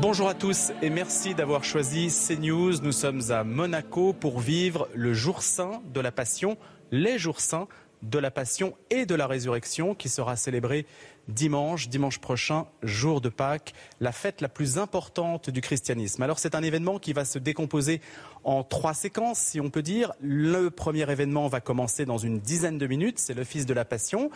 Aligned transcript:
Bonjour 0.00 0.28
à 0.28 0.34
tous 0.34 0.70
et 0.80 0.90
merci 0.90 1.34
d'avoir 1.34 1.64
choisi 1.64 2.06
CNews. 2.06 2.80
Nous 2.82 2.92
sommes 2.92 3.20
à 3.30 3.42
Monaco 3.42 4.12
pour 4.12 4.38
vivre 4.38 4.88
le 4.94 5.12
jour 5.12 5.42
saint 5.42 5.82
de 5.92 5.98
la 6.00 6.12
Passion, 6.12 6.56
les 6.92 7.18
jours 7.18 7.40
saints 7.40 7.66
de 8.02 8.20
la 8.20 8.30
Passion 8.30 8.76
et 8.90 9.06
de 9.06 9.16
la 9.16 9.26
Résurrection 9.26 9.96
qui 9.96 10.08
sera 10.08 10.36
célébré 10.36 10.86
dimanche, 11.26 11.88
dimanche 11.88 12.20
prochain, 12.20 12.66
jour 12.84 13.20
de 13.20 13.28
Pâques, 13.28 13.74
la 13.98 14.12
fête 14.12 14.40
la 14.40 14.48
plus 14.48 14.78
importante 14.78 15.50
du 15.50 15.60
christianisme. 15.60 16.22
Alors 16.22 16.38
c'est 16.38 16.54
un 16.54 16.62
événement 16.62 17.00
qui 17.00 17.12
va 17.12 17.24
se 17.24 17.40
décomposer 17.40 18.00
en 18.44 18.62
trois 18.62 18.94
séquences, 18.94 19.40
si 19.40 19.60
on 19.60 19.68
peut 19.68 19.82
dire. 19.82 20.12
Le 20.20 20.70
premier 20.70 21.10
événement 21.10 21.48
va 21.48 21.60
commencer 21.60 22.04
dans 22.04 22.18
une 22.18 22.38
dizaine 22.38 22.78
de 22.78 22.86
minutes, 22.86 23.18
c'est 23.18 23.44
Fils 23.44 23.66
de 23.66 23.74
la 23.74 23.84
Passion, 23.84 24.30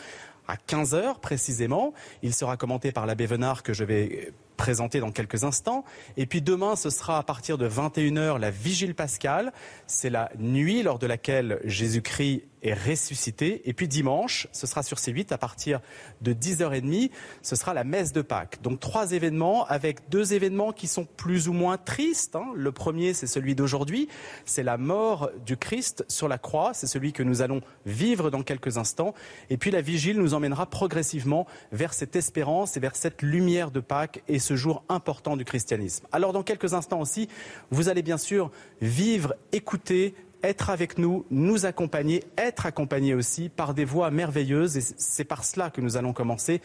à 0.49 0.57
15 0.57 0.95
heures 0.95 1.21
précisément. 1.21 1.95
Il 2.25 2.35
sera 2.35 2.57
commenté 2.57 2.91
par 2.91 3.07
l'abbé 3.07 3.27
Venard 3.27 3.63
que 3.63 3.73
je 3.73 3.85
vais 3.85 4.33
présenter 4.63 5.01
dans 5.01 5.11
quelques 5.11 5.43
instants. 5.43 5.85
Et 6.17 6.25
puis 6.25 6.41
demain, 6.41 6.77
ce 6.77 6.89
sera 6.89 7.19
à 7.19 7.25
partir 7.25 7.59
de 7.59 7.69
21h 7.69 8.39
la 8.39 8.53
vigile 8.53 8.95
pascale. 8.95 9.53
C'est 9.89 10.09
la 10.09 10.31
nuit 10.39 10.85
lors 10.85 11.01
de 11.01 11.09
laquelle 11.09 11.59
Jésus-Christ 11.65 12.45
est 12.63 12.75
ressuscité. 12.75 13.69
Et 13.69 13.73
puis 13.73 13.89
dimanche, 13.89 14.47
ce 14.53 14.67
sera 14.67 14.83
sur 14.83 14.99
C8 14.99 15.33
à 15.33 15.39
partir 15.39 15.81
de 16.21 16.33
10h30, 16.33 17.11
ce 17.43 17.57
sera 17.57 17.75
la 17.75 17.85
messe 17.85 18.13
de 18.13 18.23
Pâques. 18.23 18.61
Donc 18.63 18.81
trois 18.81 19.13
événements 19.13 19.67
avec 19.67 20.09
deux 20.09 20.33
événements 20.33 20.73
qui 20.73 20.87
sont 20.87 21.05
plus 21.05 21.49
ou 21.49 21.53
moins 21.53 21.77
tristes. 21.77 22.37
Hein. 22.37 22.47
Le 22.55 22.73
premier, 22.73 23.15
c'est 23.15 23.27
celui 23.27 23.55
d'aujourd'hui. 23.55 24.09
C'est 24.45 24.63
la 24.63 24.79
mort 24.79 25.31
du 25.45 25.57
Christ 25.57 26.05
sur 26.09 26.29
la 26.29 26.39
croix. 26.39 26.73
C'est 26.75 26.87
celui 26.87 27.13
que 27.13 27.23
nous 27.23 27.43
allons 27.43 27.61
vivre 27.85 28.31
dans 28.31 28.43
quelques 28.43 28.79
instants. 28.79 29.15
Et 29.51 29.57
puis 29.57 29.71
la 29.71 29.81
vigile 29.81 30.19
nous 30.19 30.35
emmènera 30.35 30.67
progressivement 30.67 31.47
vers 31.73 31.93
cette 31.93 32.17
espérance 32.17 32.77
et 32.77 32.81
vers 32.81 32.97
cette 32.97 33.23
lumière 33.23 33.71
de 33.71 33.81
Pâques 33.81 34.23
et 34.29 34.39
ce 34.39 34.52
jour 34.57 34.83
important 34.89 35.37
du 35.37 35.45
christianisme. 35.45 36.07
Alors 36.13 36.33
dans 36.33 36.43
quelques 36.43 36.75
instants 36.75 37.01
aussi, 37.01 37.29
vous 37.71 37.89
allez 37.89 38.03
bien 38.03 38.19
sûr 38.19 38.51
vivre, 38.81 39.35
écouter, 39.53 40.15
être 40.43 40.71
avec 40.71 40.99
nous, 40.99 41.25
nous 41.31 41.67
accompagner, 41.67 42.25
être 42.37 42.67
accompagné 42.67 43.15
aussi 43.15 43.49
par 43.49 43.75
des 43.75 43.85
voix 43.85 44.11
merveilleuses. 44.11 44.77
Et 44.77 44.81
c'est 44.97 45.25
par 45.25 45.45
cela 45.45 45.71
que 45.71 45.81
nous 45.81 45.97
allons 45.97 46.13
commencer 46.13 46.61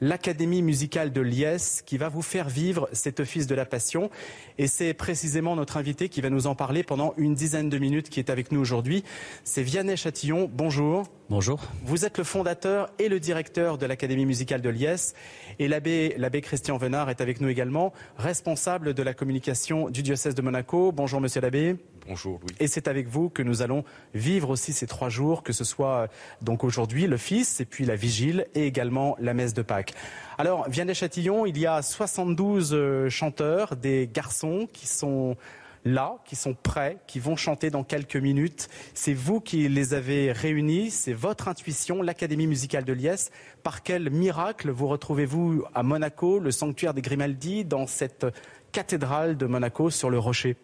l'Académie 0.00 0.62
musicale 0.62 1.12
de 1.12 1.20
Liesse 1.20 1.82
qui 1.86 1.96
va 1.96 2.08
vous 2.08 2.22
faire 2.22 2.48
vivre 2.48 2.88
cet 2.92 3.20
office 3.20 3.46
de 3.46 3.54
la 3.54 3.64
passion. 3.64 4.10
Et 4.58 4.66
c'est 4.66 4.94
précisément 4.94 5.54
notre 5.54 5.76
invité 5.76 6.08
qui 6.08 6.20
va 6.20 6.28
nous 6.28 6.46
en 6.46 6.54
parler 6.54 6.82
pendant 6.82 7.14
une 7.16 7.34
dizaine 7.34 7.68
de 7.68 7.78
minutes 7.78 8.10
qui 8.10 8.18
est 8.18 8.30
avec 8.30 8.52
nous 8.52 8.60
aujourd'hui. 8.60 9.04
C'est 9.44 9.62
Vianney 9.62 9.96
Chatillon. 9.96 10.50
Bonjour. 10.52 11.04
Bonjour. 11.30 11.60
Vous 11.84 12.04
êtes 12.04 12.18
le 12.18 12.24
fondateur 12.24 12.90
et 12.98 13.08
le 13.08 13.20
directeur 13.20 13.78
de 13.78 13.86
l'Académie 13.86 14.26
musicale 14.26 14.60
de 14.60 14.68
Liesse. 14.68 15.14
Et 15.58 15.68
l'abbé, 15.68 16.14
l'abbé 16.18 16.40
Christian 16.40 16.76
Venard 16.76 17.08
est 17.08 17.20
avec 17.20 17.40
nous 17.40 17.48
également, 17.48 17.92
responsable 18.16 18.92
de 18.92 19.02
la 19.02 19.14
communication 19.14 19.88
du 19.88 20.02
diocèse 20.02 20.34
de 20.34 20.42
Monaco. 20.42 20.92
Bonjour, 20.92 21.20
monsieur 21.20 21.40
l'abbé. 21.40 21.76
Bonjour 22.06 22.40
Louis. 22.40 22.54
Et 22.58 22.66
c'est 22.66 22.88
avec 22.88 23.06
vous 23.06 23.28
que 23.28 23.42
nous 23.42 23.62
allons 23.62 23.84
vivre 24.12 24.50
aussi 24.50 24.72
ces 24.72 24.86
trois 24.86 25.08
jours, 25.08 25.42
que 25.42 25.52
ce 25.52 25.64
soit 25.64 26.08
donc 26.40 26.64
aujourd'hui 26.64 27.06
le 27.06 27.16
Fils 27.16 27.60
et 27.60 27.64
puis 27.64 27.84
la 27.84 27.94
Vigile 27.94 28.46
et 28.54 28.66
également 28.66 29.16
la 29.20 29.34
messe 29.34 29.54
de 29.54 29.62
Pâques. 29.62 29.94
Alors, 30.38 30.68
Vianney 30.68 30.94
Châtillon, 30.94 31.46
il 31.46 31.58
y 31.58 31.66
a 31.66 31.80
72 31.80 32.72
euh, 32.72 33.08
chanteurs, 33.08 33.76
des 33.76 34.10
garçons 34.12 34.68
qui 34.72 34.88
sont 34.88 35.36
là, 35.84 36.18
qui 36.24 36.36
sont 36.36 36.54
prêts, 36.54 36.98
qui 37.06 37.20
vont 37.20 37.36
chanter 37.36 37.70
dans 37.70 37.84
quelques 37.84 38.16
minutes. 38.16 38.68
C'est 38.94 39.14
vous 39.14 39.40
qui 39.40 39.68
les 39.68 39.94
avez 39.94 40.32
réunis, 40.32 40.90
c'est 40.90 41.12
votre 41.12 41.48
intuition, 41.48 42.02
l'Académie 42.02 42.46
musicale 42.46 42.84
de 42.84 42.92
Liesse. 42.92 43.30
Par 43.62 43.82
quel 43.82 44.10
miracle 44.10 44.70
vous 44.70 44.88
retrouvez-vous 44.88 45.64
à 45.74 45.82
Monaco, 45.82 46.38
le 46.38 46.50
sanctuaire 46.50 46.94
des 46.94 47.02
Grimaldi, 47.02 47.64
dans 47.64 47.86
cette 47.86 48.26
cathédrale 48.72 49.36
de 49.36 49.46
Monaco 49.46 49.90
sur 49.90 50.10
le 50.10 50.18
rocher? 50.18 50.56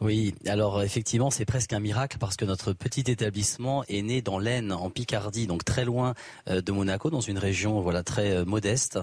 Oui, 0.00 0.34
alors 0.46 0.82
effectivement, 0.82 1.30
c'est 1.30 1.44
presque 1.44 1.72
un 1.72 1.78
miracle 1.78 2.18
parce 2.18 2.36
que 2.36 2.44
notre 2.44 2.72
petit 2.72 3.04
établissement 3.06 3.84
est 3.88 4.02
né 4.02 4.22
dans 4.22 4.40
l'Aisne, 4.40 4.72
en 4.72 4.90
Picardie, 4.90 5.46
donc 5.46 5.64
très 5.64 5.84
loin 5.84 6.14
euh, 6.48 6.60
de 6.60 6.72
Monaco, 6.72 7.10
dans 7.10 7.20
une 7.20 7.38
région 7.38 7.80
voilà 7.80 8.02
très 8.02 8.32
euh, 8.32 8.44
modeste, 8.44 8.98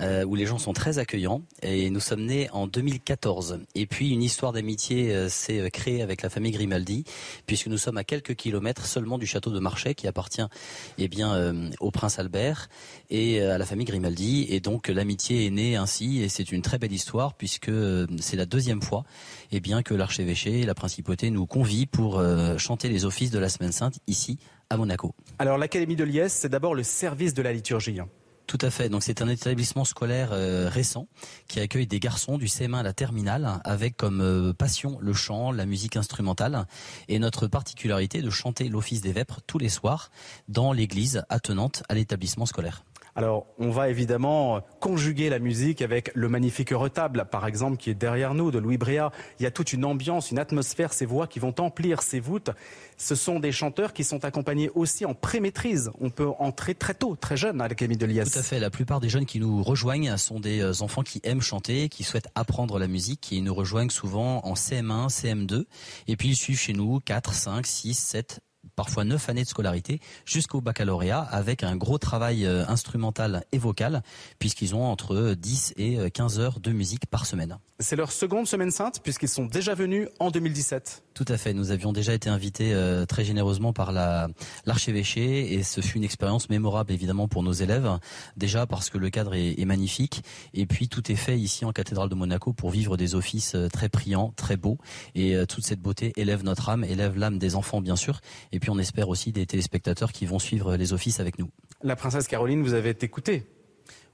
euh, 0.00 0.24
où 0.24 0.34
les 0.34 0.46
gens 0.46 0.56
sont 0.56 0.72
très 0.72 0.98
accueillants. 0.98 1.42
Et 1.62 1.90
nous 1.90 2.00
sommes 2.00 2.24
nés 2.24 2.48
en 2.52 2.66
2014. 2.66 3.60
Et 3.74 3.86
puis 3.86 4.10
une 4.10 4.22
histoire 4.22 4.52
d'amitié 4.52 5.28
s'est 5.28 5.70
créée 5.70 6.00
avec 6.00 6.22
la 6.22 6.30
famille 6.30 6.52
Grimaldi, 6.52 7.04
puisque 7.46 7.66
nous 7.66 7.78
sommes 7.78 7.98
à 7.98 8.04
quelques 8.04 8.34
kilomètres 8.34 8.86
seulement 8.86 9.18
du 9.18 9.26
château 9.26 9.50
de 9.50 9.60
Marchais, 9.60 9.94
qui 9.94 10.08
appartient 10.08 10.42
eh 10.96 11.08
bien 11.08 11.70
au 11.80 11.90
prince 11.90 12.18
Albert 12.18 12.68
et 13.10 13.42
à 13.42 13.58
la 13.58 13.66
famille 13.66 13.86
Grimaldi. 13.86 14.46
Et 14.48 14.60
donc 14.60 14.88
l'amitié 14.88 15.46
est 15.46 15.50
née 15.50 15.76
ainsi, 15.76 16.22
et 16.22 16.28
c'est 16.28 16.50
une 16.50 16.62
très 16.62 16.78
belle 16.78 16.92
histoire 16.92 17.34
puisque 17.34 17.70
c'est 18.20 18.36
la 18.36 18.46
deuxième 18.46 18.82
fois 18.82 19.04
eh 19.52 19.60
bien 19.60 19.82
que 19.82 19.94
l'archevêque 19.94 20.30
la 20.64 20.74
principauté 20.74 21.30
nous 21.30 21.46
convie 21.46 21.86
pour 21.86 22.18
euh, 22.18 22.56
chanter 22.58 22.88
les 22.88 23.04
offices 23.04 23.30
de 23.30 23.38
la 23.38 23.48
Semaine 23.48 23.72
Sainte 23.72 23.98
ici 24.06 24.38
à 24.68 24.76
Monaco. 24.76 25.14
Alors 25.38 25.58
l'Académie 25.58 25.96
de 25.96 26.04
Liesse, 26.04 26.34
c'est 26.34 26.48
d'abord 26.48 26.74
le 26.74 26.82
service 26.82 27.34
de 27.34 27.42
la 27.42 27.52
liturgie. 27.52 28.00
Hein. 28.00 28.08
Tout 28.46 28.58
à 28.62 28.70
fait. 28.70 28.88
Donc 28.88 29.04
c'est 29.04 29.22
un 29.22 29.28
établissement 29.28 29.84
scolaire 29.84 30.30
euh, 30.32 30.68
récent 30.68 31.06
qui 31.46 31.60
accueille 31.60 31.86
des 31.86 32.00
garçons 32.00 32.36
du 32.36 32.46
CM1 32.46 32.78
à 32.78 32.82
la 32.82 32.92
terminale 32.92 33.60
avec 33.64 33.96
comme 33.96 34.20
euh, 34.20 34.52
passion 34.52 34.98
le 35.00 35.12
chant, 35.12 35.52
la 35.52 35.66
musique 35.66 35.96
instrumentale 35.96 36.66
et 37.08 37.18
notre 37.20 37.46
particularité 37.46 38.22
de 38.22 38.30
chanter 38.30 38.68
l'office 38.68 39.02
des 39.02 39.12
vêpres 39.12 39.40
tous 39.46 39.58
les 39.58 39.68
soirs 39.68 40.10
dans 40.48 40.72
l'église 40.72 41.22
attenante 41.28 41.84
à 41.88 41.94
l'établissement 41.94 42.46
scolaire. 42.46 42.82
Alors, 43.16 43.46
on 43.58 43.70
va 43.70 43.88
évidemment 43.88 44.60
conjuguer 44.80 45.30
la 45.30 45.38
musique 45.38 45.82
avec 45.82 46.10
le 46.14 46.28
magnifique 46.28 46.70
retable, 46.70 47.26
par 47.30 47.46
exemple, 47.46 47.76
qui 47.76 47.90
est 47.90 47.94
derrière 47.94 48.34
nous, 48.34 48.50
de 48.50 48.58
Louis 48.58 48.78
Bréa. 48.78 49.10
Il 49.38 49.42
y 49.42 49.46
a 49.46 49.50
toute 49.50 49.72
une 49.72 49.84
ambiance, 49.84 50.30
une 50.30 50.38
atmosphère, 50.38 50.92
ces 50.92 51.06
voix 51.06 51.26
qui 51.26 51.38
vont 51.38 51.54
emplir 51.58 52.02
ces 52.02 52.20
voûtes. 52.20 52.50
Ce 52.96 53.14
sont 53.14 53.40
des 53.40 53.52
chanteurs 53.52 53.92
qui 53.92 54.04
sont 54.04 54.24
accompagnés 54.24 54.70
aussi 54.74 55.04
en 55.04 55.14
pré-maîtrise. 55.14 55.90
On 56.00 56.10
peut 56.10 56.28
entrer 56.38 56.74
très 56.74 56.94
tôt, 56.94 57.16
très 57.16 57.36
jeune 57.36 57.60
à 57.60 57.68
l'Académie 57.68 57.96
de 57.96 58.06
Liesse. 58.06 58.32
Tout 58.32 58.38
à 58.38 58.42
fait. 58.42 58.60
La 58.60 58.70
plupart 58.70 59.00
des 59.00 59.08
jeunes 59.08 59.26
qui 59.26 59.40
nous 59.40 59.62
rejoignent 59.62 60.16
sont 60.16 60.38
des 60.38 60.60
euh, 60.60 60.82
enfants 60.82 61.02
qui 61.02 61.20
aiment 61.24 61.42
chanter, 61.42 61.88
qui 61.88 62.04
souhaitent 62.04 62.28
apprendre 62.34 62.78
la 62.78 62.88
musique, 62.88 63.32
et 63.32 63.40
nous 63.40 63.54
rejoignent 63.54 63.90
souvent 63.90 64.44
en 64.44 64.54
CM1, 64.54 65.08
CM2. 65.08 65.64
Et 66.08 66.16
puis 66.16 66.28
ils 66.28 66.36
suivent 66.36 66.60
chez 66.60 66.72
nous 66.72 67.00
4, 67.00 67.32
5, 67.32 67.66
6, 67.66 67.94
7, 67.94 68.40
parfois 68.76 69.04
neuf 69.04 69.28
années 69.28 69.44
de 69.44 69.48
scolarité 69.48 70.00
jusqu'au 70.24 70.60
baccalauréat 70.60 71.20
avec 71.20 71.62
un 71.62 71.76
gros 71.76 71.98
travail 71.98 72.46
euh, 72.46 72.64
instrumental 72.68 73.44
et 73.52 73.58
vocal 73.58 74.02
puisqu'ils 74.38 74.74
ont 74.74 74.84
entre 74.84 75.34
10 75.34 75.74
et 75.76 76.10
15 76.10 76.38
euh, 76.38 76.42
heures 76.42 76.60
de 76.60 76.70
musique 76.72 77.06
par 77.06 77.26
semaine. 77.26 77.58
C'est 77.78 77.96
leur 77.96 78.12
seconde 78.12 78.46
semaine 78.46 78.70
sainte 78.70 79.00
puisqu'ils 79.02 79.28
sont 79.28 79.46
déjà 79.46 79.74
venus 79.74 80.08
en 80.18 80.30
2017. 80.30 81.02
Tout 81.14 81.24
à 81.28 81.36
fait. 81.36 81.54
Nous 81.54 81.70
avions 81.70 81.92
déjà 81.92 82.14
été 82.14 82.28
invités 82.28 82.72
euh, 82.72 83.06
très 83.06 83.24
généreusement 83.24 83.72
par 83.72 83.92
l'archevêché 83.92 85.54
et 85.54 85.62
ce 85.62 85.80
fut 85.80 85.98
une 85.98 86.04
expérience 86.04 86.48
mémorable 86.48 86.92
évidemment 86.92 87.28
pour 87.28 87.42
nos 87.42 87.52
élèves. 87.52 87.98
Déjà 88.36 88.66
parce 88.66 88.90
que 88.90 88.98
le 88.98 89.10
cadre 89.10 89.34
est, 89.34 89.64
magnifique 89.64 90.24
et 90.54 90.66
puis 90.66 90.88
tout 90.88 91.12
est 91.12 91.16
fait 91.16 91.38
ici 91.38 91.64
en 91.64 91.72
cathédrale 91.72 92.08
de 92.08 92.14
Monaco 92.14 92.52
pour 92.52 92.70
vivre 92.70 92.96
des 92.96 93.14
offices 93.14 93.56
très 93.72 93.88
priants, 93.88 94.32
très 94.36 94.56
beaux 94.56 94.78
et 95.14 95.36
toute 95.46 95.64
cette 95.64 95.80
beauté 95.80 96.12
élève 96.16 96.42
notre 96.42 96.70
âme, 96.70 96.82
élève 96.82 97.16
l'âme 97.16 97.38
des 97.38 97.54
enfants 97.54 97.80
bien 97.80 97.94
sûr 97.94 98.20
et 98.52 98.58
puis 98.60 98.70
on 98.70 98.78
espère 98.78 99.08
aussi 99.08 99.32
des 99.32 99.46
téléspectateurs 99.46 100.12
qui 100.12 100.26
vont 100.26 100.38
suivre 100.38 100.76
les 100.76 100.92
offices 100.92 101.18
avec 101.20 101.38
nous. 101.38 101.50
La 101.82 101.96
princesse 101.96 102.28
Caroline, 102.28 102.62
vous 102.62 102.74
avez 102.74 102.90
écouté? 102.90 103.46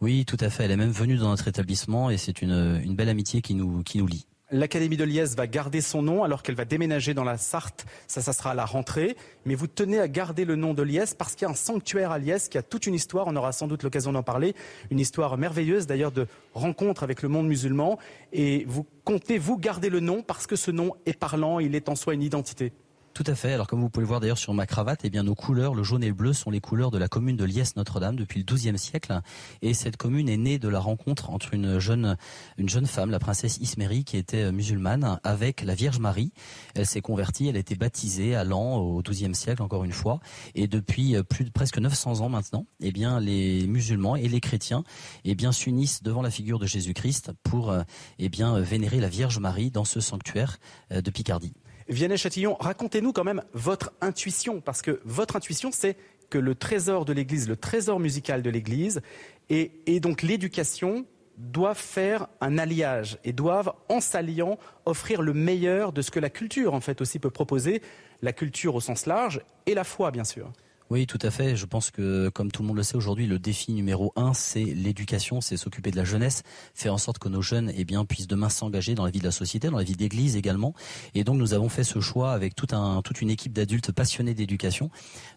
Oui, 0.00 0.24
tout 0.24 0.36
à 0.40 0.50
fait. 0.50 0.64
Elle 0.64 0.70
est 0.70 0.76
même 0.76 0.90
venue 0.90 1.16
dans 1.16 1.28
notre 1.28 1.48
établissement 1.48 2.10
et 2.10 2.16
c'est 2.16 2.42
une, 2.42 2.80
une 2.84 2.94
belle 2.94 3.08
amitié 3.08 3.42
qui 3.42 3.54
nous, 3.54 3.82
qui 3.82 3.98
nous 3.98 4.06
lie. 4.06 4.26
L'Académie 4.52 4.96
de 4.96 5.02
Liesse 5.02 5.34
va 5.34 5.48
garder 5.48 5.80
son 5.80 6.02
nom 6.02 6.22
alors 6.22 6.44
qu'elle 6.44 6.54
va 6.54 6.64
déménager 6.64 7.14
dans 7.14 7.24
la 7.24 7.36
Sarthe. 7.36 7.84
Ça, 8.06 8.22
ça 8.22 8.32
sera 8.32 8.52
à 8.52 8.54
la 8.54 8.64
rentrée. 8.64 9.16
Mais 9.44 9.56
vous 9.56 9.66
tenez 9.66 9.98
à 9.98 10.06
garder 10.06 10.44
le 10.44 10.54
nom 10.54 10.72
de 10.72 10.84
Liesse 10.84 11.14
parce 11.14 11.34
qu'il 11.34 11.46
y 11.46 11.48
a 11.48 11.50
un 11.50 11.56
sanctuaire 11.56 12.12
à 12.12 12.20
Liesse 12.20 12.48
qui 12.48 12.56
a 12.56 12.62
toute 12.62 12.86
une 12.86 12.94
histoire. 12.94 13.26
On 13.26 13.34
aura 13.34 13.50
sans 13.50 13.66
doute 13.66 13.82
l'occasion 13.82 14.12
d'en 14.12 14.22
parler. 14.22 14.54
Une 14.92 15.00
histoire 15.00 15.36
merveilleuse 15.36 15.88
d'ailleurs 15.88 16.12
de 16.12 16.28
rencontre 16.54 17.02
avec 17.02 17.22
le 17.22 17.28
monde 17.28 17.48
musulman. 17.48 17.98
Et 18.32 18.64
vous 18.68 18.86
comptez, 19.04 19.38
vous, 19.38 19.58
garder 19.58 19.88
le 19.88 19.98
nom 19.98 20.22
parce 20.22 20.46
que 20.46 20.54
ce 20.54 20.70
nom 20.70 20.92
est 21.06 21.18
parlant. 21.18 21.58
Il 21.58 21.74
est 21.74 21.88
en 21.88 21.96
soi 21.96 22.14
une 22.14 22.22
identité? 22.22 22.72
Tout 23.16 23.24
à 23.28 23.34
fait. 23.34 23.54
Alors 23.54 23.66
comme 23.66 23.80
vous 23.80 23.88
pouvez 23.88 24.02
le 24.02 24.08
voir 24.08 24.20
d'ailleurs 24.20 24.36
sur 24.36 24.52
ma 24.52 24.66
cravate, 24.66 25.00
eh 25.04 25.08
bien 25.08 25.22
nos 25.22 25.34
couleurs, 25.34 25.74
le 25.74 25.82
jaune 25.82 26.04
et 26.04 26.08
le 26.08 26.12
bleu, 26.12 26.34
sont 26.34 26.50
les 26.50 26.60
couleurs 26.60 26.90
de 26.90 26.98
la 26.98 27.08
commune 27.08 27.34
de 27.34 27.46
Liesse-Notre-Dame 27.46 28.14
depuis 28.14 28.40
le 28.40 28.44
XIIe 28.44 28.78
siècle. 28.78 29.18
Et 29.62 29.72
cette 29.72 29.96
commune 29.96 30.28
est 30.28 30.36
née 30.36 30.58
de 30.58 30.68
la 30.68 30.80
rencontre 30.80 31.30
entre 31.30 31.54
une 31.54 31.78
jeune, 31.78 32.18
une 32.58 32.68
jeune 32.68 32.84
femme, 32.84 33.10
la 33.10 33.18
princesse 33.18 33.56
Ismérie, 33.56 34.04
qui 34.04 34.18
était 34.18 34.52
musulmane, 34.52 35.18
avec 35.24 35.62
la 35.62 35.74
Vierge 35.74 35.98
Marie. 35.98 36.30
Elle 36.74 36.84
s'est 36.84 37.00
convertie, 37.00 37.48
elle 37.48 37.56
a 37.56 37.60
été 37.60 37.74
baptisée 37.74 38.34
à 38.34 38.44
Lan 38.44 38.76
au 38.76 39.00
XIIe 39.00 39.34
siècle, 39.34 39.62
encore 39.62 39.84
une 39.84 39.92
fois. 39.92 40.20
Et 40.54 40.66
depuis 40.66 41.16
plus 41.22 41.46
de 41.46 41.50
presque 41.50 41.78
900 41.78 42.20
ans 42.20 42.28
maintenant, 42.28 42.66
eh 42.80 42.92
bien 42.92 43.18
les 43.18 43.66
musulmans 43.66 44.16
et 44.16 44.28
les 44.28 44.40
chrétiens, 44.40 44.84
eh 45.24 45.34
bien 45.34 45.52
s'unissent 45.52 46.02
devant 46.02 46.20
la 46.20 46.30
figure 46.30 46.58
de 46.58 46.66
Jésus-Christ 46.66 47.32
pour, 47.44 47.74
eh 48.18 48.28
bien 48.28 48.58
vénérer 48.58 49.00
la 49.00 49.08
Vierge 49.08 49.38
Marie 49.38 49.70
dans 49.70 49.86
ce 49.86 50.00
sanctuaire 50.00 50.58
de 50.90 51.10
Picardie. 51.10 51.54
Vianney 51.88 52.16
Châtillon, 52.16 52.56
racontez-nous 52.58 53.12
quand 53.12 53.24
même 53.24 53.42
votre 53.52 53.92
intuition, 54.00 54.60
parce 54.60 54.82
que 54.82 55.00
votre 55.04 55.36
intuition, 55.36 55.70
c'est 55.72 55.96
que 56.30 56.38
le 56.38 56.54
trésor 56.54 57.04
de 57.04 57.12
l'Église, 57.12 57.48
le 57.48 57.56
trésor 57.56 58.00
musical 58.00 58.42
de 58.42 58.50
l'Église, 58.50 59.00
et, 59.48 60.00
donc 60.00 60.22
l'éducation 60.22 61.06
doivent 61.38 61.78
faire 61.78 62.26
un 62.40 62.58
alliage 62.58 63.18
et 63.22 63.32
doivent, 63.32 63.72
en 63.88 64.00
s'alliant, 64.00 64.58
offrir 64.84 65.22
le 65.22 65.32
meilleur 65.32 65.92
de 65.92 66.02
ce 66.02 66.10
que 66.10 66.18
la 66.18 66.30
culture, 66.30 66.74
en 66.74 66.80
fait, 66.80 67.00
aussi 67.00 67.18
peut 67.18 67.30
proposer, 67.30 67.82
la 68.22 68.32
culture 68.32 68.74
au 68.74 68.80
sens 68.80 69.06
large 69.06 69.40
et 69.66 69.74
la 69.74 69.84
foi, 69.84 70.10
bien 70.10 70.24
sûr. 70.24 70.50
Oui, 70.88 71.04
tout 71.08 71.18
à 71.22 71.32
fait. 71.32 71.56
Je 71.56 71.66
pense 71.66 71.90
que, 71.90 72.28
comme 72.28 72.52
tout 72.52 72.62
le 72.62 72.68
monde 72.68 72.76
le 72.76 72.84
sait 72.84 72.96
aujourd'hui, 72.96 73.26
le 73.26 73.40
défi 73.40 73.72
numéro 73.72 74.12
un, 74.14 74.32
c'est 74.34 74.62
l'éducation, 74.62 75.40
c'est 75.40 75.56
s'occuper 75.56 75.90
de 75.90 75.96
la 75.96 76.04
jeunesse, 76.04 76.44
faire 76.74 76.94
en 76.94 76.98
sorte 76.98 77.18
que 77.18 77.28
nos 77.28 77.42
jeunes, 77.42 77.72
eh 77.76 77.84
bien, 77.84 78.04
puissent 78.04 78.28
demain 78.28 78.48
s'engager 78.48 78.94
dans 78.94 79.04
la 79.04 79.10
vie 79.10 79.18
de 79.18 79.24
la 79.24 79.32
société, 79.32 79.68
dans 79.68 79.78
la 79.78 79.82
vie 79.82 79.96
d'église 79.96 80.36
également. 80.36 80.74
Et 81.16 81.24
donc, 81.24 81.38
nous 81.38 81.54
avons 81.54 81.68
fait 81.68 81.82
ce 81.82 81.98
choix 81.98 82.32
avec 82.32 82.54
toute 82.54 82.72
une 83.20 83.30
équipe 83.30 83.52
d'adultes 83.52 83.90
passionnés 83.90 84.34
d'éducation, 84.34 84.90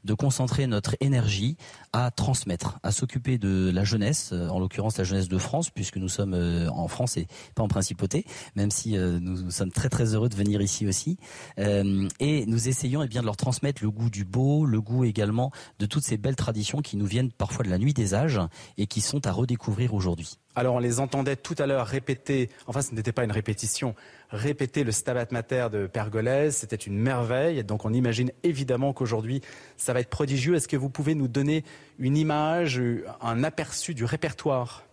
de 0.04 0.13
concentrer 0.13 0.68
notre 0.68 0.96
énergie 1.00 1.57
à 1.94 2.12
transmettre, 2.12 2.78
à 2.84 2.92
s'occuper 2.92 3.40
de 3.40 3.72
la 3.74 3.84
jeunesse, 3.84 4.30
euh, 4.34 4.50
en 4.50 4.60
l'occurrence 4.60 5.00
la 5.00 5.04
jeunesse 5.04 5.30
de 5.30 5.38
France, 5.40 5.72
puisque 5.72 5.98
nous 5.98 6.10
sommes 6.10 6.36
euh, 6.36 6.69
en 6.69 6.88
France 6.88 7.18
et 7.18 7.25
pas 7.56 7.63
en 7.63 7.68
principauté, 7.68 8.24
même 8.56 8.69
si 8.69 8.96
euh, 8.96 9.19
nous 9.19 9.50
sommes 9.50 9.72
très 9.72 9.90
très 9.90 10.13
heureux 10.13 10.30
de 10.30 10.36
venir 10.36 10.62
ici 10.62 10.86
aussi. 10.86 11.18
Et 11.57 12.46
nous 12.46 12.68
essayons, 12.68 13.01
eh 13.01 13.07
bien, 13.07 13.22
de 13.22 13.25
leur 13.25 13.38
transmettre 13.38 13.84
le 13.84 13.90
goût 13.90 14.12
du 14.12 14.25
beau, 14.25 14.66
le 14.66 14.80
goût 14.80 15.06
également 15.06 15.38
de 15.80 15.86
toutes 15.86 16.03
ces 16.03 16.18
belles 16.18 16.36
traditions 16.36 16.81
qui 16.81 16.97
nous 16.97 17.06
viennent 17.06 17.31
parfois 17.31 17.63
de 17.63 17.69
la 17.69 17.77
nuit 17.77 17.94
des 17.94 18.13
âges 18.13 18.41
et 18.77 18.88
qui 18.88 19.01
sont 19.01 19.25
à 19.25 19.31
redécouvrir 19.31 19.94
aujourd'hui. 19.94 20.38
Alors 20.56 20.75
on 20.75 20.80
les 20.80 21.00
entendait 21.00 21.36
tout 21.36 21.56
à 21.57 21.68
l'heure 21.68 21.88
répéter, 21.88 22.50
enfin 22.68 22.81
ce 22.81 22.94
n'était 22.94 23.12
pas 23.12 23.24
une 23.24 23.31
répétition, 23.31 23.95
répéter 24.30 24.83
le 24.83 24.91
Stabat 24.91 25.27
Mater 25.31 25.68
de 25.71 25.88
Pergolèse, 25.88 26.57
c'était 26.57 26.75
une 26.75 26.97
merveille. 26.97 27.63
Donc 27.63 27.86
on 27.86 27.94
imagine 27.94 28.31
évidemment 28.44 28.91
qu'aujourd'hui 28.91 29.41
ça 29.77 29.94
va 29.94 30.01
être 30.01 30.09
prodigieux. 30.09 30.56
Est-ce 30.56 30.68
que 30.68 30.75
vous 30.77 30.89
pouvez 30.89 31.15
nous 31.15 31.27
donner 31.27 31.63
une 31.97 32.18
image, 32.18 32.81
un 33.21 33.44
aperçu 33.44 33.94
du 33.94 34.03
répertoire? 34.03 34.83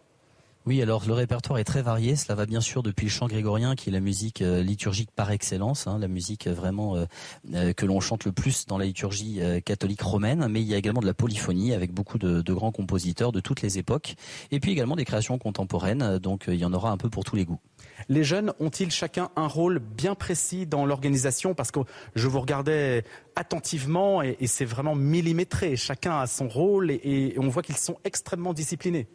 Oui, 0.66 0.82
alors 0.82 1.04
le 1.06 1.12
répertoire 1.12 1.60
est 1.60 1.64
très 1.64 1.80
varié. 1.80 2.16
Cela 2.16 2.34
va 2.34 2.44
bien 2.44 2.60
sûr 2.60 2.82
depuis 2.82 3.06
le 3.06 3.10
chant 3.10 3.28
grégorien, 3.28 3.76
qui 3.76 3.88
est 3.88 3.92
la 3.92 4.00
musique 4.00 4.42
euh, 4.42 4.64
liturgique 4.64 5.12
par 5.12 5.30
excellence, 5.30 5.86
hein, 5.86 6.00
la 6.00 6.08
musique 6.08 6.48
euh, 6.48 6.54
vraiment 6.54 6.96
euh, 6.96 7.72
que 7.72 7.86
l'on 7.86 8.00
chante 8.00 8.24
le 8.24 8.32
plus 8.32 8.66
dans 8.66 8.76
la 8.76 8.84
liturgie 8.84 9.40
catholique 9.64 10.02
romaine. 10.02 10.48
Mais 10.50 10.60
il 10.60 10.66
y 10.66 10.74
a 10.74 10.76
également 10.76 11.00
de 11.00 11.06
la 11.06 11.14
polyphonie 11.14 11.72
avec 11.72 11.92
beaucoup 11.92 12.18
de, 12.18 12.52
grands 12.52 12.72
compositeurs 12.72 13.30
de 13.30 13.38
toutes 13.38 13.62
les 13.62 13.78
époques, 13.78 14.16
et 14.50 14.58
puis 14.58 14.72
également 14.72 14.96
des 14.96 15.04
créations 15.04 15.38
contemporaines. 15.38 16.18
Donc 16.18 16.46
il 16.48 16.56
y 16.56 16.64
en 16.64 16.72
aura 16.72 16.90
un 16.90 16.96
peu 16.96 17.10
pour 17.10 17.22
tous 17.22 17.36
les 17.36 17.44
goûts. 17.44 17.60
Les 18.08 18.24
jeunes 18.24 18.52
ont-ils 18.58 18.90
chacun 18.90 19.30
un 19.36 19.46
rôle 19.46 19.78
bien 19.78 20.16
précis 20.16 20.66
dans 20.66 20.84
l'organisation? 20.84 21.54
Parce 21.54 21.70
que 21.70 21.80
je 22.16 22.26
vous 22.26 22.40
regardais 22.40 23.04
attentivement 23.36 24.20
et, 24.22 24.36
c'est 24.46 24.64
vraiment 24.64 24.96
millimétré. 24.96 25.76
Chacun 25.76 26.19
a 26.19 26.26
son 26.26 26.48
rôle 26.48 26.90
et 26.90 27.36
on 27.38 27.48
voit 27.48 27.62
qu'ils 27.62 27.76
sont 27.76 27.98
extrêmement 28.04 28.52
disciplinés. 28.52 29.06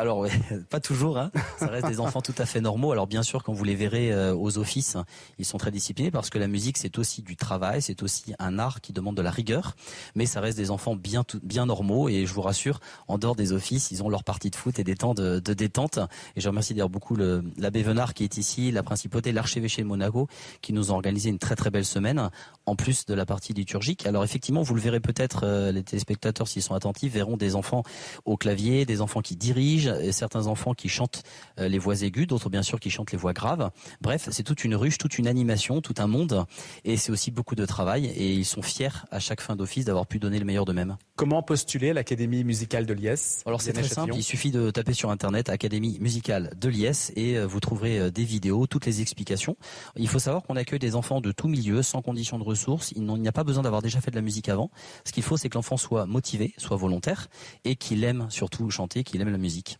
Alors, 0.00 0.26
pas 0.70 0.80
toujours. 0.80 1.18
Hein. 1.18 1.30
Ça 1.58 1.66
reste 1.66 1.86
des 1.86 2.00
enfants 2.00 2.22
tout 2.22 2.34
à 2.38 2.46
fait 2.46 2.62
normaux. 2.62 2.90
Alors, 2.92 3.06
bien 3.06 3.22
sûr, 3.22 3.44
quand 3.44 3.52
vous 3.52 3.64
les 3.64 3.74
verrez 3.74 4.10
euh, 4.10 4.34
aux 4.34 4.56
offices, 4.56 4.96
ils 5.38 5.44
sont 5.44 5.58
très 5.58 5.70
disciplinés 5.70 6.10
parce 6.10 6.30
que 6.30 6.38
la 6.38 6.48
musique, 6.48 6.78
c'est 6.78 6.98
aussi 6.98 7.20
du 7.20 7.36
travail, 7.36 7.82
c'est 7.82 8.02
aussi 8.02 8.32
un 8.38 8.58
art 8.58 8.80
qui 8.80 8.94
demande 8.94 9.14
de 9.14 9.20
la 9.20 9.30
rigueur. 9.30 9.76
Mais 10.14 10.24
ça 10.24 10.40
reste 10.40 10.56
des 10.56 10.70
enfants 10.70 10.96
bien, 10.96 11.22
bien 11.42 11.66
normaux. 11.66 12.08
Et 12.08 12.24
je 12.24 12.32
vous 12.32 12.40
rassure, 12.40 12.80
en 13.08 13.18
dehors 13.18 13.36
des 13.36 13.52
offices, 13.52 13.90
ils 13.90 14.02
ont 14.02 14.08
leur 14.08 14.24
partie 14.24 14.48
de 14.48 14.56
foot 14.56 14.78
et 14.78 14.84
des 14.84 14.96
temps 14.96 15.12
de, 15.12 15.38
détente. 15.38 15.98
Et 16.34 16.40
je 16.40 16.48
remercie 16.48 16.72
d'ailleurs 16.72 16.88
beaucoup 16.88 17.14
l'abbé 17.14 17.82
Venard 17.82 18.14
qui 18.14 18.24
est 18.24 18.38
ici, 18.38 18.70
la 18.72 18.82
principauté, 18.82 19.32
l'archevêché 19.32 19.82
de 19.82 19.86
Monaco, 19.86 20.28
qui 20.62 20.72
nous 20.72 20.92
ont 20.92 20.94
organisé 20.94 21.28
une 21.28 21.38
très 21.38 21.56
très 21.56 21.68
belle 21.68 21.84
semaine, 21.84 22.30
en 22.64 22.74
plus 22.74 23.04
de 23.04 23.12
la 23.12 23.26
partie 23.26 23.52
liturgique. 23.52 24.06
Alors, 24.06 24.24
effectivement, 24.24 24.62
vous 24.62 24.74
le 24.74 24.80
verrez 24.80 25.00
peut-être, 25.00 25.44
euh, 25.44 25.72
les 25.72 25.82
téléspectateurs, 25.82 26.48
s'ils 26.48 26.62
sont 26.62 26.74
attentifs, 26.74 27.12
verront 27.12 27.36
des 27.36 27.54
enfants 27.54 27.82
au 28.24 28.38
clavier, 28.38 28.86
des 28.86 29.02
enfants 29.02 29.20
qui 29.20 29.36
dirigent 29.36 29.89
certains 30.12 30.46
enfants 30.46 30.74
qui 30.74 30.88
chantent 30.88 31.22
euh, 31.58 31.68
les 31.68 31.78
voix 31.78 32.02
aiguës, 32.02 32.26
d'autres 32.26 32.50
bien 32.50 32.62
sûr 32.62 32.80
qui 32.80 32.90
chantent 32.90 33.12
les 33.12 33.18
voix 33.18 33.32
graves. 33.32 33.70
Bref, 34.00 34.28
c'est 34.30 34.42
toute 34.42 34.64
une 34.64 34.74
ruche, 34.74 34.98
toute 34.98 35.18
une 35.18 35.26
animation, 35.26 35.80
tout 35.80 35.94
un 35.98 36.06
monde, 36.06 36.44
et 36.84 36.96
c'est 36.96 37.12
aussi 37.12 37.30
beaucoup 37.30 37.54
de 37.54 37.66
travail, 37.66 38.06
et 38.06 38.32
ils 38.32 38.44
sont 38.44 38.62
fiers 38.62 38.88
à 39.10 39.18
chaque 39.18 39.40
fin 39.40 39.56
d'office 39.56 39.84
d'avoir 39.84 40.06
pu 40.06 40.18
donner 40.18 40.38
le 40.38 40.44
meilleur 40.44 40.64
d'eux-mêmes. 40.64 40.96
Comment 41.16 41.42
postuler 41.42 41.92
l'Académie 41.92 42.44
musicale 42.44 42.86
de 42.86 42.94
Liesse 42.94 43.42
Alors 43.46 43.60
c'est 43.60 43.72
très 43.72 43.84
simple, 43.84 44.14
il 44.14 44.22
suffit 44.22 44.50
de 44.50 44.70
taper 44.70 44.94
sur 44.94 45.10
Internet 45.10 45.48
Académie 45.48 45.98
musicale 46.00 46.52
de 46.56 46.68
Liesse, 46.68 47.12
et 47.16 47.36
euh, 47.36 47.46
vous 47.46 47.60
trouverez 47.60 47.98
euh, 47.98 48.10
des 48.10 48.24
vidéos, 48.24 48.66
toutes 48.66 48.86
les 48.86 49.00
explications. 49.00 49.56
Il 49.96 50.08
faut 50.08 50.18
savoir 50.18 50.42
qu'on 50.42 50.56
accueille 50.56 50.78
des 50.78 50.94
enfants 50.94 51.20
de 51.20 51.32
tout 51.32 51.48
milieu, 51.48 51.82
sans 51.82 52.02
condition 52.02 52.38
de 52.38 52.44
ressources. 52.44 52.92
Il 52.96 53.04
n'y 53.04 53.28
a 53.28 53.32
pas 53.32 53.44
besoin 53.44 53.62
d'avoir 53.62 53.82
déjà 53.82 54.00
fait 54.00 54.10
de 54.10 54.16
la 54.16 54.22
musique 54.22 54.48
avant. 54.48 54.70
Ce 55.04 55.12
qu'il 55.12 55.22
faut, 55.22 55.36
c'est 55.36 55.48
que 55.48 55.56
l'enfant 55.56 55.76
soit 55.76 56.06
motivé, 56.06 56.54
soit 56.56 56.76
volontaire, 56.76 57.28
et 57.64 57.76
qu'il 57.76 58.04
aime 58.04 58.26
surtout 58.30 58.70
chanter, 58.70 59.04
qu'il 59.04 59.20
aime 59.20 59.30
la 59.30 59.38
musique. 59.38 59.79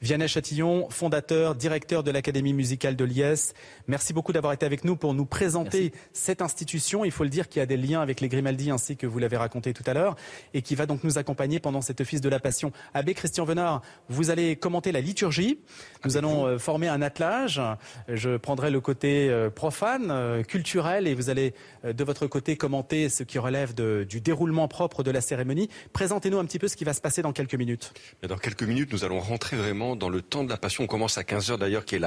Vianney 0.00 0.28
Chatillon, 0.28 0.88
fondateur, 0.90 1.56
directeur 1.56 2.04
de 2.04 2.12
l'Académie 2.12 2.52
musicale 2.52 2.94
de 2.94 3.04
Liesse. 3.04 3.52
Merci 3.88 4.12
beaucoup 4.12 4.32
d'avoir 4.32 4.52
été 4.52 4.64
avec 4.64 4.84
nous 4.84 4.94
pour 4.94 5.12
nous 5.12 5.24
présenter 5.24 5.92
cette 6.12 6.40
institution. 6.40 7.04
Il 7.04 7.10
faut 7.10 7.24
le 7.24 7.30
dire 7.30 7.48
qu'il 7.48 7.58
y 7.58 7.62
a 7.64 7.66
des 7.66 7.76
liens 7.76 8.00
avec 8.00 8.20
les 8.20 8.28
Grimaldi 8.28 8.70
ainsi 8.70 8.96
que 8.96 9.08
vous 9.08 9.18
l'avez 9.18 9.36
raconté 9.36 9.72
tout 9.74 9.82
à 9.86 9.94
l'heure 9.94 10.14
et 10.54 10.62
qui 10.62 10.76
va 10.76 10.86
donc 10.86 11.02
nous 11.02 11.18
accompagner 11.18 11.58
pendant 11.58 11.80
cet 11.80 12.00
office 12.00 12.20
de 12.20 12.28
la 12.28 12.38
Passion. 12.38 12.70
Abbé 12.94 13.14
Christian 13.14 13.44
Venard, 13.44 13.82
vous 14.08 14.30
allez 14.30 14.54
commenter 14.54 14.92
la 14.92 15.00
liturgie. 15.00 15.58
Nous 16.04 16.16
allons 16.16 16.46
euh, 16.46 16.58
former 16.58 16.86
un 16.86 17.02
attelage. 17.02 17.60
Je 18.06 18.36
prendrai 18.36 18.70
le 18.70 18.80
côté 18.80 19.28
euh, 19.28 19.50
profane, 19.50 20.12
euh, 20.12 20.44
culturel 20.44 21.08
et 21.08 21.14
vous 21.14 21.28
allez 21.28 21.54
de 21.84 22.04
votre 22.04 22.28
côté 22.28 22.56
commenter 22.56 23.08
ce 23.08 23.24
qui 23.24 23.38
relève 23.38 23.74
du 23.74 24.20
déroulement 24.20 24.68
propre 24.68 25.02
de 25.02 25.10
la 25.10 25.20
cérémonie. 25.20 25.68
Présentez-nous 25.92 26.38
un 26.38 26.44
petit 26.44 26.60
peu 26.60 26.68
ce 26.68 26.76
qui 26.76 26.84
va 26.84 26.92
se 26.92 27.00
passer 27.00 27.22
dans 27.22 27.32
quelques 27.32 27.54
minutes. 27.54 27.92
Dans 28.22 28.36
quelques 28.36 28.62
minutes, 28.62 28.92
nous 28.92 29.04
allons 29.04 29.20
rentrer 29.20 29.56
vraiment 29.56 29.87
dans 29.96 30.08
le 30.08 30.22
temps 30.22 30.44
de 30.44 30.50
la 30.50 30.56
Passion. 30.56 30.84
On 30.84 30.86
commence 30.86 31.18
à 31.18 31.24
15 31.24 31.50
heures 31.50 31.58
d'ailleurs, 31.58 31.84
qui 31.84 31.96
est 31.96 32.02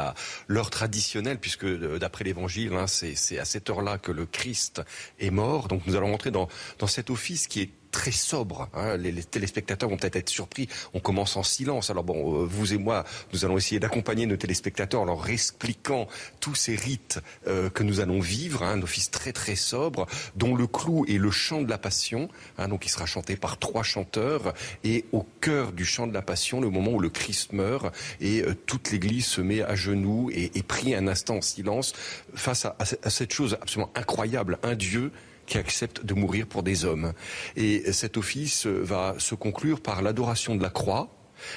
l'heure 0.48 0.70
traditionnelle, 0.70 1.40
puisque 1.40 1.66
euh, 1.66 2.00
d'après 2.00 2.24
l'Évangile, 2.24 2.74
hein, 2.74 2.88
c'est 2.88 3.40
à 3.40 3.46
cette 3.46 3.70
heure-là 3.70 3.98
que 3.98 4.12
le 4.12 4.26
Christ 4.26 4.82
est 5.20 5.32
mort. 5.32 5.68
Donc 5.68 5.86
nous 5.86 5.96
allons 5.96 6.12
rentrer 6.12 6.32
dans 6.32 6.48
cet 6.88 7.10
office 7.10 7.48
qui 7.48 7.62
est 7.62 7.70
très 7.92 8.12
sobre. 8.12 8.70
Hein. 8.74 8.98
Les, 8.98 9.14
téléspectateurs 9.24 9.90
vont 9.90 9.98
peut-être 9.98 10.16
être 10.16 10.30
surpris. 10.30 10.68
On 10.94 11.00
commence 11.00 11.36
en 11.36 11.44
silence. 11.44 11.90
Alors 11.90 12.04
bon, 12.04 12.42
euh, 12.42 12.46
vous 12.46 12.74
et 12.74 12.78
moi, 12.78 13.06
nous 13.34 13.46
allons 13.46 13.58
essayer 13.58 13.80
d'accompagner 13.80 14.26
nos 14.26 14.38
téléspectateurs 14.38 15.02
en 15.02 15.06
leur 15.06 15.30
expliquant 15.30 16.08
tous 16.40 16.56
ces 16.56 16.76
rites 16.76 17.20
euh, 17.48 17.70
que 17.70 17.84
nous 17.84 18.00
allons 18.00 18.20
vivre. 18.20 18.64
Hein. 18.64 18.74
un 18.74 18.82
office 18.82 19.12
très 19.12 19.34
très 19.34 19.56
sobre, 19.56 20.08
dont 20.36 20.56
le 20.56 20.68
clou 20.68 21.06
est 21.08 21.18
le 21.18 21.32
chant 21.32 21.62
de 21.62 21.70
la 21.70 21.78
Passion. 21.78 22.30
Hein, 22.58 22.68
donc 22.70 22.86
il 22.86 22.90
sera 22.90 23.06
chanté 23.06 23.36
par 23.36 23.58
trois 23.58 23.84
chanteurs. 23.84 24.54
Et 24.84 25.06
au 25.12 25.26
cœur 25.42 25.72
du 25.72 25.86
chant 25.86 26.08
de 26.08 26.14
la 26.14 26.22
Passion, 26.22 26.62
le 26.62 26.70
moment 26.70 26.92
où 26.92 27.00
le 27.00 27.10
Christ 27.10 27.54
meurt 27.54 27.94
et 28.20 28.42
euh, 28.42 28.56
toute 28.66 28.92
l'Église 28.92 29.26
se 29.26 29.42
met 29.42 29.62
à 29.62 29.76
genoux 29.76 30.30
et, 30.34 30.52
et 30.56 30.64
prie 30.64 30.96
un 30.96 31.08
instant 31.08 31.38
en 31.38 31.42
silence 31.42 31.94
face 32.34 32.66
à, 32.66 32.76
à 32.80 33.10
cette 33.10 33.34
chose 33.34 33.58
absolument 33.62 33.92
incroyable, 33.96 34.58
un 34.64 34.76
Dieu 34.76 35.12
qui 35.52 35.58
accepte 35.58 36.06
de 36.06 36.14
mourir 36.14 36.48
pour 36.48 36.64
des 36.64 36.86
hommes. 36.86 37.12
Et 37.58 37.92
cet 37.92 38.16
office 38.16 38.68
va 38.68 39.16
se 39.18 39.36
conclure 39.36 39.82
par 39.82 40.02
l'adoration 40.02 40.56
de 40.56 40.64
la 40.64 40.70
croix, 40.70 41.10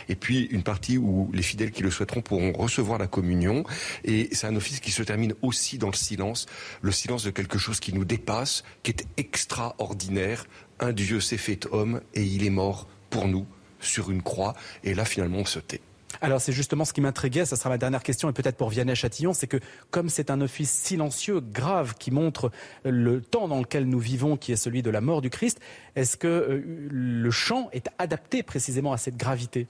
et 0.08 0.16
puis 0.16 0.48
une 0.50 0.64
partie 0.64 0.98
où 0.98 1.30
les 1.32 1.44
fidèles 1.44 1.70
qui 1.70 1.84
le 1.84 1.92
souhaiteront 1.92 2.20
pourront 2.20 2.52
recevoir 2.52 2.98
la 2.98 3.06
communion. 3.06 3.62
Et 4.02 4.30
c'est 4.32 4.48
un 4.48 4.56
office 4.56 4.80
qui 4.80 4.90
se 4.90 5.04
termine 5.04 5.34
aussi 5.42 5.78
dans 5.78 5.90
le 5.90 5.94
silence, 5.94 6.46
le 6.82 6.90
silence 6.90 7.22
de 7.22 7.30
quelque 7.30 7.56
chose 7.56 7.78
qui 7.78 7.92
nous 7.94 8.04
dépasse, 8.04 8.64
qui 8.82 8.90
est 8.90 9.06
extraordinaire. 9.16 10.44
Un 10.80 10.92
Dieu 10.92 11.20
s'est 11.20 11.36
fait 11.36 11.68
homme 11.70 12.00
et 12.14 12.24
il 12.24 12.44
est 12.44 12.50
mort 12.50 12.88
pour 13.10 13.28
nous 13.28 13.46
sur 13.78 14.10
une 14.10 14.22
croix. 14.22 14.54
Et 14.82 14.94
là, 14.94 15.04
finalement, 15.04 15.38
on 15.38 15.44
se 15.44 15.60
tait. 15.60 15.82
Alors 16.24 16.40
c'est 16.40 16.52
justement 16.52 16.86
ce 16.86 16.94
qui 16.94 17.02
m'intriguait, 17.02 17.44
ce 17.44 17.54
sera 17.54 17.68
ma 17.68 17.76
dernière 17.76 18.02
question 18.02 18.30
et 18.30 18.32
peut-être 18.32 18.56
pour 18.56 18.70
Vianney 18.70 18.94
Châtillon, 18.94 19.34
c'est 19.34 19.46
que 19.46 19.58
comme 19.90 20.08
c'est 20.08 20.30
un 20.30 20.40
office 20.40 20.70
silencieux, 20.70 21.40
grave, 21.40 21.96
qui 21.98 22.10
montre 22.10 22.50
le 22.82 23.20
temps 23.20 23.46
dans 23.46 23.58
lequel 23.58 23.84
nous 23.84 23.98
vivons, 23.98 24.38
qui 24.38 24.50
est 24.50 24.56
celui 24.56 24.80
de 24.80 24.88
la 24.88 25.02
mort 25.02 25.20
du 25.20 25.28
Christ, 25.28 25.60
est-ce 25.96 26.16
que 26.16 26.26
euh, 26.26 26.88
le 26.90 27.30
chant 27.30 27.68
est 27.72 27.90
adapté 27.98 28.42
précisément 28.42 28.94
à 28.94 28.96
cette 28.96 29.18
gravité? 29.18 29.68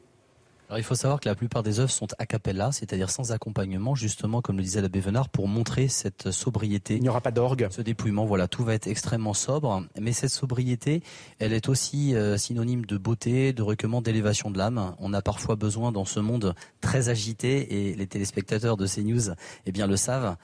Alors 0.68 0.78
il 0.78 0.84
faut 0.84 0.94
savoir 0.94 1.20
que 1.20 1.28
la 1.28 1.34
plupart 1.34 1.62
des 1.62 1.78
œuvres 1.78 1.90
sont 1.90 2.08
a 2.18 2.24
cappella, 2.24 2.72
c'est-à-dire 2.72 3.10
sans 3.10 3.32
accompagnement, 3.32 3.94
justement, 3.94 4.40
comme 4.40 4.56
le 4.56 4.62
disait 4.62 4.80
l'abbé 4.80 5.00
Venard, 5.00 5.28
pour 5.28 5.46
montrer 5.46 5.88
cette 5.88 6.30
sobriété. 6.30 6.96
Il 6.96 7.02
n'y 7.02 7.08
aura 7.08 7.20
pas 7.20 7.30
d'orgue. 7.30 7.68
Ce 7.70 7.82
dépouillement, 7.82 8.24
voilà, 8.24 8.48
tout 8.48 8.64
va 8.64 8.74
être 8.74 8.86
extrêmement 8.86 9.34
sobre. 9.34 9.84
Mais 10.00 10.12
cette 10.12 10.30
sobriété, 10.30 11.02
elle 11.38 11.52
est 11.52 11.68
aussi 11.68 12.14
euh, 12.14 12.38
synonyme 12.38 12.86
de 12.86 12.96
beauté, 12.96 13.52
de 13.52 13.62
recueillement, 13.62 14.00
d'élévation 14.00 14.50
de 14.50 14.56
l'âme. 14.56 14.94
On 14.98 15.12
a 15.12 15.20
parfois 15.20 15.56
besoin 15.56 15.92
dans 15.92 16.06
ce 16.06 16.18
monde 16.18 16.54
très 16.80 17.10
agité, 17.10 17.90
et 17.90 17.94
les 17.94 18.06
téléspectateurs 18.06 18.78
de 18.78 18.86
CNews, 18.86 19.34
eh 19.66 19.72
bien, 19.72 19.86
le 19.86 19.96
savent. 19.96 20.36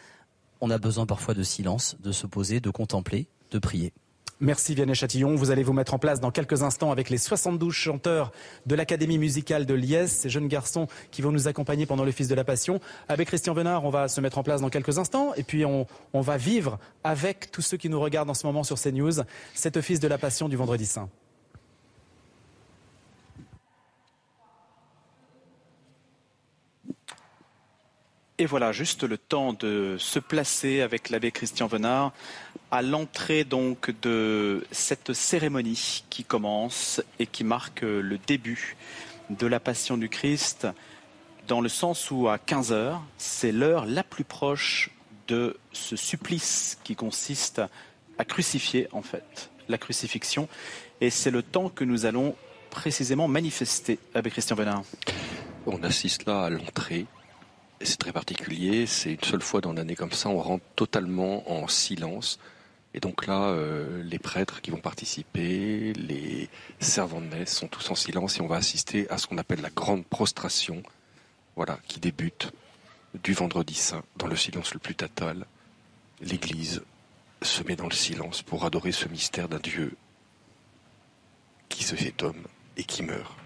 On 0.60 0.70
a 0.70 0.76
besoin 0.76 1.06
parfois 1.06 1.32
de 1.32 1.42
silence, 1.42 1.96
de 2.00 2.12
se 2.12 2.26
poser, 2.26 2.60
de 2.60 2.68
contempler, 2.68 3.26
de 3.50 3.58
prier. 3.58 3.94
Merci 4.42 4.74
Vianney 4.74 4.94
Chatillon. 4.94 5.34
Vous 5.34 5.50
allez 5.50 5.62
vous 5.62 5.74
mettre 5.74 5.92
en 5.92 5.98
place 5.98 6.18
dans 6.18 6.30
quelques 6.30 6.62
instants 6.62 6.90
avec 6.90 7.10
les 7.10 7.18
72 7.18 7.74
chanteurs 7.74 8.32
de 8.64 8.74
l'Académie 8.74 9.18
musicale 9.18 9.66
de 9.66 9.74
Liège, 9.74 10.08
ces 10.08 10.30
jeunes 10.30 10.48
garçons 10.48 10.88
qui 11.10 11.20
vont 11.20 11.30
nous 11.30 11.46
accompagner 11.46 11.84
pendant 11.84 12.06
le 12.06 12.10
Fils 12.10 12.26
de 12.26 12.34
la 12.34 12.42
Passion. 12.42 12.80
Avec 13.08 13.28
Christian 13.28 13.52
Venard, 13.52 13.84
on 13.84 13.90
va 13.90 14.08
se 14.08 14.18
mettre 14.22 14.38
en 14.38 14.42
place 14.42 14.62
dans 14.62 14.70
quelques 14.70 14.96
instants 14.96 15.34
et 15.34 15.42
puis 15.42 15.66
on, 15.66 15.86
on 16.14 16.22
va 16.22 16.38
vivre 16.38 16.78
avec 17.04 17.50
tous 17.50 17.60
ceux 17.60 17.76
qui 17.76 17.90
nous 17.90 18.00
regardent 18.00 18.30
en 18.30 18.34
ce 18.34 18.46
moment 18.46 18.64
sur 18.64 18.80
CNews 18.80 19.24
cet 19.52 19.76
Office 19.76 20.00
de 20.00 20.08
la 20.08 20.16
Passion 20.16 20.48
du 20.48 20.56
Vendredi 20.56 20.86
Saint. 20.86 21.10
Et 28.40 28.46
voilà, 28.46 28.72
juste 28.72 29.02
le 29.02 29.18
temps 29.18 29.52
de 29.52 29.96
se 29.98 30.18
placer 30.18 30.80
avec 30.80 31.10
l'abbé 31.10 31.30
Christian 31.30 31.66
Venard 31.66 32.14
à 32.70 32.82
l'entrée 32.82 33.44
donc 33.44 33.92
de 34.02 34.64
cette 34.70 35.12
cérémonie 35.12 36.04
qui 36.10 36.24
commence 36.24 37.02
et 37.18 37.26
qui 37.26 37.44
marque 37.44 37.82
le 37.82 38.18
début 38.26 38.76
de 39.30 39.46
la 39.46 39.60
Passion 39.60 39.96
du 39.96 40.08
Christ, 40.08 40.66
dans 41.48 41.60
le 41.60 41.68
sens 41.68 42.10
où 42.10 42.28
à 42.28 42.38
15 42.38 42.72
heures, 42.72 43.02
c'est 43.18 43.52
l'heure 43.52 43.86
la 43.86 44.02
plus 44.02 44.24
proche 44.24 44.90
de 45.28 45.56
ce 45.72 45.96
supplice 45.96 46.78
qui 46.84 46.96
consiste 46.96 47.60
à 48.18 48.24
crucifier 48.24 48.88
en 48.92 49.02
fait, 49.02 49.50
la 49.68 49.78
crucifixion, 49.78 50.48
et 51.00 51.10
c'est 51.10 51.30
le 51.30 51.42
temps 51.42 51.68
que 51.68 51.84
nous 51.84 52.06
allons 52.06 52.34
précisément 52.70 53.26
manifester, 53.26 53.98
avec 54.14 54.32
Christian 54.32 54.56
Venard. 54.56 54.82
On 55.66 55.82
assiste 55.82 56.26
là 56.26 56.44
à 56.44 56.50
l'entrée 56.50 57.06
c'est 57.82 57.98
très 57.98 58.12
particulier, 58.12 58.86
c'est 58.86 59.12
une 59.12 59.24
seule 59.24 59.40
fois 59.40 59.60
dans 59.60 59.72
l'année 59.72 59.96
comme 59.96 60.12
ça, 60.12 60.28
on 60.28 60.38
rentre 60.38 60.64
totalement 60.76 61.50
en 61.50 61.66
silence. 61.68 62.38
Et 62.92 63.00
donc 63.00 63.26
là, 63.26 63.50
euh, 63.50 64.02
les 64.02 64.18
prêtres 64.18 64.60
qui 64.60 64.70
vont 64.70 64.80
participer, 64.80 65.92
les 65.92 66.48
servants 66.80 67.20
de 67.20 67.26
messe 67.26 67.54
sont 67.54 67.68
tous 67.68 67.88
en 67.90 67.94
silence 67.94 68.38
et 68.38 68.40
on 68.40 68.48
va 68.48 68.56
assister 68.56 69.08
à 69.10 69.18
ce 69.18 69.26
qu'on 69.26 69.38
appelle 69.38 69.60
la 69.60 69.70
grande 69.70 70.04
prostration, 70.04 70.82
voilà, 71.54 71.78
qui 71.86 72.00
débute 72.00 72.50
du 73.22 73.32
vendredi 73.32 73.74
saint 73.74 74.02
dans 74.16 74.26
le 74.26 74.36
silence 74.36 74.74
le 74.74 74.80
plus 74.80 74.96
total. 74.96 75.46
L'Église 76.20 76.82
se 77.42 77.62
met 77.62 77.76
dans 77.76 77.88
le 77.88 77.94
silence 77.94 78.42
pour 78.42 78.64
adorer 78.64 78.92
ce 78.92 79.08
mystère 79.08 79.48
d'un 79.48 79.58
Dieu 79.58 79.96
qui 81.68 81.84
se 81.84 81.94
fait 81.94 82.22
homme 82.22 82.46
et 82.76 82.84
qui 82.84 83.02
meurt. 83.02 83.36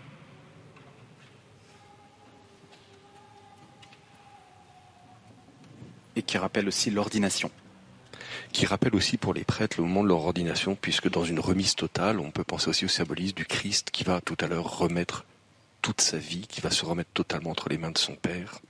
et 6.16 6.22
qui 6.22 6.38
rappelle 6.38 6.68
aussi 6.68 6.90
l'ordination. 6.90 7.50
Qui 8.54 8.66
rappelle 8.66 8.94
aussi 8.94 9.16
pour 9.16 9.34
les 9.34 9.42
prêtres 9.42 9.78
le 9.80 9.82
moment 9.84 10.04
de 10.04 10.08
leur 10.08 10.20
ordination, 10.20 10.76
puisque 10.76 11.10
dans 11.10 11.24
une 11.24 11.40
remise 11.40 11.74
totale, 11.74 12.20
on 12.20 12.30
peut 12.30 12.44
penser 12.44 12.70
aussi 12.70 12.84
au 12.84 12.88
symbolisme 12.88 13.34
du 13.34 13.46
Christ 13.46 13.90
qui 13.90 14.04
va 14.04 14.20
tout 14.20 14.36
à 14.38 14.46
l'heure 14.46 14.78
remettre 14.78 15.24
toute 15.82 16.00
sa 16.00 16.18
vie, 16.18 16.46
qui 16.46 16.60
va 16.60 16.70
se 16.70 16.84
remettre 16.84 17.10
totalement 17.12 17.50
entre 17.50 17.68
les 17.68 17.78
mains 17.78 17.90
de 17.90 17.98
son 17.98 18.14
Père. 18.14 18.60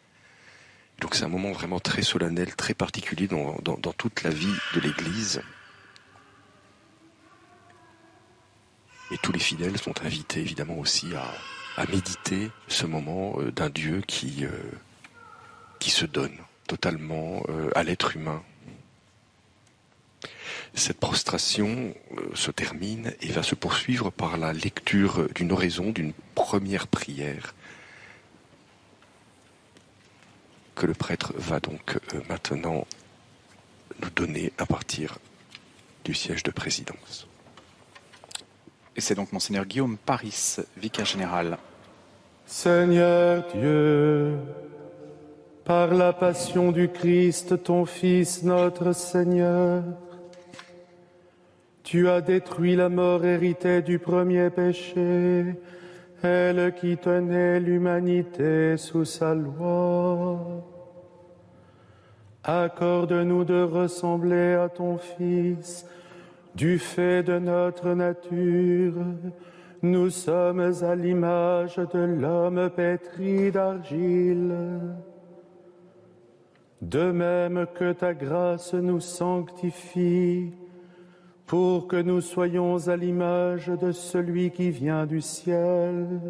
Donc 1.02 1.14
c'est 1.14 1.24
un 1.24 1.28
moment 1.28 1.52
vraiment 1.52 1.80
très 1.80 2.00
solennel, 2.00 2.56
très 2.56 2.72
particulier 2.72 3.28
dans, 3.28 3.58
toute 3.98 4.22
la 4.22 4.30
vie 4.30 4.56
de 4.74 4.80
l'Église. 4.80 5.42
Et 9.10 9.18
tous 9.18 9.32
les 9.32 9.38
fidèles 9.38 9.76
sont 9.76 10.02
invités 10.02 10.40
évidemment 10.40 10.78
aussi 10.78 11.08
à, 11.76 11.84
méditer 11.88 12.50
ce 12.68 12.86
moment 12.86 13.34
euh, 13.38 13.52
d'un 13.52 13.68
Dieu 13.68 14.00
qui, 14.06 14.46
euh, 14.46 14.48
qui 15.78 15.90
se 15.90 16.06
donne 16.06 16.38
totalement 16.66 17.42
euh, 17.50 17.70
à 17.74 17.82
l'être 17.82 18.16
humain. 18.16 18.42
Cette 20.74 20.98
prostration 20.98 21.94
euh, 22.18 22.34
se 22.34 22.50
termine 22.50 23.14
et 23.20 23.28
va 23.28 23.42
se 23.42 23.54
poursuivre 23.54 24.10
par 24.10 24.36
la 24.36 24.52
lecture 24.52 25.28
d'une 25.34 25.52
oraison, 25.52 25.90
d'une 25.90 26.12
première 26.34 26.88
prière 26.88 27.54
que 30.74 30.86
le 30.86 30.94
prêtre 30.94 31.32
va 31.36 31.60
donc 31.60 31.96
euh, 32.14 32.20
maintenant 32.28 32.86
nous 34.02 34.10
donner 34.10 34.52
à 34.58 34.66
partir 34.66 35.18
du 36.04 36.14
siège 36.14 36.42
de 36.42 36.50
présidence. 36.50 37.26
Et 38.96 39.00
c'est 39.00 39.14
donc 39.14 39.32
monseigneur 39.32 39.66
Guillaume 39.66 39.96
Paris, 39.96 40.56
vicaire 40.76 41.06
général. 41.06 41.58
Seigneur 42.46 43.44
Dieu, 43.54 44.36
par 45.64 45.94
la 45.94 46.12
passion 46.12 46.72
du 46.72 46.88
Christ, 46.88 47.62
ton 47.62 47.86
Fils, 47.86 48.42
notre 48.42 48.92
Seigneur. 48.92 49.82
Tu 51.84 52.08
as 52.08 52.22
détruit 52.22 52.76
la 52.76 52.88
mort 52.88 53.26
héritée 53.26 53.82
du 53.82 53.98
premier 53.98 54.48
péché, 54.48 55.54
elle 56.22 56.72
qui 56.72 56.96
tenait 56.96 57.60
l'humanité 57.60 58.78
sous 58.78 59.04
sa 59.04 59.34
loi. 59.34 60.64
Accorde-nous 62.42 63.44
de 63.44 63.62
ressembler 63.62 64.54
à 64.54 64.70
ton 64.70 64.96
Fils, 64.96 65.86
du 66.54 66.78
fait 66.78 67.22
de 67.22 67.38
notre 67.38 67.90
nature. 67.90 68.94
Nous 69.82 70.08
sommes 70.08 70.72
à 70.82 70.94
l'image 70.94 71.76
de 71.76 71.98
l'homme 71.98 72.70
pétri 72.74 73.52
d'argile. 73.52 74.54
De 76.80 77.12
même 77.12 77.66
que 77.74 77.92
ta 77.92 78.14
grâce 78.14 78.72
nous 78.72 79.00
sanctifie, 79.00 80.54
pour 81.46 81.88
que 81.88 81.96
nous 81.96 82.20
soyons 82.20 82.88
à 82.88 82.96
l'image 82.96 83.66
de 83.66 83.92
celui 83.92 84.50
qui 84.50 84.70
vient 84.70 85.06
du 85.06 85.20
ciel, 85.20 86.20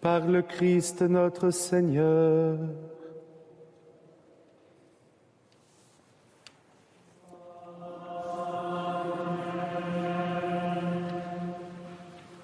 par 0.00 0.26
le 0.26 0.42
Christ 0.42 1.02
notre 1.02 1.50
Seigneur. 1.50 2.58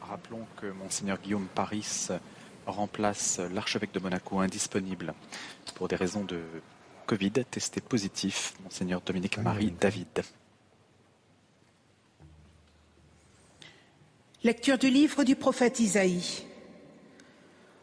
Rappelons 0.01 0.47
que 0.61 0.67
Monseigneur 0.73 1.19
Guillaume 1.21 1.49
Paris 1.55 2.09
remplace 2.67 3.41
l'archevêque 3.53 3.93
de 3.93 4.01
Monaco 4.01 4.39
indisponible 4.39 5.13
pour 5.75 5.89
des 5.89 5.97
raisons 5.97 6.25
de 6.25 6.41
Covid, 7.07 7.33
testé 7.51 7.81
positif, 7.81 8.55
monseigneur 8.63 9.01
Dominique 9.01 9.39
Marie 9.39 9.73
David. 9.73 10.23
Lecture 14.45 14.79
du 14.79 14.89
livre 14.89 15.25
du 15.25 15.35
prophète 15.35 15.81
Isaïe. 15.81 16.45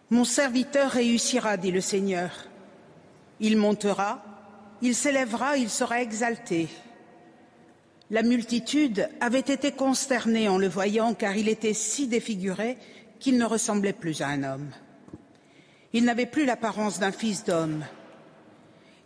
Mon 0.09 0.23
serviteur 0.23 0.89
réussira, 0.89 1.57
dit 1.57 1.71
le 1.71 1.81
Seigneur. 1.81 2.31
Il 3.41 3.57
montera, 3.57 4.23
il 4.81 4.95
s'élèvera, 4.95 5.57
il 5.57 5.69
sera 5.69 6.01
exalté. 6.01 6.69
La 8.09 8.23
multitude 8.23 9.09
avait 9.19 9.39
été 9.39 9.73
consternée 9.73 10.47
en 10.47 10.57
le 10.57 10.69
voyant 10.69 11.13
car 11.13 11.35
il 11.35 11.49
était 11.49 11.73
si 11.73 12.07
défiguré 12.07 12.77
qu'il 13.19 13.37
ne 13.37 13.43
ressemblait 13.45 13.91
plus 13.91 14.21
à 14.21 14.29
un 14.29 14.43
homme. 14.43 14.71
Il 15.91 16.05
n'avait 16.05 16.25
plus 16.25 16.45
l'apparence 16.45 16.99
d'un 16.99 17.11
fils 17.11 17.43
d'homme. 17.43 17.83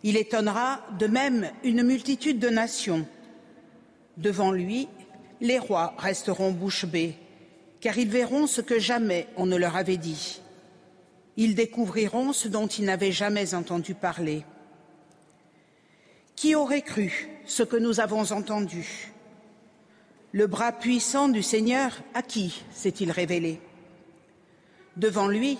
Il 0.04 0.18
étonnera 0.18 0.82
de 1.00 1.08
même 1.08 1.50
une 1.64 1.82
multitude 1.82 2.38
de 2.38 2.50
nations. 2.50 3.08
Devant 4.18 4.52
lui, 4.52 4.88
les 5.42 5.58
rois 5.58 5.96
resteront 5.98 6.52
bouche 6.52 6.86
bée, 6.86 7.16
car 7.82 7.98
ils 7.98 8.10
verront 8.10 8.48
ce 8.48 8.62
que 8.62 8.80
jamais 8.80 9.28
on 9.38 9.46
ne 9.46 9.56
leur 9.56 9.76
avait 9.76 9.98
dit. 9.98 10.42
Ils 11.38 11.56
découvriront 11.56 12.34
ce 12.34 12.48
dont 12.48 12.68
ils 12.68 12.86
n'avaient 12.86 13.12
jamais 13.12 13.54
entendu 13.54 13.94
parler. 13.94 14.44
Qui 16.36 16.56
aurait 16.56 16.82
cru 16.82 17.30
ce 17.46 17.64
que 17.64 17.78
nous 17.78 18.00
avons 18.00 18.32
entendu? 18.32 19.12
Le 20.32 20.48
bras 20.48 20.72
puissant 20.72 21.28
du 21.28 21.42
Seigneur, 21.42 22.02
à 22.14 22.22
qui 22.22 22.64
s'est-il 22.72 23.12
révélé? 23.12 23.60
Devant 24.96 25.28
lui, 25.28 25.58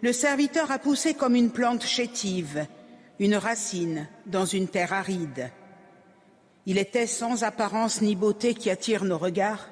le 0.00 0.12
serviteur 0.12 0.70
a 0.70 0.78
poussé 0.78 1.14
comme 1.14 1.34
une 1.34 1.50
plante 1.50 1.84
chétive, 1.84 2.66
une 3.18 3.34
racine 3.34 4.06
dans 4.26 4.44
une 4.44 4.68
terre 4.68 4.92
aride. 4.92 5.50
Il 6.66 6.78
était 6.78 7.06
sans 7.06 7.42
apparence 7.42 8.02
ni 8.02 8.14
beauté 8.14 8.54
qui 8.54 8.70
attire 8.70 9.04
nos 9.04 9.18
regards. 9.18 9.68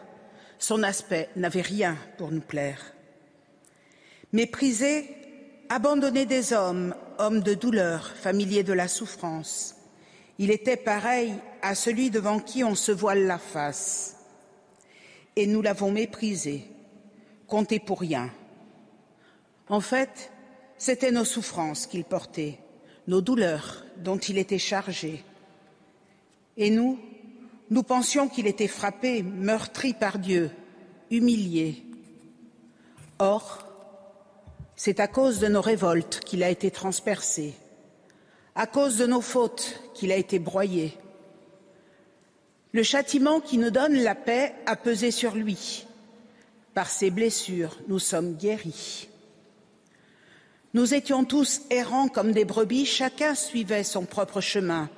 Son 0.58 0.82
aspect 0.82 1.28
n'avait 1.36 1.62
rien 1.62 1.96
pour 2.18 2.30
nous 2.30 2.40
plaire. 2.40 2.92
Méprisé, 4.32 5.08
abandonné 5.68 6.26
des 6.26 6.52
hommes, 6.52 6.94
homme 7.18 7.40
de 7.40 7.54
douleur, 7.54 8.08
familier 8.08 8.62
de 8.62 8.72
la 8.72 8.88
souffrance, 8.88 9.76
il 10.38 10.50
était 10.50 10.76
pareil 10.76 11.34
à 11.62 11.74
celui 11.74 12.10
devant 12.10 12.40
qui 12.40 12.62
on 12.62 12.74
se 12.74 12.92
voile 12.92 13.26
la 13.26 13.38
face. 13.38 14.16
Et 15.34 15.46
nous 15.46 15.62
l'avons 15.62 15.90
méprisé, 15.90 16.64
compté 17.46 17.78
pour 17.78 18.00
rien. 18.00 18.30
En 19.68 19.80
fait, 19.80 20.30
c'était 20.78 21.10
nos 21.10 21.24
souffrances 21.24 21.86
qu'il 21.86 22.04
portait, 22.04 22.58
nos 23.06 23.20
douleurs 23.20 23.84
dont 23.96 24.18
il 24.18 24.38
était 24.38 24.58
chargé. 24.58 25.24
Et 26.56 26.70
nous, 26.70 26.98
nous 27.70 27.82
pensions 27.82 28.28
qu'il 28.28 28.46
était 28.46 28.68
frappé, 28.68 29.22
meurtri 29.22 29.92
par 29.92 30.18
Dieu, 30.18 30.50
humilié. 31.10 31.82
Or, 33.18 33.66
c'est 34.76 35.00
à 35.00 35.08
cause 35.08 35.40
de 35.40 35.48
nos 35.48 35.60
révoltes 35.60 36.20
qu'il 36.20 36.42
a 36.42 36.50
été 36.50 36.70
transpercé, 36.70 37.54
à 38.54 38.66
cause 38.66 38.98
de 38.98 39.06
nos 39.06 39.20
fautes 39.20 39.80
qu'il 39.94 40.12
a 40.12 40.16
été 40.16 40.38
broyé. 40.38 40.96
Le 42.72 42.82
châtiment 42.82 43.40
qui 43.40 43.58
nous 43.58 43.70
donne 43.70 43.94
la 43.94 44.14
paix 44.14 44.54
a 44.66 44.76
pesé 44.76 45.10
sur 45.10 45.34
lui. 45.34 45.86
Par 46.74 46.90
ses 46.90 47.10
blessures, 47.10 47.78
nous 47.88 47.98
sommes 47.98 48.34
guéris. 48.34 49.08
Nous 50.74 50.92
étions 50.92 51.24
tous 51.24 51.62
errants 51.70 52.08
comme 52.08 52.32
des 52.32 52.44
brebis, 52.44 52.84
chacun 52.84 53.34
suivait 53.34 53.82
son 53.82 54.04
propre 54.04 54.42
chemin. 54.42 54.90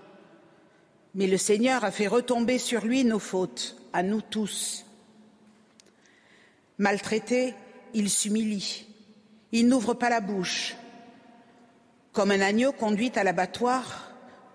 Mais 1.15 1.27
le 1.27 1.37
Seigneur 1.37 1.85
a 1.85 1.91
fait 1.91 2.07
retomber 2.07 2.59
sur 2.59 2.85
lui 2.85 3.05
nos 3.05 3.19
fautes, 3.19 3.77
à 3.93 4.03
nous 4.03 4.21
tous. 4.21 4.85
Maltraité, 6.79 7.55
il 7.95 8.11
s'humilie. 8.11 8.87
Il 9.53 9.69
n'ouvre 9.69 9.95
pas 9.95 10.11
la 10.11 10.21
bouche. 10.21 10.77
Comme 12.13 12.31
un 12.31 12.41
agneau 12.41 12.73
conduit 12.73 13.13
à 13.17 13.25
l'abattoir, 13.25 14.13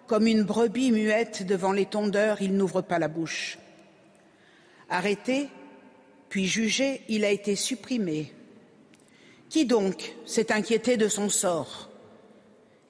comme 0.08 0.28
une 0.28 0.44
brebis 0.44 0.92
muette 0.92 1.46
devant 1.46 1.72
les 1.72 1.86
tondeurs, 1.86 2.42
il 2.42 2.56
n'ouvre 2.56 2.82
pas 2.82 3.00
la 3.00 3.08
bouche. 3.08 3.58
Arrêté, 4.90 5.50
puis 6.30 6.46
jugé, 6.46 7.02
il 7.10 7.26
a 7.26 7.32
été 7.32 7.56
supprimé. 7.56 8.34
Qui 9.50 9.66
donc 9.66 10.16
s'est 10.26 10.52
inquiété 10.52 10.98
de 10.98 11.08
son 11.08 11.30
sort? 11.30 11.90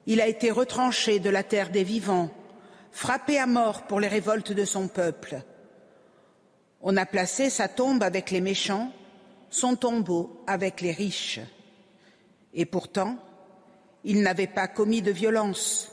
Il 0.06 0.22
a 0.22 0.28
été 0.28 0.52
retranché 0.52 1.20
de 1.20 1.30
la 1.30 1.44
terre 1.44 1.70
des 1.70 1.84
vivants, 1.84 2.30
frappé 2.94 3.40
à 3.40 3.48
mort 3.48 3.84
pour 3.84 4.00
les 4.00 4.08
révoltes 4.08 4.54
de 4.54 4.64
son 4.64 4.88
peuple. 4.88 5.42
On 6.82 6.96
a 6.96 7.06
placé 7.06 7.50
sa 7.50 7.68
tombe 7.68 8.04
avec 8.04 8.32
les 8.32 8.40
méchants, 8.40 8.92
son 9.50 9.76
tombeau 9.76 10.42
avec 10.48 10.80
les 10.80 10.92
riches. 10.92 11.40
Et 12.54 12.66
pourtant, 12.66 13.18
il 14.04 14.22
n'avait 14.22 14.48
pas 14.48 14.68
commis 14.68 15.02
de 15.02 15.12
violence. 15.12 15.92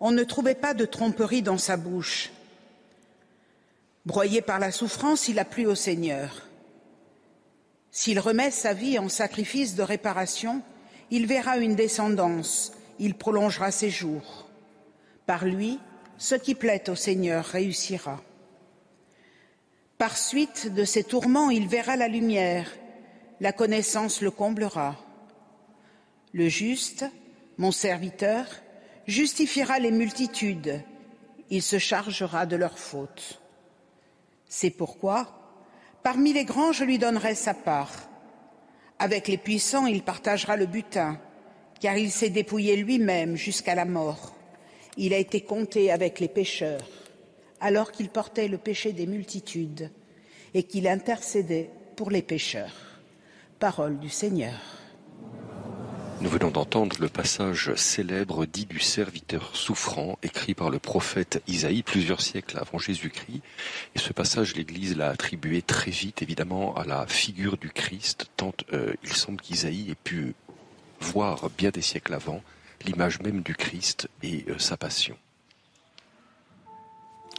On 0.00 0.10
ne 0.10 0.24
trouvait 0.24 0.54
pas 0.54 0.74
de 0.74 0.86
tromperie 0.86 1.42
dans 1.42 1.58
sa 1.58 1.76
bouche. 1.76 2.32
Broyé 4.06 4.42
par 4.42 4.58
la 4.58 4.72
souffrance, 4.72 5.28
il 5.28 5.38
a 5.38 5.44
plu 5.44 5.66
au 5.66 5.74
Seigneur. 5.74 6.48
S'il 7.90 8.18
remet 8.18 8.50
sa 8.50 8.72
vie 8.72 8.98
en 8.98 9.08
sacrifice 9.08 9.74
de 9.74 9.82
réparation, 9.82 10.62
il 11.10 11.26
verra 11.26 11.58
une 11.58 11.74
descendance, 11.74 12.72
il 12.98 13.14
prolongera 13.14 13.70
ses 13.70 13.90
jours. 13.90 14.48
Par 15.26 15.44
lui, 15.44 15.78
ce 16.18 16.34
qui 16.34 16.54
plaît 16.54 16.88
au 16.88 16.94
Seigneur 16.94 17.44
réussira. 17.44 18.20
Par 19.98 20.16
suite 20.16 20.72
de 20.72 20.84
ses 20.84 21.04
tourments, 21.04 21.50
il 21.50 21.68
verra 21.68 21.96
la 21.96 22.08
lumière, 22.08 22.70
la 23.40 23.52
connaissance 23.52 24.20
le 24.20 24.30
comblera. 24.30 24.96
Le 26.32 26.48
juste, 26.48 27.04
mon 27.58 27.72
serviteur, 27.72 28.46
justifiera 29.06 29.78
les 29.78 29.90
multitudes, 29.90 30.82
il 31.50 31.62
se 31.62 31.78
chargera 31.78 32.46
de 32.46 32.56
leurs 32.56 32.78
fautes. 32.78 33.40
C'est 34.48 34.70
pourquoi, 34.70 35.58
parmi 36.02 36.32
les 36.32 36.44
grands, 36.44 36.72
je 36.72 36.84
lui 36.84 36.98
donnerai 36.98 37.34
sa 37.34 37.54
part. 37.54 38.08
Avec 38.98 39.28
les 39.28 39.38
puissants, 39.38 39.86
il 39.86 40.02
partagera 40.02 40.56
le 40.56 40.66
butin, 40.66 41.20
car 41.80 41.96
il 41.96 42.10
s'est 42.10 42.30
dépouillé 42.30 42.76
lui-même 42.76 43.36
jusqu'à 43.36 43.74
la 43.74 43.84
mort. 43.84 44.34
Il 44.96 45.14
a 45.14 45.18
été 45.18 45.40
compté 45.40 45.90
avec 45.90 46.20
les 46.20 46.28
pécheurs, 46.28 46.86
alors 47.60 47.92
qu'il 47.92 48.10
portait 48.10 48.48
le 48.48 48.58
péché 48.58 48.92
des 48.92 49.06
multitudes 49.06 49.90
et 50.52 50.64
qu'il 50.64 50.86
intercédait 50.86 51.70
pour 51.96 52.10
les 52.10 52.22
pécheurs. 52.22 52.74
Parole 53.58 53.98
du 53.98 54.10
Seigneur. 54.10 54.60
Nous 56.20 56.28
venons 56.28 56.50
d'entendre 56.50 56.96
le 57.00 57.08
passage 57.08 57.74
célèbre 57.74 58.46
dit 58.46 58.66
du 58.66 58.78
serviteur 58.78 59.56
souffrant, 59.56 60.18
écrit 60.22 60.54
par 60.54 60.70
le 60.70 60.78
prophète 60.78 61.42
Isaïe 61.48 61.82
plusieurs 61.82 62.20
siècles 62.20 62.58
avant 62.58 62.78
Jésus-Christ. 62.78 63.42
Et 63.96 63.98
ce 63.98 64.12
passage, 64.12 64.54
l'Église 64.54 64.96
l'a 64.96 65.08
attribué 65.08 65.62
très 65.62 65.90
vite, 65.90 66.22
évidemment, 66.22 66.76
à 66.76 66.84
la 66.84 67.08
figure 67.08 67.56
du 67.56 67.70
Christ, 67.70 68.26
tant 68.36 68.52
euh, 68.72 68.92
il 69.02 69.12
semble 69.12 69.40
qu'Isaïe 69.40 69.90
ait 69.90 69.96
pu 69.96 70.34
voir 71.00 71.50
bien 71.58 71.70
des 71.70 71.82
siècles 71.82 72.14
avant 72.14 72.40
l'image 72.84 73.20
même 73.20 73.42
du 73.42 73.54
Christ 73.54 74.08
et 74.22 74.44
euh, 74.48 74.58
sa 74.58 74.76
passion. 74.76 75.16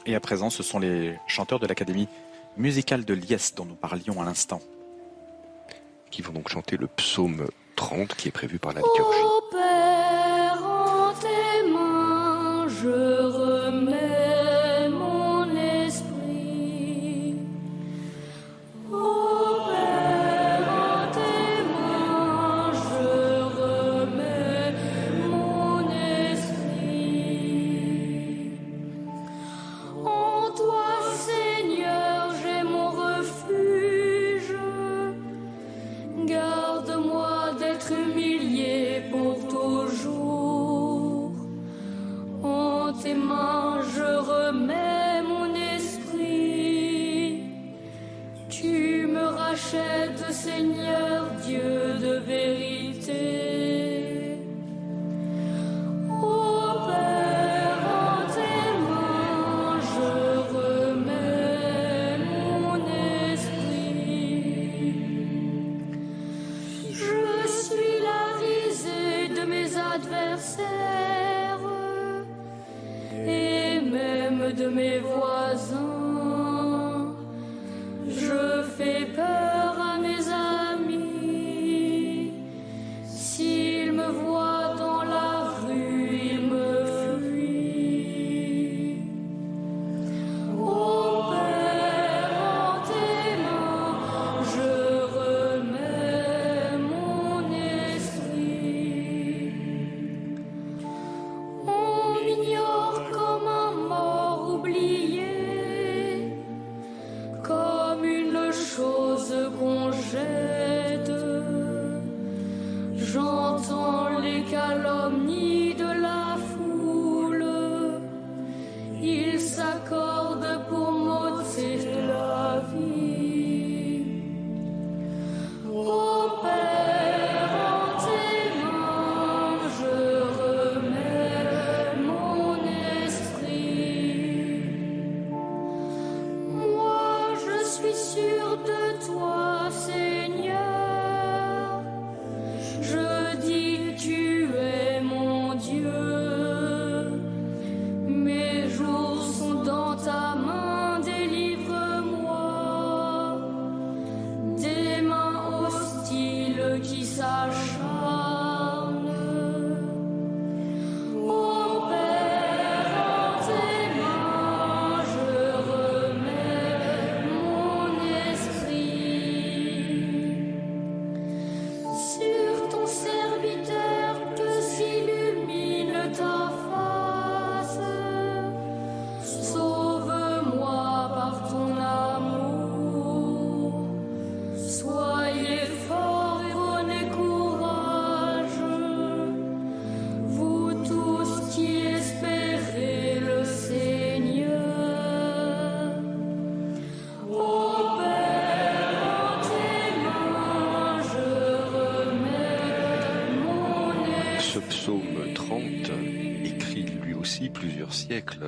Et 0.05 0.15
à 0.15 0.19
présent, 0.19 0.49
ce 0.49 0.63
sont 0.63 0.79
les 0.79 1.17
chanteurs 1.27 1.59
de 1.59 1.67
l'Académie 1.67 2.07
musicale 2.57 3.05
de 3.05 3.13
Liesse 3.13 3.55
dont 3.55 3.65
nous 3.65 3.75
parlions 3.75 4.21
à 4.21 4.25
l'instant. 4.25 4.61
Qui 6.11 6.21
vont 6.21 6.33
donc 6.33 6.49
chanter 6.49 6.77
le 6.77 6.87
psaume 6.87 7.47
30 7.75 8.15
qui 8.15 8.27
est 8.27 8.31
prévu 8.31 8.59
par 8.59 8.73
la 8.73 8.81
liturgie. 8.81 9.42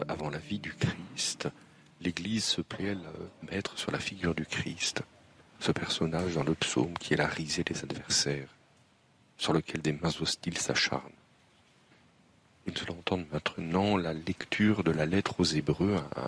Avant 0.07 0.29
la 0.29 0.37
vie 0.37 0.59
du 0.59 0.73
Christ, 0.73 1.47
l'Église 2.01 2.43
se 2.43 2.61
plaît 2.61 2.91
à 2.91 3.51
mettre 3.51 3.77
sur 3.79 3.91
la 3.91 3.99
figure 3.99 4.35
du 4.35 4.45
Christ, 4.45 5.01
ce 5.59 5.71
personnage 5.71 6.35
dans 6.35 6.43
le 6.43 6.53
psaume 6.53 6.93
qui 6.99 7.13
est 7.13 7.17
la 7.17 7.27
risée 7.27 7.63
des 7.63 7.81
adversaires, 7.83 8.49
sur 9.37 9.53
lequel 9.53 9.81
des 9.81 9.93
mains 9.93 10.13
hostiles 10.21 10.57
s'acharnent. 10.57 11.01
Nous 12.67 12.73
allons 12.83 12.99
entendre 12.99 13.25
maintenant 13.31 13.97
la 13.97 14.13
lecture 14.13 14.83
de 14.83 14.91
la 14.91 15.05
lettre 15.05 15.39
aux 15.39 15.45
Hébreux, 15.45 15.95
un 16.15 16.27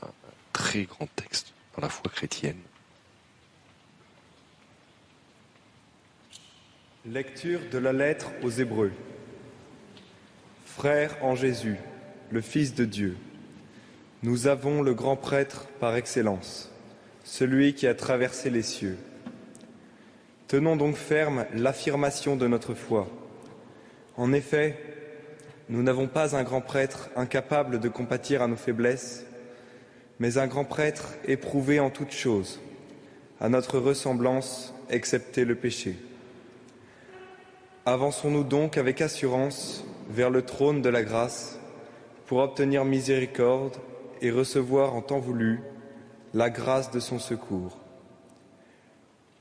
très 0.54 0.84
grand 0.84 1.08
texte 1.15 1.54
dans 1.76 1.82
la 1.82 1.89
foi 1.89 2.10
chrétienne. 2.12 2.62
Lecture 7.06 7.62
de 7.71 7.78
la 7.78 7.93
lettre 7.93 8.32
aux 8.41 8.50
Hébreux. 8.50 8.91
Frères 10.65 11.23
en 11.23 11.36
Jésus, 11.36 11.78
le 12.32 12.41
Fils 12.41 12.76
de 12.76 12.86
Dieu, 12.86 13.17
nous 14.23 14.47
avons 14.47 14.82
le 14.82 14.95
grand 14.95 15.15
prêtre 15.15 15.67
par 15.80 15.95
excellence, 15.95 16.71
celui 17.23 17.75
qui 17.75 17.86
a 17.86 17.93
traversé 17.93 18.49
les 18.49 18.63
cieux. 18.63 18.97
Tenons 20.47 20.75
donc 20.75 20.95
ferme 20.95 21.45
l'affirmation 21.53 22.36
de 22.36 22.47
notre 22.47 22.73
foi. 22.73 23.08
En 24.15 24.34
effet, 24.34 24.77
nous 25.69 25.84
n'avons 25.84 26.08
pas 26.08 26.36
un 26.36 26.43
grand 26.43 26.62
prêtre 26.62 27.10
incapable 27.15 27.80
de 27.80 27.89
compatir 27.89 28.41
à 28.41 28.47
nos 28.47 28.56
faiblesses, 28.56 29.25
mais 30.19 30.39
un 30.39 30.47
grand 30.47 30.65
prêtre 30.65 31.13
éprouvé 31.25 31.80
en 31.80 31.91
toutes 31.91 32.13
choses, 32.13 32.60
à 33.39 33.49
notre 33.49 33.77
ressemblance, 33.77 34.73
excepté 34.89 35.45
le 35.45 35.56
péché. 35.56 35.95
Avançons-nous 37.86 38.43
donc 38.43 38.77
avec 38.77 39.01
assurance 39.01 39.86
vers 40.10 40.32
le 40.32 40.41
trône 40.41 40.82
de 40.82 40.89
la 40.89 41.03
grâce 41.03 41.60
pour 42.25 42.39
obtenir 42.39 42.84
miséricorde 42.84 43.77
et 44.21 44.32
recevoir 44.32 44.93
en 44.93 45.01
temps 45.01 45.19
voulu 45.19 45.62
la 46.34 46.49
grâce 46.49 46.91
de 46.91 46.99
son 46.99 47.19
secours. 47.19 47.80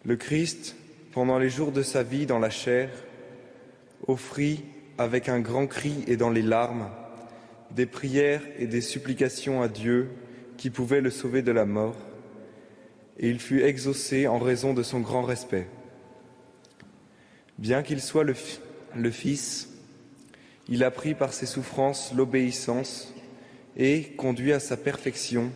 Le 0.04 0.16
Christ, 0.16 0.76
pendant 1.12 1.38
les 1.38 1.50
jours 1.50 1.72
de 1.72 1.82
sa 1.82 2.02
vie 2.02 2.26
dans 2.26 2.38
la 2.38 2.50
chair, 2.50 2.90
offrit 4.06 4.64
avec 4.98 5.28
un 5.28 5.40
grand 5.40 5.66
cri 5.66 6.04
et 6.06 6.16
dans 6.16 6.30
les 6.30 6.42
larmes 6.42 6.88
des 7.72 7.86
prières 7.86 8.42
et 8.58 8.66
des 8.66 8.80
supplications 8.80 9.60
à 9.62 9.68
Dieu 9.68 10.10
qui 10.56 10.70
pouvait 10.70 11.00
le 11.00 11.10
sauver 11.10 11.42
de 11.42 11.52
la 11.52 11.66
mort, 11.66 11.96
et 13.18 13.28
il 13.28 13.40
fut 13.40 13.62
exaucé 13.62 14.26
en 14.26 14.38
raison 14.38 14.72
de 14.72 14.82
son 14.82 15.00
grand 15.00 15.22
respect. 15.22 15.66
Bien 17.58 17.82
qu'il 17.82 18.00
soit 18.00 18.24
le, 18.24 18.34
fi- 18.34 18.60
le 18.94 19.10
Fils, 19.10 19.70
il 20.68 20.84
a 20.84 20.90
pris 20.90 21.14
par 21.14 21.32
ses 21.32 21.46
souffrances 21.46 22.12
l'obéissance 22.14 23.12
et, 23.76 24.14
conduit 24.16 24.52
à 24.52 24.60
sa 24.60 24.76
perfection, 24.76 25.52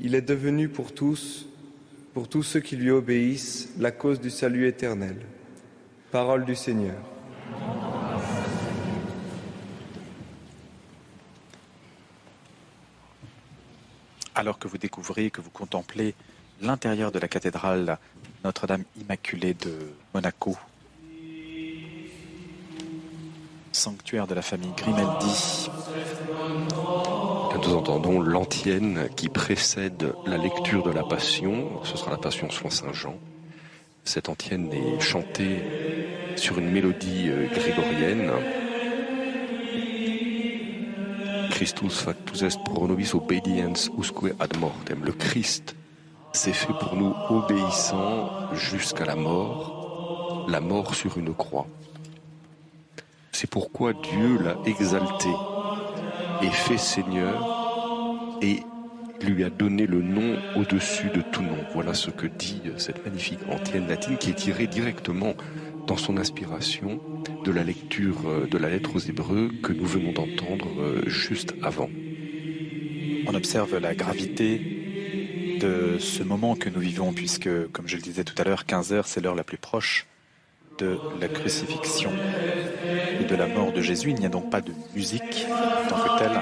il 0.00 0.14
est 0.14 0.22
devenu 0.22 0.68
pour 0.68 0.92
tous, 0.92 1.46
pour 2.12 2.28
tous 2.28 2.42
ceux 2.42 2.60
qui 2.60 2.76
lui 2.76 2.90
obéissent, 2.90 3.70
la 3.78 3.92
cause 3.92 4.20
du 4.20 4.30
salut 4.30 4.66
éternel. 4.66 5.16
Parole 6.10 6.44
du 6.44 6.54
Seigneur. 6.54 6.96
Alors 14.34 14.58
que 14.58 14.66
vous 14.66 14.78
découvrez, 14.78 15.30
que 15.30 15.40
vous 15.40 15.50
contemplez 15.50 16.14
l'intérieur 16.60 17.12
de 17.12 17.20
la 17.20 17.28
cathédrale 17.28 17.98
Notre-Dame 18.42 18.82
Immaculée 19.00 19.54
de 19.54 19.92
Monaco, 20.12 20.56
sanctuaire 23.84 24.26
de 24.26 24.34
la 24.34 24.40
famille 24.40 24.72
Grimaldi, 24.78 25.68
Nous 27.62 27.74
entendons 27.74 28.18
l'antienne 28.18 29.10
qui 29.14 29.28
précède 29.28 30.14
la 30.24 30.38
lecture 30.38 30.82
de 30.82 30.90
la 30.90 31.02
Passion. 31.02 31.84
Ce 31.84 31.98
sera 31.98 32.10
la 32.10 32.16
Passion 32.16 32.48
selon 32.48 32.70
Saint 32.70 32.94
Jean. 32.94 33.16
Cette 34.04 34.30
antienne 34.30 34.72
est 34.72 35.00
chantée 35.00 35.62
sur 36.36 36.58
une 36.58 36.70
mélodie 36.70 37.28
euh, 37.28 37.46
grégorienne. 37.48 38.30
Christus 41.50 41.98
factus 41.98 42.42
est 42.42 42.58
pro 42.64 42.88
nobis 42.88 43.14
obediens 43.14 43.74
usque 43.98 44.32
ad 44.40 44.56
mortem. 44.56 45.04
Le 45.04 45.12
Christ 45.12 45.76
s'est 46.32 46.54
fait 46.54 46.72
pour 46.80 46.96
nous 46.96 47.14
obéissant 47.28 48.30
jusqu'à 48.54 49.04
la 49.04 49.14
mort, 49.14 50.46
la 50.48 50.60
mort 50.60 50.94
sur 50.94 51.18
une 51.18 51.34
croix. 51.34 51.66
C'est 53.34 53.50
pourquoi 53.50 53.92
Dieu 53.94 54.38
l'a 54.40 54.56
exalté 54.64 55.28
et 56.40 56.50
fait 56.50 56.78
Seigneur 56.78 58.38
et 58.40 58.60
lui 59.22 59.42
a 59.42 59.50
donné 59.50 59.86
le 59.86 60.02
nom 60.02 60.36
au-dessus 60.54 61.08
de 61.12 61.20
tout 61.20 61.42
nom. 61.42 61.58
Voilà 61.74 61.94
ce 61.94 62.10
que 62.12 62.28
dit 62.28 62.62
cette 62.76 63.04
magnifique 63.04 63.40
antienne 63.50 63.88
latine 63.88 64.18
qui 64.18 64.30
est 64.30 64.34
tirée 64.34 64.68
directement 64.68 65.34
dans 65.88 65.96
son 65.96 66.16
inspiration 66.16 67.00
de 67.44 67.50
la 67.50 67.64
lecture 67.64 68.46
de 68.48 68.56
la 68.56 68.70
lettre 68.70 68.94
aux 68.94 69.00
Hébreux 69.00 69.50
que 69.64 69.72
nous 69.72 69.84
venons 69.84 70.12
d'entendre 70.12 70.68
euh, 70.80 71.02
juste 71.06 71.54
avant. 71.60 71.90
on 73.26 73.34
observe 73.34 73.78
la 73.78 73.96
gravité 73.96 75.58
de 75.60 75.98
ce 75.98 76.22
moment 76.22 76.54
que 76.54 76.68
nous 76.68 76.80
vivons, 76.80 77.12
puisque, 77.12 77.50
comme 77.72 77.88
je 77.88 77.96
le 77.96 78.02
disais 78.02 78.22
tout 78.22 78.34
à 78.38 78.44
l'heure, 78.44 78.64
15 78.64 78.92
heures, 78.92 79.06
c'est 79.06 79.20
l'heure 79.20 79.34
la 79.34 79.44
plus 79.44 79.58
proche 79.58 80.06
de 80.78 80.98
la 81.20 81.28
crucifixion 81.28 82.10
et 83.20 83.24
de 83.24 83.36
la 83.36 83.46
mort 83.46 83.72
de 83.72 83.80
Jésus. 83.80 84.10
Il 84.10 84.16
n'y 84.16 84.26
a 84.26 84.28
donc 84.28 84.50
pas 84.50 84.60
de 84.60 84.72
musique 84.94 85.46
tant 85.88 85.96
que 85.96 86.18
telle. 86.18 86.40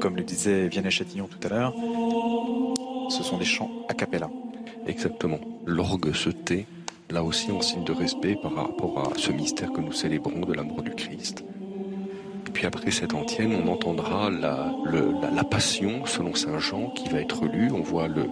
Comme 0.00 0.16
le 0.16 0.22
disait 0.22 0.68
Vianney 0.68 0.90
Châtillon 0.90 1.28
tout 1.28 1.38
à 1.46 1.50
l'heure, 1.50 1.74
ce 3.10 3.22
sont 3.22 3.38
des 3.38 3.44
chants 3.44 3.70
a 3.88 3.94
cappella. 3.94 4.30
Exactement. 4.86 5.38
L'orgue 5.64 6.12
se 6.12 6.30
tait, 6.30 6.66
là 7.10 7.22
aussi 7.22 7.50
en 7.50 7.60
signe 7.60 7.84
de 7.84 7.92
respect 7.92 8.36
par 8.40 8.54
rapport 8.54 9.10
à 9.10 9.18
ce 9.18 9.32
mystère 9.32 9.72
que 9.72 9.80
nous 9.80 9.92
célébrons 9.92 10.40
de 10.40 10.52
l'amour 10.52 10.82
du 10.82 10.90
Christ. 10.90 11.44
Et 12.46 12.50
puis 12.50 12.66
après 12.66 12.90
cette 12.90 13.14
antienne, 13.14 13.54
on 13.54 13.68
entendra 13.70 14.30
la, 14.30 14.72
la, 14.84 15.30
la 15.30 15.44
passion 15.44 16.06
selon 16.06 16.34
Saint 16.34 16.58
Jean 16.58 16.90
qui 16.90 17.08
va 17.08 17.20
être 17.20 17.44
lue. 17.46 17.70
On 17.72 17.82
voit 17.82 18.08
le, 18.08 18.26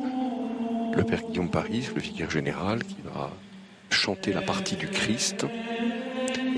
le 0.95 1.03
Père 1.05 1.23
Guillaume 1.29 1.51
Paris, 1.51 1.89
le 1.95 2.01
vicaire 2.01 2.31
général, 2.31 2.85
qui 2.85 2.97
va 3.05 3.31
chanter 3.91 4.33
la 4.33 4.43
partie 4.43 4.77
du 4.77 4.89
Christ. 4.89 5.47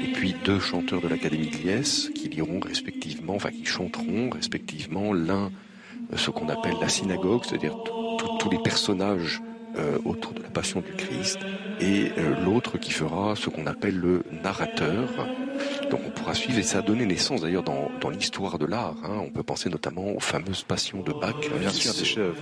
Et 0.03 0.13
puis 0.13 0.35
deux 0.45 0.61
chanteurs 0.61 1.01
de 1.01 1.09
l'Académie 1.09 1.49
de 1.49 1.57
Liesse 1.57 2.11
qui 2.15 2.29
liront 2.29 2.61
respectivement, 2.61 3.35
enfin 3.35 3.51
qui 3.51 3.65
chanteront 3.65 4.31
respectivement 4.31 5.13
l'un 5.13 5.51
euh, 6.13 6.17
ce 6.17 6.31
qu'on 6.31 6.49
appelle 6.49 6.77
la 6.81 6.89
synagogue, 6.89 7.43
c'est-à-dire 7.45 7.77
tous 8.39 8.51
les 8.51 8.59
personnages 8.59 9.43
euh, 9.77 9.99
autour 10.05 10.33
de 10.33 10.43
la 10.43 10.49
passion 10.49 10.81
du 10.81 10.93
Christ, 10.93 11.39
et 11.81 12.11
euh, 12.17 12.35
l'autre 12.45 12.79
qui 12.79 12.93
fera 12.93 13.35
ce 13.37 13.51
qu'on 13.51 13.67
appelle 13.67 13.97
le 13.97 14.23
narrateur. 14.43 15.09
Donc 15.91 16.01
on 16.07 16.11
pourra 16.11 16.35
suivre, 16.35 16.59
et 16.59 16.63
ça 16.63 16.79
a 16.79 16.83
donné 16.83 17.05
naissance 17.05 17.43
d'ailleurs 17.43 17.63
dans, 17.63 17.91
dans 18.01 18.11
l'histoire 18.11 18.59
de 18.59 18.67
l'art. 18.67 18.97
hein. 19.05 19.21
On 19.21 19.31
peut 19.31 19.43
penser 19.43 19.69
notamment 19.69 20.13
aux 20.13 20.21
fameuses 20.21 20.63
passions 20.63 21.03
de 21.03 21.13
Bach. 21.13 21.35
Bien 21.61 21.71
sûr, 21.71 21.93
des 21.93 22.05
chefs. 22.05 22.37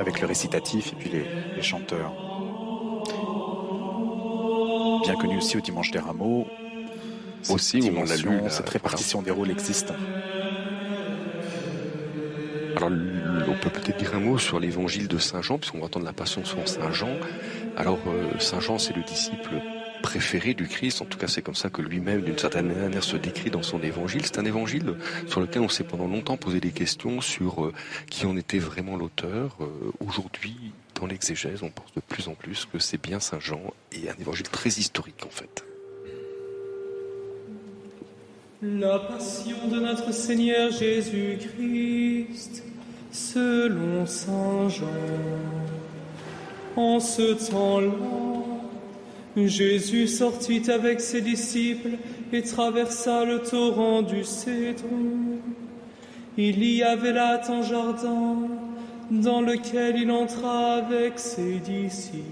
avec 0.00 0.20
le 0.20 0.26
récitatif 0.26 0.92
et 0.92 0.96
puis 0.96 1.10
les, 1.10 1.62
chanteurs. 1.62 2.12
Bien 5.02 5.16
connu 5.16 5.38
aussi 5.38 5.56
au 5.56 5.60
Dimanche 5.60 5.90
des 5.90 5.98
Rameaux. 5.98 6.46
Aussi, 7.50 7.80
où 7.80 7.98
on 7.98 8.08
a 8.08 8.16
lu 8.16 8.40
cette 8.48 8.68
répartition 8.68 9.20
des 9.20 9.32
rôles 9.32 9.50
existe. 9.50 9.92
Alors, 12.76 12.90
on 13.48 13.54
peut 13.60 13.70
peut-être 13.70 13.98
dire 13.98 14.14
un 14.14 14.20
mot 14.20 14.38
sur 14.38 14.60
l'évangile 14.60 15.08
de 15.08 15.18
Saint 15.18 15.42
Jean, 15.42 15.58
puisqu'on 15.58 15.78
va 15.78 15.86
entendre 15.86 16.06
la 16.06 16.12
passion 16.12 16.44
sur 16.44 16.66
Saint 16.68 16.92
Jean. 16.92 17.16
Alors, 17.76 17.98
euh, 18.06 18.38
Saint 18.38 18.60
Jean, 18.60 18.78
c'est 18.78 18.94
le 18.94 19.02
disciple 19.02 19.50
préféré 20.02 20.54
du 20.54 20.66
Christ. 20.66 21.00
En 21.00 21.04
tout 21.04 21.18
cas, 21.18 21.28
c'est 21.28 21.42
comme 21.42 21.54
ça 21.54 21.70
que 21.70 21.80
lui-même, 21.80 22.22
d'une 22.22 22.38
certaine 22.38 22.66
manière, 22.66 23.04
se 23.04 23.16
décrit 23.16 23.50
dans 23.50 23.62
son 23.62 23.80
évangile. 23.82 24.22
C'est 24.24 24.38
un 24.38 24.44
évangile 24.44 24.94
sur 25.26 25.40
lequel 25.40 25.62
on 25.62 25.68
s'est 25.68 25.84
pendant 25.84 26.06
longtemps 26.06 26.36
posé 26.36 26.60
des 26.60 26.72
questions 26.72 27.20
sur 27.20 27.64
euh, 27.64 27.72
qui 28.08 28.26
en 28.26 28.36
était 28.36 28.58
vraiment 28.58 28.96
l'auteur. 28.96 29.56
Euh, 29.60 29.66
aujourd'hui, 30.06 30.72
dans 31.02 31.08
l'exégèse, 31.08 31.64
on 31.64 31.70
pense 31.70 31.92
de 31.96 32.00
plus 32.00 32.28
en 32.28 32.34
plus 32.34 32.64
que 32.64 32.78
c'est 32.78 33.00
bien 33.00 33.18
Saint 33.18 33.40
Jean 33.40 33.60
et 33.90 34.08
un 34.08 34.14
évangile 34.20 34.48
très 34.48 34.70
historique, 34.70 35.26
en 35.26 35.30
fait. 35.30 35.64
La 38.62 39.00
passion 39.00 39.66
de 39.66 39.80
notre 39.80 40.12
Seigneur 40.14 40.70
Jésus-Christ, 40.70 42.62
selon 43.10 44.06
Saint 44.06 44.68
Jean. 44.68 44.86
En 46.76 47.00
ce 47.00 47.50
temps-là, 47.50 47.90
Jésus 49.36 50.06
sortit 50.06 50.70
avec 50.70 51.00
ses 51.00 51.20
disciples 51.20 51.98
et 52.32 52.42
traversa 52.42 53.24
le 53.24 53.40
torrent 53.40 54.02
du 54.02 54.22
Cédron. 54.22 55.40
Il 56.38 56.62
y 56.62 56.84
avait 56.84 57.12
là 57.12 57.42
un 57.48 57.62
jardin 57.62 58.38
dans 59.20 59.42
lequel 59.42 59.98
il 59.98 60.10
entra 60.10 60.76
avec 60.76 61.18
ses 61.18 61.58
disciples. 61.58 62.24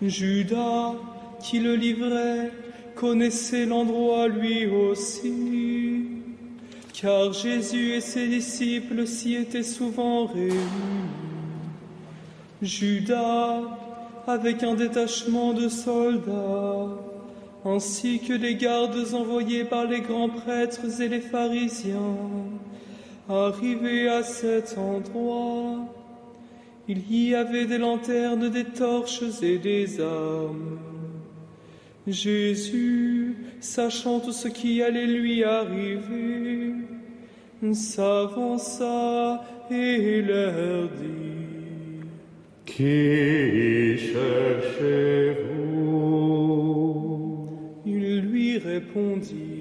Judas, 0.00 0.94
qui 1.40 1.60
le 1.60 1.76
livrait, 1.76 2.50
connaissait 2.96 3.66
l'endroit 3.66 4.26
lui 4.26 4.66
aussi, 4.66 6.06
car 6.94 7.32
Jésus 7.32 7.92
et 7.92 8.00
ses 8.00 8.26
disciples 8.26 9.06
s'y 9.06 9.34
étaient 9.34 9.62
souvent 9.62 10.26
réunis. 10.26 10.56
Judas 12.62 13.60
avec 14.26 14.62
un 14.62 14.74
détachement 14.74 15.52
de 15.52 15.68
soldats, 15.68 16.88
ainsi 17.66 18.20
que 18.20 18.32
les 18.32 18.54
gardes 18.54 19.12
envoyés 19.12 19.64
par 19.64 19.84
les 19.84 20.00
grands 20.00 20.30
prêtres 20.30 21.00
et 21.00 21.08
les 21.08 21.20
pharisiens. 21.20 22.16
Arrivés 23.28 24.08
à 24.08 24.22
cet 24.22 24.76
endroit, 24.76 25.78
il 26.88 27.28
y 27.28 27.34
avait 27.34 27.66
des 27.66 27.78
lanternes, 27.78 28.48
des 28.50 28.64
torches 28.64 29.22
et 29.42 29.58
des 29.58 30.00
armes. 30.00 30.78
Jésus, 32.06 33.36
sachant 33.60 34.18
tout 34.18 34.32
ce 34.32 34.48
qui 34.48 34.82
allait 34.82 35.06
lui 35.06 35.44
arriver, 35.44 36.74
s'avança 37.72 39.44
et 39.70 40.20
leur 40.20 40.88
dit, 40.88 42.02
qui 42.66 43.98
cherchez-vous? 43.98 45.52
Ils 47.86 48.20
lui 48.20 48.58
répondirent. 48.58 49.51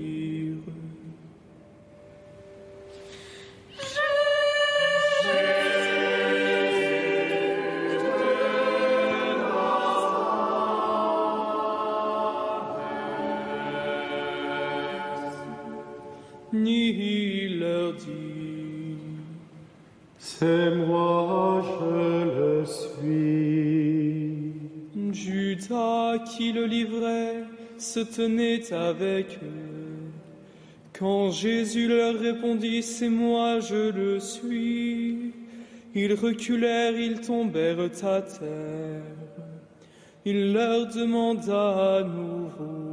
Ni 16.72 17.50
leur 17.60 17.94
dit 17.94 18.96
C'est 20.18 20.72
moi, 20.74 21.62
je 21.70 22.24
le 22.38 22.66
suis. 22.66 24.54
Judas 25.12 26.20
qui 26.20 26.54
le 26.54 26.66
livrait 26.66 27.44
se 27.78 28.00
tenait 28.00 28.72
avec 28.72 29.40
eux. 29.44 30.12
Quand 30.98 31.32
Jésus 31.32 31.90
leur 31.90 32.18
répondit, 32.18 32.82
C'est 32.84 33.10
moi, 33.10 33.60
je 33.60 33.92
le 33.92 34.20
suis, 34.22 35.34
ils 35.94 36.14
reculèrent, 36.14 36.98
ils 36.98 37.20
tombèrent 37.20 37.82
à 37.82 38.22
terre. 38.22 39.04
Il 40.24 40.54
leur 40.54 40.88
demanda 40.88 41.98
à 41.98 42.04
nouveau, 42.04 42.91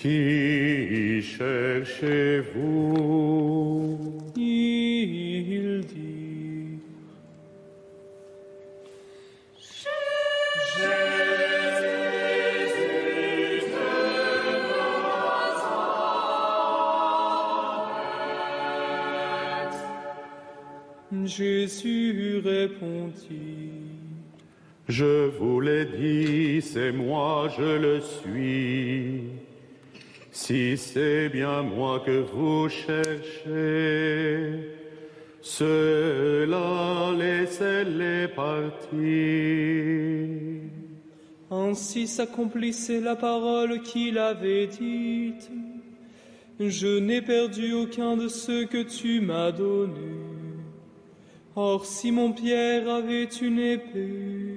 Qui 0.00 1.20
cherchez-vous 1.20 1.90
il 4.34 5.84
dit, 5.84 6.78
Jésus 21.26 22.40
répondit, 22.42 23.28
Je 24.88 25.26
vous 25.26 25.60
l'ai 25.60 25.84
dit, 25.84 26.62
c'est 26.62 26.90
moi, 26.90 27.50
je 27.54 27.76
le 27.76 28.00
suis. 28.00 29.49
Si 30.42 30.78
c'est 30.78 31.28
bien 31.28 31.62
moi 31.62 32.00
que 32.00 32.24
vous 32.32 32.66
cherchez, 32.70 34.70
cela 35.42 37.12
laissez-les 37.14 38.26
partir. 38.28 38.88
Ainsi 41.50 42.06
s'accomplissait 42.06 43.00
la 43.00 43.16
parole 43.16 43.82
qu'il 43.82 44.16
avait 44.16 44.66
dite. 44.66 45.50
Je 46.58 46.98
n'ai 46.98 47.20
perdu 47.20 47.74
aucun 47.74 48.16
de 48.16 48.28
ceux 48.28 48.64
que 48.64 48.82
tu 48.82 49.20
m'as 49.20 49.52
donnés. 49.52 50.24
Or 51.54 51.84
Simon-Pierre 51.84 52.88
avait 52.88 53.24
une 53.24 53.58
épée. 53.58 54.56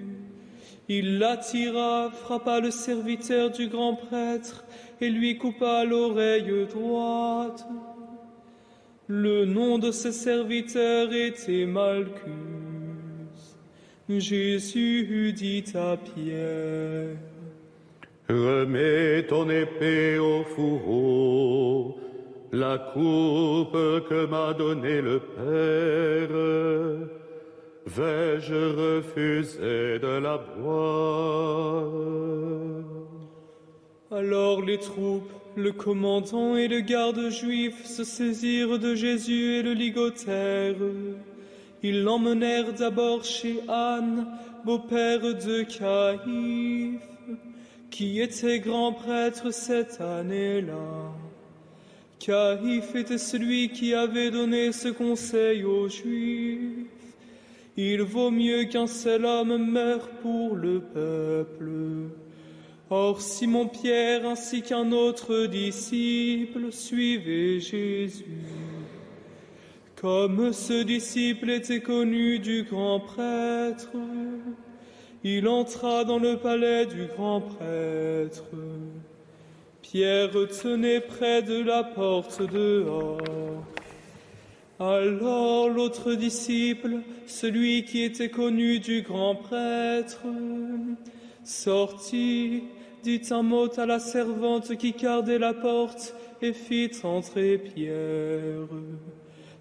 Il 0.88 1.20
la 1.20 1.36
tira, 1.36 2.10
frappa 2.10 2.62
le 2.62 2.72
serviteur 2.72 3.52
du 3.52 3.68
grand 3.68 3.96
prêtre 3.96 4.64
et 5.02 5.10
lui 5.10 5.38
coupa 5.38 5.84
l'oreille 5.86 6.68
droite. 6.68 7.66
Le 9.08 9.46
nom 9.46 9.78
de 9.80 9.92
ce 9.92 10.12
serviteur 10.12 11.12
était 11.14 11.66
Malchus. 11.66 12.14
Jésus 14.10 15.34
dit 15.34 15.66
à 15.76 15.98
Pierre, 15.98 17.18
Remets 18.30 19.26
ton 19.28 19.50
épée 19.50 20.18
au 20.18 20.44
fourreau, 20.44 21.98
la 22.52 22.78
coupe 22.78 23.74
que 24.08 24.26
m'a 24.26 24.54
donnée 24.54 25.02
le 25.02 25.20
Père. 25.20 26.30
Vais-je 27.86 28.98
refuser 28.98 30.00
de 30.00 30.20
la 30.20 30.38
boire? 30.38 31.92
Alors 34.16 34.62
les 34.62 34.78
troupes, 34.78 35.32
le 35.56 35.72
commandant 35.72 36.56
et 36.56 36.68
le 36.68 36.82
garde 36.82 37.30
juif 37.32 37.84
se 37.84 38.04
saisirent 38.04 38.78
de 38.78 38.94
Jésus 38.94 39.56
et 39.56 39.64
le 39.64 39.74
ligotèrent. 39.74 40.76
Ils 41.82 42.04
l'emmenèrent 42.04 42.74
d'abord 42.74 43.24
chez 43.24 43.62
Anne, 43.68 44.28
beau-père 44.66 45.22
de 45.22 45.64
Caïphe, 45.64 47.02
qui 47.90 48.22
était 48.22 48.60
grand 48.60 48.94
prêtre 48.94 49.52
cette 49.52 50.00
année-là. 50.00 51.12
Caïphe 52.20 52.96
était 52.96 53.18
celui 53.18 53.70
qui 53.70 53.96
avait 53.96 54.30
donné 54.30 54.74
ce 54.74 54.90
conseil 54.90 55.64
aux 55.64 55.90
Juifs. 55.90 56.86
Il 57.78 58.04
vaut 58.04 58.30
mieux 58.30 58.66
qu'un 58.66 58.86
seul 58.86 59.26
homme 59.26 59.58
meure 59.58 60.08
pour 60.22 60.56
le 60.56 60.82
peuple. 60.82 61.72
Or 62.96 63.22
Simon-Pierre 63.22 64.24
ainsi 64.24 64.62
qu'un 64.62 64.92
autre 64.92 65.48
disciple 65.48 66.72
suivaient 66.72 67.60
Jésus. 67.60 68.46
Comme 69.96 70.54
ce 70.54 70.84
disciple 70.84 71.50
était 71.50 71.80
connu 71.80 72.38
du 72.38 72.62
grand 72.62 73.00
prêtre, 73.00 73.90
il 75.24 75.48
entra 75.48 76.04
dans 76.04 76.20
le 76.20 76.38
palais 76.38 76.86
du 76.86 77.08
grand 77.08 77.42
prêtre. 77.42 78.46
Pierre 79.82 80.30
tenait 80.62 81.02
près 81.02 81.42
de 81.42 81.64
la 81.64 81.84
porte 81.84 82.44
dehors. 82.44 83.18
Alors 84.80 85.68
l'autre 85.68 86.14
disciple, 86.14 86.98
celui 87.26 87.86
qui 87.86 88.04
était 88.04 88.30
connu 88.30 88.78
du 88.78 89.02
grand 89.02 89.34
prêtre, 89.34 90.28
sortit, 91.44 92.66
dit 93.04 93.22
un 93.32 93.44
mot 93.44 93.68
à 93.78 93.86
la 93.86 94.00
servante 94.00 94.78
qui 94.78 94.94
gardait 94.94 95.38
la 95.38 95.54
porte 95.54 96.16
et 96.42 96.54
fit 96.54 96.92
entrer 97.04 97.58
Pierre. 97.58 98.68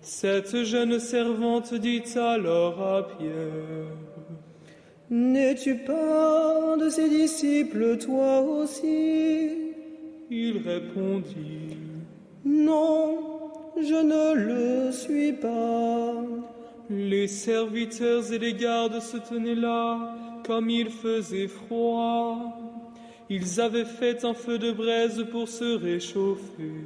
Cette 0.00 0.62
jeune 0.64 0.98
servante 1.00 1.74
dit 1.74 2.04
alors 2.16 2.80
à 2.80 3.08
Pierre, 3.08 3.96
N'es-tu 5.10 5.76
pas 5.76 6.76
de 6.80 6.88
ses 6.88 7.08
disciples, 7.08 7.98
toi 7.98 8.40
aussi? 8.40 9.50
Il 10.30 10.58
répondit, 10.58 11.76
Non, 12.44 13.18
je 13.76 13.94
ne 13.94 14.34
le 14.34 14.92
suis 14.92 15.32
pas. 15.34 16.14
Les 16.88 17.28
serviteurs 17.28 18.32
et 18.32 18.38
les 18.38 18.54
gardes 18.54 19.00
se 19.00 19.18
tenaient 19.18 19.54
là, 19.54 20.14
comme 20.46 20.70
il 20.70 20.88
faisait 20.88 21.48
froid. 21.48 22.71
Ils 23.34 23.62
avaient 23.62 23.86
fait 23.86 24.26
un 24.26 24.34
feu 24.34 24.58
de 24.58 24.72
braise 24.72 25.24
pour 25.30 25.48
se 25.48 25.74
réchauffer. 25.78 26.84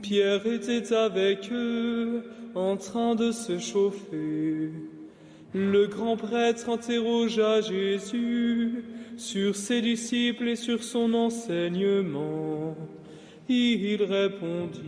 Pierre 0.00 0.46
était 0.46 0.90
avec 0.94 1.52
eux, 1.52 2.22
en 2.54 2.78
train 2.78 3.14
de 3.14 3.30
se 3.30 3.58
chauffer. 3.58 4.70
Le 5.52 5.86
grand 5.86 6.16
prêtre 6.16 6.70
interrogea 6.70 7.60
Jésus 7.60 8.84
sur 9.18 9.54
ses 9.54 9.82
disciples 9.82 10.48
et 10.48 10.56
sur 10.56 10.82
son 10.82 11.12
enseignement. 11.12 12.74
Il 13.46 14.02
répondit, 14.02 14.80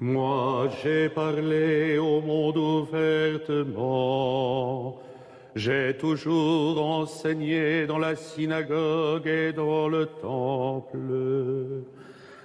Moi 0.00 0.70
j'ai 0.82 1.10
parlé 1.10 1.98
au 1.98 2.22
monde 2.22 2.56
ouvertement. 2.56 3.76
J'ai 5.56 5.96
toujours 5.98 6.84
enseigné 6.84 7.86
dans 7.86 7.96
la 7.96 8.14
synagogue 8.14 9.26
et 9.26 9.54
dans 9.54 9.88
le 9.88 10.04
temple, 10.04 10.98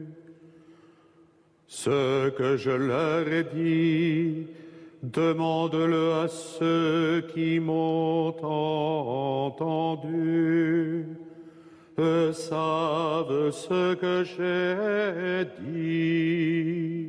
Ce 1.68 2.30
que 2.30 2.56
je 2.56 2.72
leur 2.72 3.28
ai 3.28 3.44
dit, 3.44 4.48
demande-le 5.02 6.12
à 6.14 6.28
ceux 6.28 7.26
qui 7.34 7.60
m'ont 7.60 8.34
entendu. 9.46 10.26
Eux 11.98 12.32
savent 12.32 13.50
ce 13.50 13.94
que 13.94 14.24
j'ai 14.24 15.46
dit. 15.60 17.08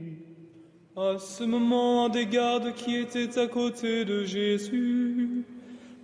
À 0.95 1.17
ce 1.19 1.43
moment, 1.43 2.05
un 2.05 2.09
des 2.09 2.25
gardes 2.25 2.73
qui 2.73 2.95
était 2.95 3.37
à 3.37 3.47
côté 3.47 4.05
de 4.05 4.23
Jésus 4.23 5.45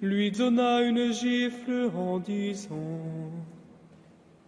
lui 0.03 0.31
donna 0.31 0.81
une 0.81 1.13
gifle 1.13 1.89
en 1.95 2.19
disant 2.19 3.31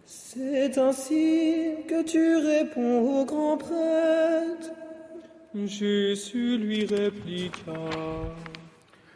C'est 0.04 0.76
ainsi 0.76 1.70
que 1.88 2.02
tu 2.02 2.36
réponds 2.36 3.20
au 3.20 3.24
grand 3.24 3.56
prêtre. 3.56 4.70
Jésus 5.64 6.58
lui 6.58 6.84
répliqua 6.84 7.72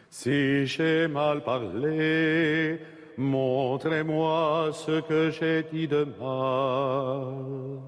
Si 0.09 0.66
j'ai 0.66 1.07
mal 1.07 1.42
parlé, 1.42 2.81
montrez-moi 3.18 4.70
ce 4.72 5.00
que 5.03 5.31
j'ai 5.31 5.64
dit 5.70 5.87
de 5.87 6.07
mal. 6.18 7.81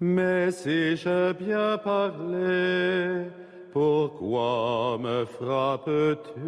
Mais 0.00 0.50
si 0.50 0.96
j'ai 0.96 1.32
bien 1.32 1.78
parlé, 1.78 3.24
pourquoi 3.72 4.98
me 5.00 5.24
frappes-tu? 5.24 6.38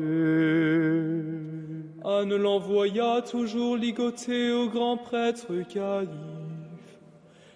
Anne 2.05 2.37
l'envoya 2.37 3.23
toujours 3.23 3.77
ligoter 3.77 4.53
au 4.53 4.69
grand 4.69 4.99
prêtre 4.99 5.53
Caïphe. 5.69 6.40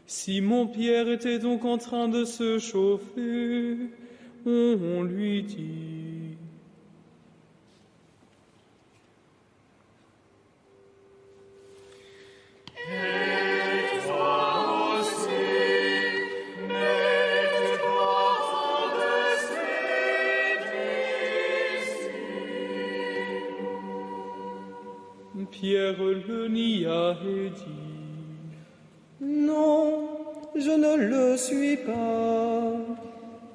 Simon 0.07 0.67
Pierre 0.67 1.09
était 1.09 1.39
donc 1.39 1.65
en 1.65 1.79
train 1.79 2.09
de 2.09 2.25
se 2.25 2.59
chauffer. 2.59 3.77
On 4.47 5.03
lui 5.03 5.43
dit 5.43 6.37
Pierre 25.51 26.03
le 26.03 26.49
nia 26.49 27.17
et 27.25 27.51
dit 27.51 27.84
Non, 29.25 30.09
je 30.55 30.71
ne 30.71 30.97
le 30.97 31.37
suis 31.37 31.77
pas. 31.79 32.73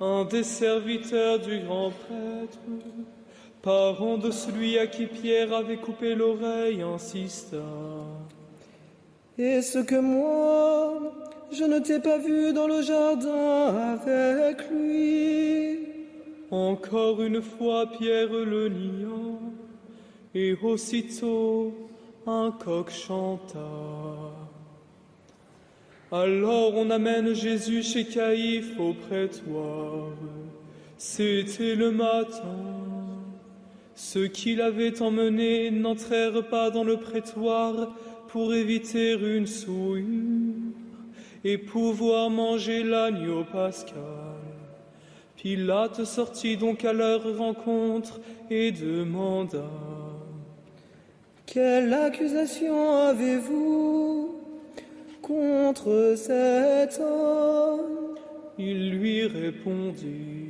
Un 0.01 0.25
des 0.25 0.43
serviteurs 0.43 1.39
du 1.39 1.59
grand 1.59 1.91
prêtre, 1.91 2.57
parent 3.61 4.17
de 4.17 4.31
celui 4.31 4.79
à 4.79 4.87
qui 4.87 5.05
Pierre 5.05 5.53
avait 5.53 5.77
coupé 5.77 6.15
l'oreille, 6.15 6.81
insista. 6.81 7.57
Est-ce 9.37 9.79
que 9.79 9.99
moi, 9.99 10.93
je 11.51 11.63
ne 11.65 11.79
t'ai 11.79 11.99
pas 11.99 12.17
vu 12.17 12.51
dans 12.53 12.67
le 12.67 12.81
jardin 12.81 13.75
avec 13.93 14.69
lui? 14.71 15.79
Encore 16.49 17.21
une 17.21 17.41
fois, 17.41 17.85
Pierre 17.87 18.31
le 18.31 18.69
nia, 18.69 19.37
et 20.33 20.55
aussitôt 20.63 21.73
un 22.25 22.51
coq 22.51 22.89
chanta. 22.89 23.59
Alors 26.11 26.73
on 26.75 26.89
amène 26.89 27.35
Jésus 27.35 27.83
chez 27.83 28.03
Caïphe 28.03 28.79
au 28.79 28.93
prétoire. 28.93 30.09
C'était 30.97 31.75
le 31.75 31.91
matin. 31.91 32.65
Ceux 33.93 34.27
qui 34.27 34.55
l'avaient 34.55 35.03
emmené 35.03 35.69
n'entrèrent 35.69 36.47
pas 36.49 36.71
dans 36.71 36.83
le 36.83 36.97
prétoire 36.97 37.95
pour 38.27 38.55
éviter 38.55 39.13
une 39.13 39.45
souillure 39.45 40.73
et 41.43 41.59
pouvoir 41.59 42.31
manger 42.31 42.83
l'agneau 42.83 43.43
pascal. 43.43 43.93
Pilate 45.35 46.05
sortit 46.05 46.57
donc 46.57 46.85
à 46.85 46.91
leur 46.91 47.37
rencontre 47.37 48.19
et 48.49 48.71
demanda 48.71 49.69
Quelle 51.45 51.93
accusation 51.93 52.97
avez-vous 52.97 54.28
contre 55.29 56.15
cet 56.17 56.99
homme. 56.99 58.15
Ils 58.57 58.89
lui 58.89 59.27
répondirent 59.27 60.48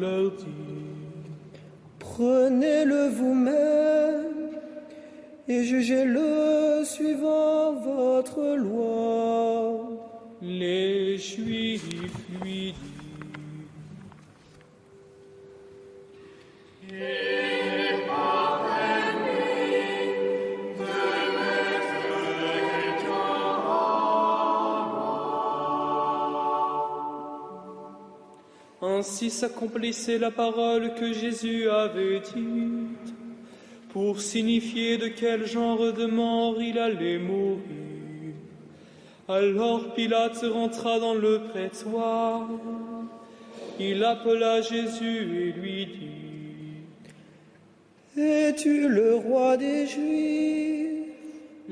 Leur 0.00 0.32
Prenez-le 2.00 3.08
vous-même 3.08 4.50
et 5.46 5.62
jugez-le 5.64 6.84
suivant 6.84 7.74
votre 7.74 8.56
loi. 8.56 9.88
Les 10.42 11.16
Juifs 11.18 11.88
lui 12.42 12.74
Ainsi 29.00 29.30
s'accomplissait 29.30 30.18
la 30.18 30.30
parole 30.30 30.92
que 30.92 31.14
Jésus 31.14 31.70
avait 31.70 32.20
dite 32.20 33.14
pour 33.94 34.20
signifier 34.20 34.98
de 34.98 35.08
quel 35.08 35.46
genre 35.46 35.94
de 35.94 36.04
mort 36.04 36.60
il 36.60 36.78
allait 36.78 37.16
mourir. 37.16 38.34
Alors 39.26 39.94
Pilate 39.94 40.44
rentra 40.52 40.98
dans 40.98 41.14
le 41.14 41.44
prétoire. 41.44 42.46
Il 43.78 44.04
appela 44.04 44.60
Jésus 44.60 45.46
et 45.46 45.52
lui 45.58 45.86
dit, 45.86 46.84
Es-tu 48.20 48.86
le 48.86 49.14
roi 49.14 49.56
des 49.56 49.86
Juifs? 49.86 51.06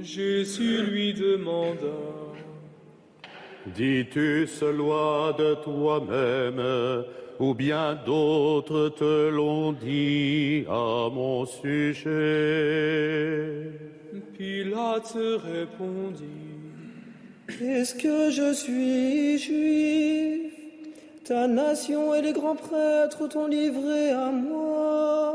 Jésus 0.01 0.83
lui 0.83 1.13
demanda, 1.13 1.99
Dis-tu 3.67 4.47
cela 4.47 5.33
de 5.37 5.55
toi-même 5.63 6.63
ou 7.39 7.55
bien 7.55 7.99
d'autres 8.07 8.89
te 8.91 9.29
l'ont 9.29 9.73
dit 9.73 10.65
à 10.69 11.09
mon 11.13 11.45
sujet 11.47 12.09
Pilate 14.37 15.17
répondit, 15.45 16.25
Est-ce 17.61 17.95
que 17.95 18.31
je 18.31 18.53
suis 18.53 19.39
juif? 19.39 20.53
Ta 21.25 21.47
nation 21.47 22.15
et 22.15 22.23
les 22.23 22.33
grands 22.33 22.57
prêtres 22.57 23.29
t'ont 23.29 23.49
livré 23.49 24.11
à 24.11 24.31
moi. 24.31 25.35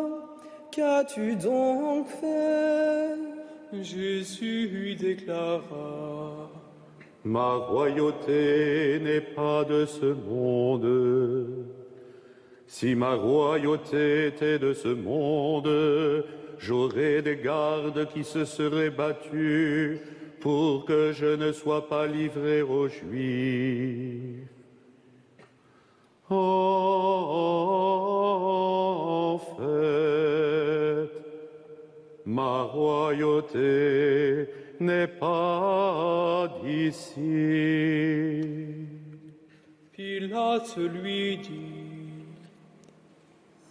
Qu'as-tu 0.71 1.35
donc 1.35 2.07
fait? 2.07 3.15
Jésus 3.81 4.67
lui 4.67 4.95
déclara, 4.95 6.49
Ma 7.25 7.55
royauté 7.55 8.99
n'est 9.01 9.21
pas 9.21 9.63
de 9.63 9.85
ce 9.85 10.07
monde. 10.07 11.47
Si 12.67 12.95
ma 12.95 13.15
royauté 13.15 14.27
était 14.27 14.59
de 14.59 14.73
ce 14.73 14.89
monde, 14.89 16.25
j'aurais 16.57 17.21
des 17.21 17.37
gardes 17.37 18.09
qui 18.09 18.25
se 18.25 18.43
seraient 18.43 18.89
battus 18.89 19.99
pour 20.41 20.83
que 20.83 21.13
je 21.13 21.37
ne 21.37 21.53
sois 21.53 21.87
pas 21.87 22.07
livré 22.07 22.61
aux 22.61 22.89
Juifs. 22.89 24.49
En 26.29 26.89
fait, 29.55 31.09
ma 32.25 32.63
royauté 32.63 34.49
n'est 34.85 35.07
pas 35.07 36.47
d'ici. 36.63 37.21
Pilate 39.91 40.77
lui 40.77 41.37
dit, 41.37 42.25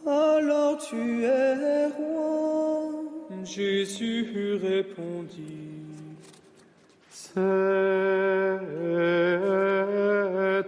Alors 0.07 0.79
tu 0.79 1.25
es 1.25 1.87
roi 1.87 2.33
Jésus 3.45 4.59
répondit, 4.63 5.73
C'est 7.11 7.39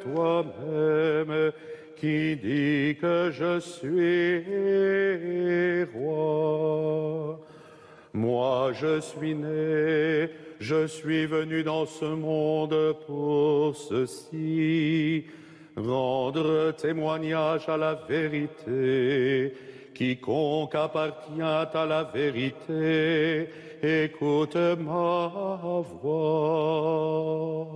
toi-même 0.02 1.52
qui 1.96 2.36
dis 2.36 2.96
que 3.00 3.30
je 3.32 3.60
suis 3.60 4.44
roi. 5.94 7.43
Moi 8.14 8.72
je 8.72 9.00
suis 9.00 9.34
né, 9.34 10.30
je 10.60 10.86
suis 10.86 11.26
venu 11.26 11.64
dans 11.64 11.84
ce 11.84 12.04
monde 12.04 12.96
pour 13.06 13.76
ceci, 13.76 15.24
rendre 15.76 16.70
témoignage 16.76 17.68
à 17.68 17.76
la 17.76 17.94
vérité. 17.94 19.52
Quiconque 19.94 20.76
appartient 20.76 21.42
à 21.42 21.86
la 21.86 22.04
vérité, 22.04 23.48
écoute 23.82 24.56
ma 24.56 25.82
voix. 26.02 27.66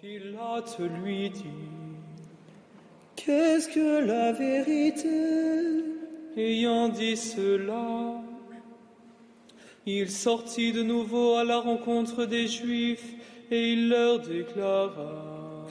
Pilate 0.00 0.80
lui 1.02 1.30
dit, 1.30 1.44
Qu'est-ce 3.16 3.68
que 3.68 4.04
la 4.04 4.32
vérité? 4.32 5.08
Ayant 6.36 6.88
dit 6.88 7.16
cela, 7.16 8.20
il 9.86 10.10
sortit 10.10 10.72
de 10.72 10.82
nouveau 10.82 11.34
à 11.34 11.44
la 11.44 11.58
rencontre 11.58 12.24
des 12.24 12.46
Juifs 12.46 13.14
et 13.50 13.72
il 13.72 13.88
leur 13.88 14.20
déclara, 14.20 15.66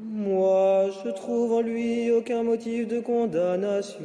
Moi, 0.00 0.86
je 1.04 1.10
trouve 1.10 1.52
en 1.52 1.60
lui 1.60 2.10
aucun 2.10 2.42
motif 2.42 2.88
de 2.88 3.00
condamnation. 3.00 4.04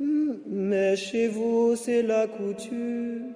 Mais 0.00 0.96
chez 0.96 1.28
vous, 1.28 1.76
c'est 1.76 2.02
la 2.02 2.26
coutume 2.26 3.34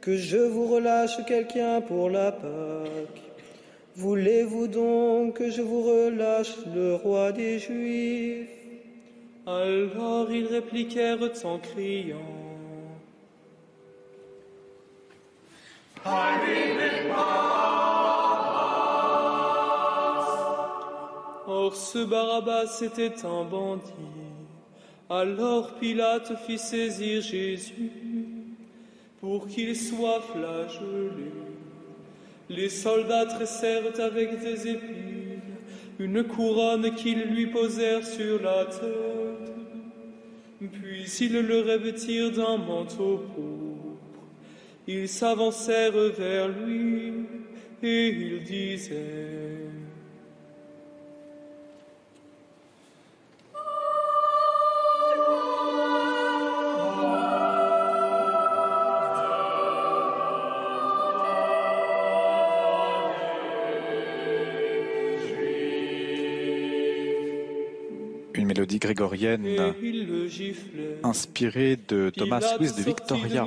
que 0.00 0.16
je 0.16 0.38
vous 0.38 0.66
relâche 0.66 1.18
quelqu'un 1.26 1.80
pour 1.80 2.08
la 2.08 2.32
Pâque. 2.32 3.22
Voulez-vous 3.96 4.66
donc 4.68 5.34
que 5.38 5.50
je 5.50 5.62
vous 5.62 5.82
relâche 5.82 6.54
le 6.74 6.94
roi 6.94 7.32
des 7.32 7.58
Juifs? 7.58 8.48
Alors 9.46 10.30
ils 10.32 10.46
répliquèrent 10.46 11.30
en 11.44 11.58
criant, 11.58 12.16
Or 21.48 21.74
ce 21.74 22.04
Barabbas 22.04 22.80
était 22.82 23.24
un 23.24 23.44
bandit. 23.44 23.92
Alors 25.08 25.74
Pilate 25.74 26.36
fit 26.46 26.58
saisir 26.58 27.22
Jésus 27.22 27.92
pour 29.20 29.46
qu'il 29.46 29.74
soit 29.76 30.20
flagellé. 30.20 31.32
Les 32.48 32.68
soldats 32.68 33.26
tressèrent 33.26 33.98
avec 34.00 34.40
des 34.40 34.68
épines 34.68 35.16
une 35.98 36.24
couronne 36.24 36.94
qu'ils 36.94 37.22
lui 37.22 37.46
posèrent 37.46 38.06
sur 38.06 38.42
la 38.42 38.64
tête. 38.66 39.54
Puis 40.58 41.04
ils 41.20 41.40
le 41.40 41.60
revêtirent 41.60 42.32
d'un 42.32 42.56
manteau. 42.58 43.22
Ils 44.88 45.08
s'avancèrent 45.08 46.10
vers 46.16 46.48
lui 46.48 47.12
et 47.82 48.08
ils 48.08 48.42
disaient 48.42 49.65
Une 68.36 68.46
mélodie 68.46 68.78
grégorienne 68.78 69.46
inspirée 71.02 71.78
de 71.88 72.10
Thomas 72.10 72.56
Luis 72.58 72.72
de 72.72 72.82
Victoria, 72.82 73.46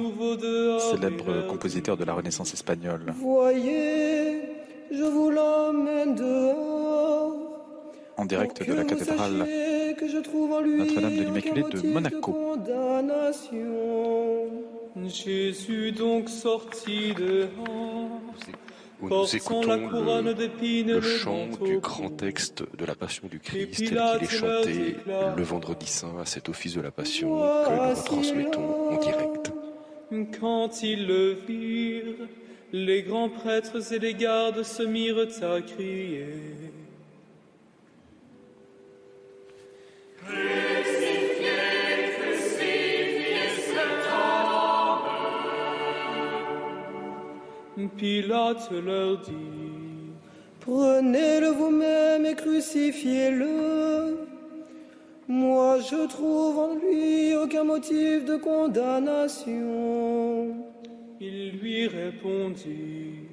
célèbre 0.92 1.48
compositeur 1.48 1.96
de 1.96 2.06
la 2.06 2.14
Renaissance 2.14 2.54
espagnole. 2.54 3.14
Voyez, 3.22 4.42
je 4.92 5.04
vous 5.04 5.30
l'emmène 5.30 6.16
dehors. 6.16 7.36
En 8.18 8.26
direct 8.26 8.68
de 8.68 8.74
la 8.74 8.84
cathédrale 8.84 9.38
sachiez 9.40 9.96
que 9.96 10.08
je 10.08 10.18
trouve 10.18 10.52
en 10.52 10.62
lui 10.62 10.78
Notre-Dame 10.78 11.16
de 11.16 11.24
l'Immaculée 11.24 11.64
de 11.72 11.88
Monaco. 11.88 12.36
Jésus 15.08 15.92
donc 15.92 16.30
dehors, 16.30 17.46
Où 19.02 19.10
nous 19.10 19.36
écoutons 19.36 19.90
couronne 19.90 20.36
le, 20.36 21.02
chant 21.02 21.48
du 21.64 21.80
grand 21.80 22.10
texte 22.10 22.64
de 22.80 22.86
la 22.86 22.96
Passion 22.96 23.28
du 23.28 23.40
Christ 23.40 23.78
tel 23.78 23.88
qu'il 23.88 23.98
est 23.98 24.28
chanté 24.28 24.96
le 25.36 25.44
vendredi 25.44 25.88
saint 25.88 26.18
à 26.20 26.26
cet 26.26 26.50
office 26.50 26.76
de 26.76 26.82
la 26.82 26.92
Passion 26.92 27.30
que 27.30 27.72
nous 27.72 27.90
retransmettons 27.90 28.92
en 28.92 28.98
direct. 28.98 29.52
Quand 30.40 30.82
ils 30.82 31.06
le 31.06 31.38
virent, 31.48 32.28
les 32.72 33.04
grands 33.04 33.30
prêtres 33.30 33.94
et 33.94 34.00
les 34.00 34.14
gardes 34.14 34.64
se 34.64 34.84
mirent 34.84 35.28
à 35.42 35.62
crier. 35.62 36.26
Pilate 47.98 48.72
leur 48.72 49.18
dit, 49.18 49.69
Prenez-le 50.70 51.48
vous-même 51.48 52.28
et 52.28 52.36
crucifiez-le. 52.36 54.20
Moi, 55.28 55.80
je 55.80 56.08
trouve 56.08 56.60
en 56.60 56.76
lui 56.76 57.34
aucun 57.36 57.64
motif 57.64 58.24
de 58.26 58.36
condamnation. 58.36 59.56
ils 61.20 61.58
lui 61.60 61.88
répondirent, 61.88 63.30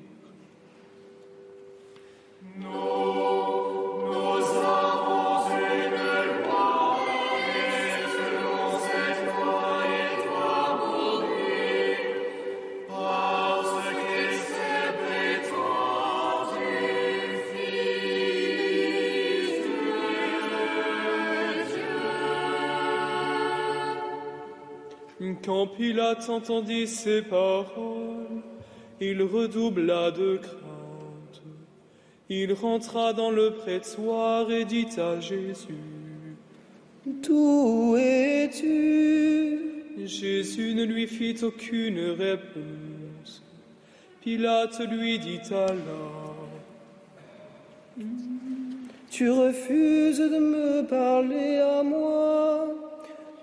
Quand 25.46 25.68
Pilate 25.68 26.28
entendit 26.28 26.88
ces 26.88 27.22
paroles, 27.22 28.42
il 29.00 29.22
redoubla 29.22 30.10
de 30.10 30.38
crainte. 30.38 31.42
Il 32.28 32.52
rentra 32.52 33.12
dans 33.12 33.30
le 33.30 33.52
prétoire 33.52 34.50
et 34.50 34.64
dit 34.64 34.88
à 34.98 35.20
Jésus, 35.20 36.34
D'où 37.06 37.94
es-tu? 37.96 39.60
Jésus 40.04 40.74
ne 40.74 40.82
lui 40.82 41.06
fit 41.06 41.36
aucune 41.44 42.10
réponse. 42.10 43.44
Pilate 44.22 44.80
lui 44.90 45.20
dit 45.20 45.38
alors, 45.52 46.48
Tu 49.12 49.30
refuses 49.30 50.18
de 50.18 50.38
me 50.40 50.82
parler 50.88 51.58
à 51.58 51.84
moi? 51.84 52.85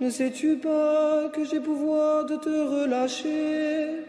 Ne 0.04 0.10
sais-tu 0.10 0.58
pas 0.58 1.30
que 1.34 1.46
j'ai 1.46 1.62
pouvoir 1.62 2.26
de 2.26 2.36
te 2.36 2.50
relâcher 2.50 4.04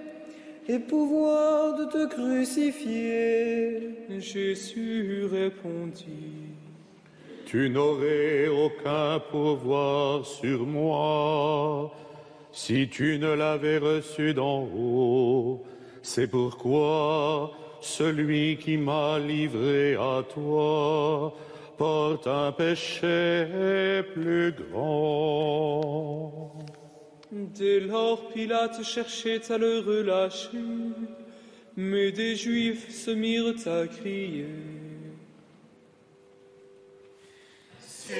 et 0.69 0.81
pouvoir 0.81 1.77
de 1.77 1.85
te 1.85 2.09
crucifier? 2.09 3.91
Jésus 4.19 5.27
répondit, 5.31 6.51
Tu 7.47 7.71
n'aurais 7.71 8.49
aucun 8.49 9.21
pouvoir 9.31 10.27
sur 10.27 10.67
moi 10.67 11.95
si 12.51 12.89
tu 12.89 13.21
ne 13.21 13.33
l'avais 13.33 13.79
reçu 13.79 14.35
d'en 14.35 14.65
haut. 14.65 15.63
C'est 16.03 16.27
pourquoi 16.27 17.53
celui 17.81 18.57
qui 18.57 18.77
m'a 18.77 19.21
livré 19.21 19.95
à 19.95 20.25
toi 20.29 21.37
porte 21.77 22.27
un 22.27 22.53
péché 22.53 24.03
plus 24.13 24.53
grand. 24.53 26.53
Dès 27.31 27.81
lors 27.81 28.29
Pilate 28.29 28.83
cherchait 28.85 29.51
à 29.51 29.59
le 29.59 29.81
relâcher, 29.81 30.59
mais 31.77 32.13
des 32.13 32.37
Juifs 32.37 32.95
se 32.95 33.11
mirent 33.11 33.67
à 33.67 33.87
crier. 33.87 34.47
Si 37.87 38.13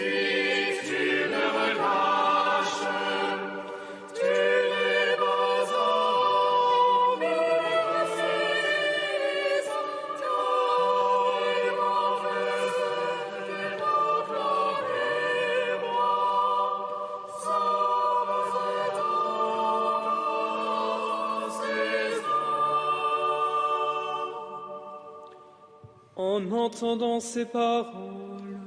En 26.35 26.51
entendant 26.51 27.21
ces 27.21 27.45
paroles, 27.45 28.59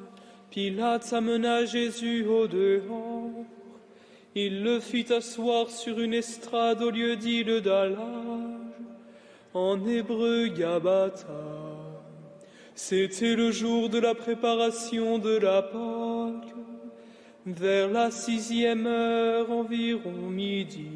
Pilate 0.49 1.11
amena 1.11 1.65
Jésus 1.65 2.25
au 2.25 2.47
dehors. 2.47 3.43
Il 4.35 4.63
le 4.63 4.79
fit 4.79 5.11
asseoir 5.11 5.69
sur 5.69 5.99
une 5.99 6.13
estrade 6.13 6.81
au 6.81 6.89
lieu 6.89 7.17
dit 7.17 7.43
le 7.43 7.59
dallage, 7.59 7.97
en 9.53 9.85
hébreu 9.85 10.47
Gabata. 10.47 11.27
C'était 12.73 13.35
le 13.35 13.51
jour 13.51 13.89
de 13.89 13.99
la 13.99 14.15
préparation 14.15 15.19
de 15.19 15.35
la 15.35 15.61
Pâque. 15.61 16.53
Vers 17.45 17.89
la 17.89 18.11
sixième 18.11 18.87
heure 18.87 19.51
environ 19.51 20.29
midi, 20.29 20.87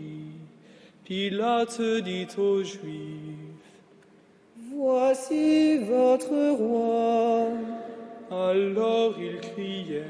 Pilate 1.03 1.81
dit 1.81 2.27
aux 2.37 2.63
Juifs, 2.63 3.20
Voici 5.03 5.79
votre 5.79 6.37
roi. 6.61 7.47
Alors 8.29 9.15
ils 9.19 9.39
criaient, 9.39 10.03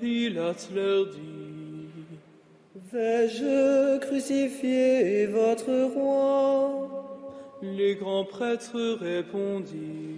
Pilate 0.00 0.68
leur 0.74 1.06
dit, 1.06 1.90
Vais-je 2.92 3.98
crucifier 3.98 5.26
votre 5.26 5.70
roi? 5.94 6.88
Les 7.62 7.96
grands 7.96 8.24
prêtres 8.24 8.96
répondirent, 9.00 10.17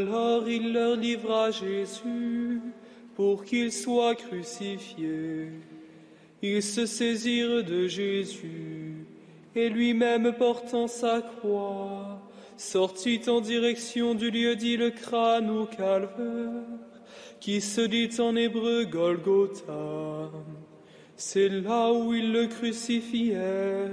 Alors 0.00 0.48
il 0.48 0.72
leur 0.72 0.96
livra 0.96 1.50
Jésus 1.50 2.60
pour 3.16 3.44
qu'il 3.44 3.72
soit 3.72 4.14
crucifié. 4.14 5.48
Ils 6.40 6.62
se 6.62 6.86
saisirent 6.86 7.64
de 7.64 7.88
Jésus 7.88 9.06
et 9.56 9.68
lui-même 9.68 10.32
portant 10.38 10.86
sa 10.86 11.20
croix, 11.20 12.20
sortit 12.56 13.22
en 13.28 13.40
direction 13.40 14.14
du 14.14 14.30
lieu 14.30 14.54
dit 14.54 14.76
le 14.76 14.90
crâne 14.90 15.50
au 15.50 15.66
calvaire, 15.66 16.62
qui 17.40 17.60
se 17.60 17.80
dit 17.80 18.20
en 18.20 18.36
hébreu 18.36 18.84
Golgotha. 18.84 20.30
C'est 21.16 21.48
là 21.48 21.92
où 21.92 22.14
ils 22.14 22.30
le 22.30 22.46
crucifièrent 22.46 23.90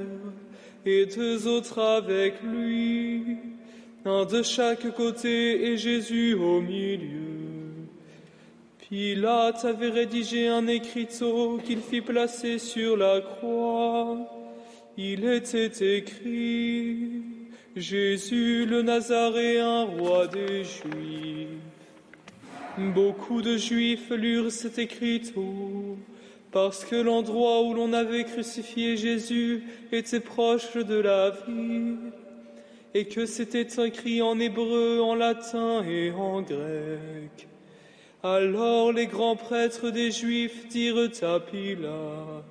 et 0.86 1.08
deux 1.08 1.48
autres 1.48 1.80
avec 1.80 2.44
lui, 2.44 3.55
un 4.06 4.26
de 4.26 4.44
chaque 4.44 4.94
côté 4.94 5.72
et 5.72 5.78
Jésus 5.78 6.36
au 6.36 6.62
milieu. 6.62 7.88
Pilate 8.78 9.66
avait 9.66 9.90
rédigé 9.90 10.48
un 10.48 10.68
écriteau 10.68 11.60
qu'il 11.66 11.80
fit 11.80 12.02
placer 12.02 12.60
sur 12.60 12.98
la 12.98 13.22
croix. 13.22 14.18
Il 14.96 15.26
était 15.26 15.98
écrit 15.98 17.24
Jésus 17.76 18.68
le 18.68 18.84
Nazaréen, 18.84 19.86
roi 19.86 20.28
des 20.28 20.64
Juifs. 20.64 21.48
Beaucoup 22.78 23.42
de 23.42 23.58
Juifs 23.58 24.12
lurent 24.12 24.52
cet 24.52 24.78
écriteau 24.78 25.98
parce 26.52 26.86
que 26.86 26.96
l'endroit 26.96 27.64
où 27.64 27.74
l'on 27.74 27.92
avait 27.92 28.24
crucifié 28.24 28.98
Jésus 28.98 29.64
était 29.92 30.20
proche 30.20 30.76
de 30.76 30.96
la 30.96 31.32
ville 31.32 31.98
et 32.96 33.06
que 33.06 33.26
c'était 33.26 33.68
écrit 33.86 34.22
en 34.22 34.40
hébreu, 34.40 35.02
en 35.02 35.16
latin 35.16 35.84
et 35.84 36.12
en 36.12 36.42
grec. 36.42 37.48
Alors 38.24 38.94
les 38.94 39.06
grands 39.06 39.36
prêtres 39.36 39.90
des 39.90 40.12
Juifs 40.12 40.70
dirent 40.70 41.12
à 41.22 41.42
Pilate, 41.42 42.46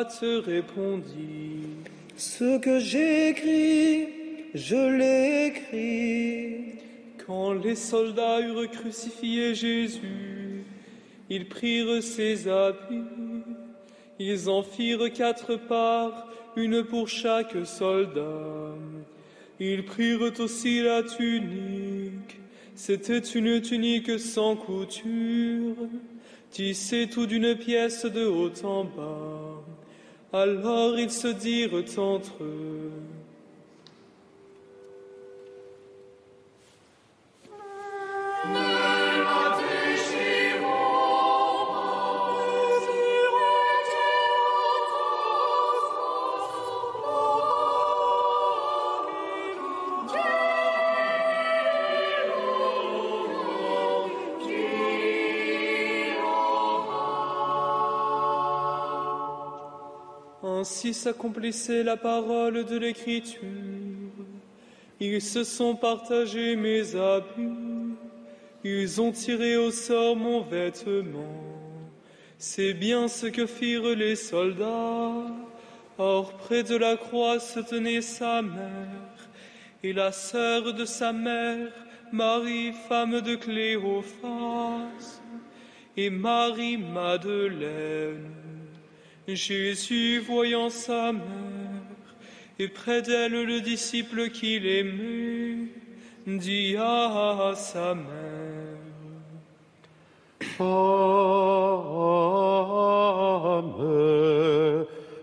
Répondit, 0.00 1.66
Ce 2.16 2.58
que 2.58 2.78
j'écris, 2.78 4.08
je 4.54 4.96
l'écris. 4.98 6.78
Quand 7.26 7.52
les 7.52 7.76
soldats 7.76 8.40
eurent 8.40 8.70
crucifié 8.70 9.54
Jésus, 9.54 10.64
ils 11.28 11.46
prirent 11.46 12.02
ses 12.02 12.48
habits, 12.48 13.04
ils 14.18 14.48
en 14.48 14.62
firent 14.62 15.12
quatre 15.12 15.56
parts, 15.56 16.28
une 16.56 16.82
pour 16.82 17.06
chaque 17.08 17.54
soldat. 17.66 18.74
Ils 19.60 19.84
prirent 19.84 20.32
aussi 20.40 20.82
la 20.82 21.02
tunique, 21.02 22.40
c'était 22.74 23.18
une 23.18 23.60
tunique 23.60 24.18
sans 24.18 24.56
couture, 24.56 25.76
tissée 26.50 27.06
tout 27.06 27.26
d'une 27.26 27.54
pièce 27.54 28.06
de 28.06 28.24
haut 28.24 28.64
en 28.64 28.84
bas. 28.84 29.69
Alors 30.32 30.96
ils 30.98 31.10
se 31.10 31.28
dirent 31.28 31.74
entre 31.98 32.42
eux. 32.42 32.92
S'accomplissait 60.80 61.82
la 61.82 61.98
parole 61.98 62.64
de 62.64 62.78
l'Écriture. 62.78 63.42
Ils 64.98 65.20
se 65.20 65.44
sont 65.44 65.76
partagés 65.76 66.56
mes 66.56 66.96
habits, 66.96 67.98
ils 68.64 69.00
ont 69.00 69.12
tiré 69.12 69.58
au 69.58 69.70
sort 69.70 70.16
mon 70.16 70.40
vêtement. 70.40 71.44
C'est 72.38 72.72
bien 72.72 73.08
ce 73.08 73.26
que 73.26 73.44
firent 73.44 73.94
les 73.94 74.16
soldats. 74.16 75.26
Or, 75.98 76.32
près 76.38 76.62
de 76.62 76.76
la 76.76 76.96
croix 76.96 77.38
se 77.38 77.60
tenait 77.60 78.00
sa 78.00 78.40
mère 78.40 79.28
et 79.82 79.92
la 79.92 80.12
sœur 80.12 80.72
de 80.72 80.86
sa 80.86 81.12
mère, 81.12 81.68
Marie, 82.10 82.72
femme 82.88 83.20
de 83.20 83.34
Cléophas, 83.34 85.20
et 85.94 86.08
Marie-Madeleine. 86.08 88.39
Jésus, 89.36 90.18
voyant 90.18 90.70
sa 90.70 91.12
mère, 91.12 91.24
et 92.58 92.68
près 92.68 93.02
d'elle 93.02 93.44
le 93.44 93.60
disciple 93.60 94.30
qu'il 94.30 94.66
aimait, 94.66 95.68
dit 96.26 96.76
à 96.78 97.52
sa 97.56 97.94
mère, 97.94 98.70
Femme, 100.40 100.70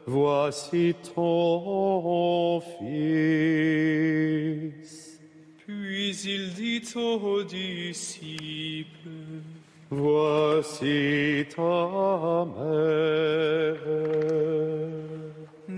voici 0.06 0.96
ton 1.14 2.62
fils. 2.62 2.88
Puis 5.66 6.16
il 6.26 6.54
dit 6.54 6.82
aux 6.96 7.44
disciples, 7.44 8.88
Voici 9.90 11.46
ta 11.56 12.46
mère. 12.58 13.78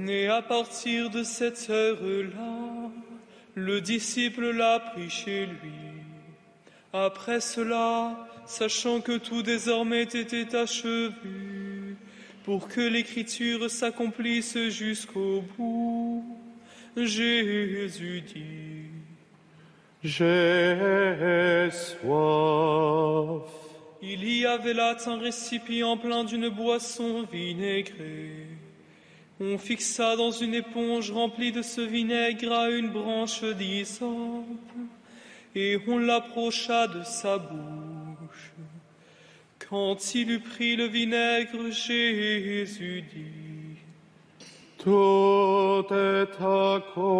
Et 0.08 0.28
à 0.28 0.42
partir 0.42 1.12
de 1.12 1.22
cette 1.22 1.70
heure-là, 1.70 2.90
le 3.54 3.80
disciple 3.80 4.50
l'a 4.50 4.80
pris 4.80 5.10
chez 5.10 5.46
lui. 5.46 5.72
Après 6.92 7.40
cela, 7.40 8.28
sachant 8.48 9.00
que 9.00 9.18
tout 9.18 9.44
désormais 9.44 10.04
était 10.04 10.56
achevé, 10.56 11.14
pour 12.44 12.68
que 12.68 12.82
l'écriture 12.82 13.70
s'accomplisse 13.70 14.58
jusqu'au 14.70 15.44
bout, 15.56 16.26
Jésus 16.98 18.22
dit, 18.22 18.88
J'ai 20.04 21.70
soif. 21.72 23.69
Il 24.02 24.24
y 24.34 24.46
avait 24.46 24.74
là 24.74 24.96
un 25.08 25.18
récipient 25.18 25.98
plein 25.98 26.24
d'une 26.24 26.48
boisson 26.48 27.28
vinaigrée. 27.30 28.48
On 29.42 29.58
fixa 29.58 30.16
dans 30.16 30.32
une 30.32 30.54
éponge 30.54 31.12
remplie 31.12 31.52
de 31.52 31.62
ce 31.62 31.82
vinaigre 31.82 32.54
à 32.54 32.70
une 32.70 32.90
branche 32.90 33.44
d'hysope, 33.44 34.46
et 35.54 35.78
on 35.86 35.98
l'approcha 35.98 36.88
de 36.88 37.04
sa 37.04 37.38
bouche. 37.38 38.54
Quand 39.70 40.16
il 40.16 40.32
eut 40.32 40.40
pris 40.40 40.78
le 40.78 40.86
vinaigre, 40.86 41.70
Jésus 41.70 43.04
dit, 43.14 43.80
Tout 44.78 45.86
est 45.92 46.42
accompli. 46.42 47.20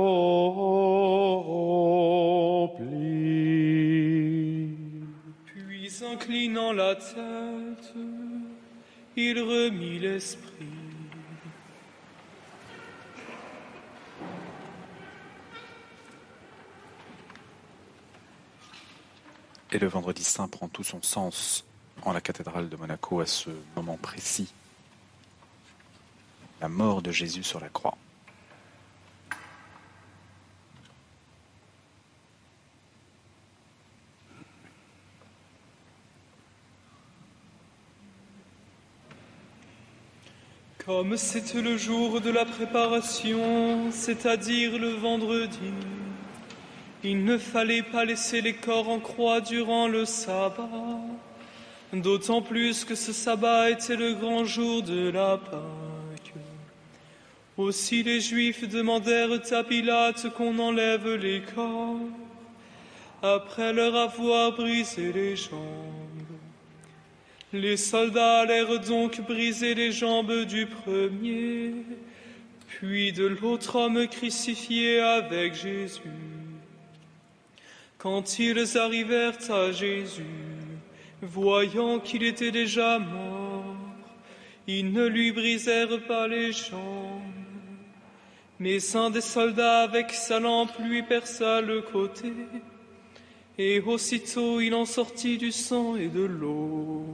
Inclinant 6.12 6.74
la 6.74 6.96
tête, 6.96 7.94
il 9.16 9.40
remit 9.40 10.00
l'esprit. 10.00 10.66
Et 19.72 19.78
le 19.78 19.88
vendredi 19.88 20.24
saint 20.24 20.48
prend 20.48 20.68
tout 20.68 20.84
son 20.84 21.02
sens 21.02 21.64
en 22.04 22.12
la 22.12 22.22
cathédrale 22.22 22.70
de 22.70 22.76
Monaco 22.76 23.20
à 23.20 23.28
ce 23.28 23.52
moment 23.76 23.98
précis. 23.98 24.52
La 26.60 26.70
mort 26.70 27.02
de 27.02 27.12
Jésus 27.12 27.44
sur 27.44 27.60
la 27.60 27.70
croix. 27.70 27.98
Comme 40.90 41.18
c'était 41.18 41.62
le 41.62 41.78
jour 41.78 42.20
de 42.20 42.32
la 42.32 42.46
préparation, 42.46 43.92
c'est-à-dire 43.92 44.80
le 44.80 44.90
vendredi, 44.90 45.72
il 47.04 47.24
ne 47.26 47.38
fallait 47.38 47.84
pas 47.84 48.06
laisser 48.06 48.42
les 48.42 48.56
corps 48.56 48.90
en 48.90 49.00
croix 49.00 49.40
durant 49.40 49.88
le 49.88 50.06
sabbat, 50.06 50.68
d'autant 51.94 52.42
plus 52.42 52.86
que 52.86 52.96
ce 52.96 53.14
sabbat 53.14 53.70
était 53.70 53.98
le 53.98 54.16
grand 54.16 54.46
jour 54.46 54.82
de 54.82 55.12
la 55.12 55.38
Pâque. 55.38 56.34
Aussi 57.56 58.02
les 58.02 58.20
Juifs 58.20 58.68
demandèrent 58.68 59.40
à 59.52 59.64
Pilate 59.64 60.34
qu'on 60.34 60.58
enlève 60.58 61.08
les 61.14 61.44
corps, 61.54 62.00
après 63.22 63.74
leur 63.74 63.96
avoir 63.96 64.54
brisé 64.54 65.14
les 65.14 65.36
jambes. 65.36 65.99
Les 67.52 67.78
soldats 67.78 68.42
allèrent 68.42 68.80
donc 68.80 69.22
briser 69.22 69.74
les 69.74 69.92
jambes 69.92 70.46
du 70.46 70.68
premier, 70.68 71.74
puis 72.68 73.12
de 73.12 73.26
l'autre 73.26 73.76
homme 73.76 74.08
crucifié 74.08 75.00
avec 75.00 75.56
Jésus. 75.56 76.02
Quand 77.98 78.38
ils 78.38 78.78
arrivèrent 78.78 79.52
à 79.52 79.72
Jésus, 79.72 80.24
voyant 81.24 82.00
qu'il 82.00 82.22
était 82.22 82.52
déjà 82.52 83.00
mort, 83.00 83.76
ils 84.68 84.94
ne 84.94 85.08
lui 85.08 85.32
brisèrent 85.32 86.06
pas 86.08 86.28
les 86.28 86.52
jambes. 86.52 87.20
Mais 88.60 88.96
un 88.96 89.10
des 89.10 89.22
soldats 89.22 89.82
avec 89.82 90.12
sa 90.12 90.40
lampe 90.40 90.78
lui 90.80 91.02
perça 91.02 91.62
le 91.62 91.82
côté, 91.82 92.32
et 93.60 93.82
aussitôt 93.82 94.62
il 94.62 94.74
en 94.74 94.86
sortit 94.86 95.38
du 95.38 95.52
sang 95.52 95.98
et 95.98 96.08
de 96.08 96.24
l'eau. 96.24 97.06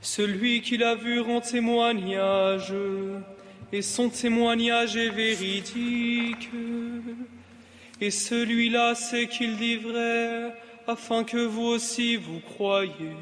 Celui 0.00 0.62
qui 0.62 0.76
l'a 0.76 0.94
vu 0.94 1.18
rend 1.20 1.40
témoignage, 1.40 2.72
et 3.72 3.82
son 3.82 4.08
témoignage 4.08 4.96
est 4.96 5.10
véridique. 5.10 6.48
Et 8.00 8.12
celui-là 8.12 8.94
sait 8.94 9.26
qu'il 9.26 9.56
dit 9.56 9.76
vrai, 9.76 10.54
afin 10.86 11.24
que 11.24 11.44
vous 11.44 11.66
aussi 11.66 12.14
vous 12.14 12.38
croyiez. 12.38 13.16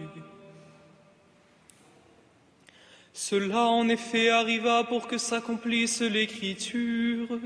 Cela 3.15 3.63
en 3.63 3.89
effet 3.89 4.29
arriva 4.29 4.85
pour 4.85 5.09
que 5.09 5.17
s'accomplisse 5.17 6.03
l'écriture. 6.03 7.41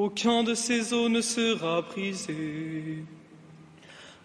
Aucun 0.00 0.44
de 0.44 0.54
ces 0.54 0.92
eaux 0.94 1.08
ne 1.08 1.20
sera 1.20 1.82
brisé. 1.82 3.02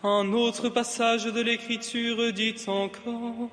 Un 0.04 0.32
autre 0.32 0.70
passage 0.70 1.26
de 1.26 1.42
l'écriture 1.42 2.32
dit 2.32 2.54
encore, 2.68 3.50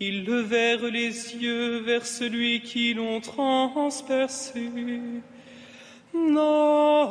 ils 0.00 0.24
levèrent 0.24 0.90
les 0.90 1.36
yeux 1.36 1.78
vers 1.78 2.06
celui 2.06 2.62
qui 2.62 2.94
l'ont 2.94 3.20
transpercé. 3.20 4.68
Non, 6.12 7.04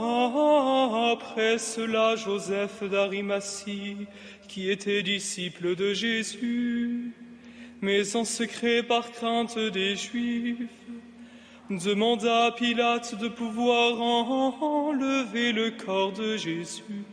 après 1.14 1.58
cela, 1.58 2.18
Joseph 2.18 2.84
d'Arimathie, 2.84 4.08
qui 4.50 4.70
était 4.70 5.04
disciple 5.04 5.74
de 5.78 5.94
Jésus, 5.94 7.14
mais 7.80 8.14
en 8.18 8.26
secret 8.26 8.84
par 8.84 9.10
crainte 9.10 9.58
des 9.58 9.96
Juifs, 9.96 10.68
demanda 11.78 12.46
à 12.46 12.52
Pilate 12.52 13.16
de 13.20 13.28
pouvoir 13.28 14.02
enlever 14.02 15.52
le 15.52 15.72
corps 15.72 16.12
de 16.12 16.38
Jésus. 16.38 17.06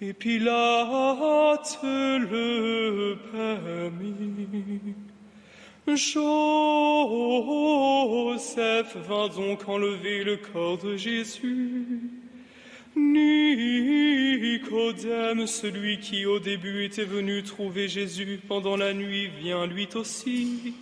Et 0.00 0.12
Pilate 0.12 1.78
le 1.82 3.16
permit. 3.32 4.94
Joseph 5.86 6.16
vint 9.08 9.28
donc 9.28 9.68
enlever 9.68 10.24
le 10.24 10.36
corps 10.36 10.78
de 10.78 10.96
Jésus. 10.96 12.10
Nicodème, 14.56 14.66
celui 15.46 15.98
qui 15.98 16.26
au 16.26 16.38
début 16.40 16.84
était 16.84 17.04
venu 17.04 17.42
trouver 17.42 17.88
Jésus 17.88 18.40
pendant 18.48 18.76
la 18.76 18.94
nuit, 18.94 19.28
vient 19.28 19.66
lui 19.66 19.86
aussi. 19.94 20.74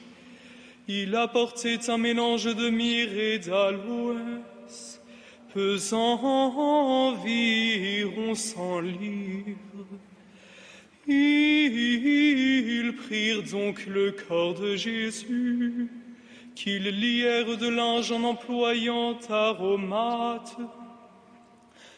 Il 0.86 1.16
apportait 1.16 1.88
un 1.88 1.96
mélange 1.96 2.44
de 2.44 2.68
myrrhe 2.68 3.16
et 3.16 3.38
d'aloès, 3.38 5.00
pesant 5.54 6.20
environ 6.22 8.34
cent 8.34 8.80
livres. 8.80 9.56
Ils 11.06 12.94
prirent 12.96 13.44
donc 13.44 13.86
le 13.86 14.12
corps 14.12 14.52
de 14.54 14.76
Jésus 14.76 15.88
qu'ils 16.54 16.88
lièrent 16.88 17.56
de 17.56 17.68
linge 17.68 18.12
en 18.12 18.24
employant 18.24 19.18
aromates, 19.28 20.58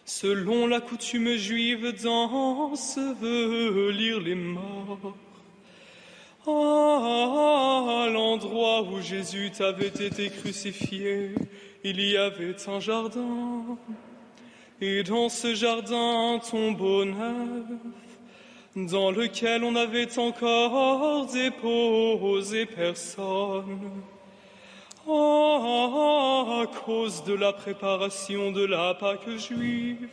selon 0.04 0.68
la 0.68 0.80
coutume 0.80 1.36
juive 1.36 1.92
d'ensevelir 2.02 4.20
les 4.20 4.34
morts. 4.34 5.14
À 6.48 8.08
l'endroit 8.08 8.82
où 8.82 9.00
Jésus 9.00 9.50
avait 9.58 9.88
été 9.88 10.30
crucifié, 10.30 11.32
il 11.82 12.00
y 12.00 12.16
avait 12.16 12.54
un 12.68 12.78
jardin, 12.78 13.76
et 14.80 15.02
dans 15.02 15.28
ce 15.28 15.56
jardin 15.56 16.34
un 16.34 16.38
tombeau 16.38 17.04
neuf, 17.04 17.64
dans 18.76 19.10
lequel 19.10 19.64
on 19.64 19.74
avait 19.74 20.16
encore 20.20 21.26
déposé 21.26 22.66
personne. 22.66 23.90
À 25.08 26.64
cause 26.84 27.24
de 27.24 27.34
la 27.34 27.52
préparation 27.52 28.52
de 28.52 28.64
la 28.64 28.94
Pâque 28.94 29.36
juive, 29.36 30.08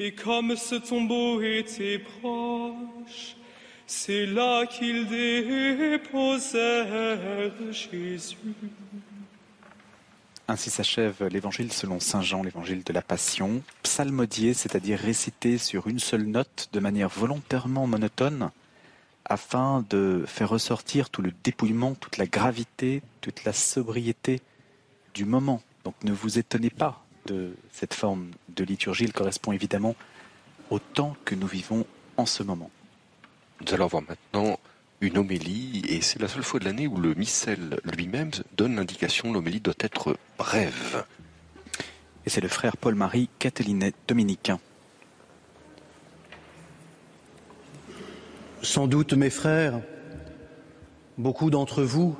et 0.00 0.14
comme 0.16 0.56
ce 0.56 0.74
tombeau 0.74 1.40
était 1.42 2.00
proche, 2.00 3.31
c'est 3.92 4.24
là 4.24 4.64
qu'ils 4.66 5.06
déposèrent 5.06 6.82
Jésus. 7.70 8.36
Ainsi 10.48 10.70
s'achève 10.70 11.28
l'évangile 11.30 11.70
selon 11.72 12.00
Saint 12.00 12.22
Jean, 12.22 12.42
l'évangile 12.42 12.82
de 12.84 12.92
la 12.92 13.02
Passion, 13.02 13.62
psalmodié, 13.82 14.54
c'est-à-dire 14.54 14.98
récité 14.98 15.58
sur 15.58 15.88
une 15.88 15.98
seule 15.98 16.24
note 16.24 16.70
de 16.72 16.80
manière 16.80 17.10
volontairement 17.10 17.86
monotone, 17.86 18.50
afin 19.26 19.84
de 19.90 20.24
faire 20.26 20.48
ressortir 20.48 21.10
tout 21.10 21.20
le 21.20 21.32
dépouillement, 21.44 21.94
toute 21.94 22.16
la 22.16 22.26
gravité, 22.26 23.02
toute 23.20 23.44
la 23.44 23.52
sobriété 23.52 24.40
du 25.12 25.26
moment. 25.26 25.62
Donc 25.84 25.94
ne 26.02 26.12
vous 26.12 26.38
étonnez 26.38 26.70
pas 26.70 27.04
de 27.26 27.54
cette 27.70 27.92
forme 27.94 28.30
de 28.48 28.64
liturgie, 28.64 29.04
elle 29.04 29.12
correspond 29.12 29.52
évidemment 29.52 29.94
au 30.70 30.78
temps 30.78 31.14
que 31.26 31.34
nous 31.34 31.46
vivons 31.46 31.86
en 32.16 32.24
ce 32.26 32.42
moment. 32.42 32.70
Nous 33.64 33.74
allons 33.74 33.86
voir 33.86 34.02
maintenant 34.08 34.58
une 35.00 35.18
homélie, 35.18 35.82
et 35.88 36.00
c'est 36.00 36.20
la 36.20 36.26
seule 36.26 36.42
fois 36.42 36.58
de 36.58 36.64
l'année 36.64 36.88
où 36.88 36.96
le 36.96 37.14
missel 37.14 37.78
lui-même 37.84 38.30
donne 38.56 38.74
l'indication 38.74 39.32
l'homélie 39.32 39.60
doit 39.60 39.74
être 39.78 40.16
brève. 40.36 41.04
Et 42.26 42.30
c'est 42.30 42.40
le 42.40 42.48
frère 42.48 42.76
Paul-Marie 42.76 43.28
Catelinet, 43.38 43.94
dominicain. 44.08 44.58
Sans 48.62 48.86
doute, 48.88 49.12
mes 49.12 49.30
frères, 49.30 49.80
beaucoup 51.18 51.50
d'entre 51.50 51.82
vous 51.82 52.16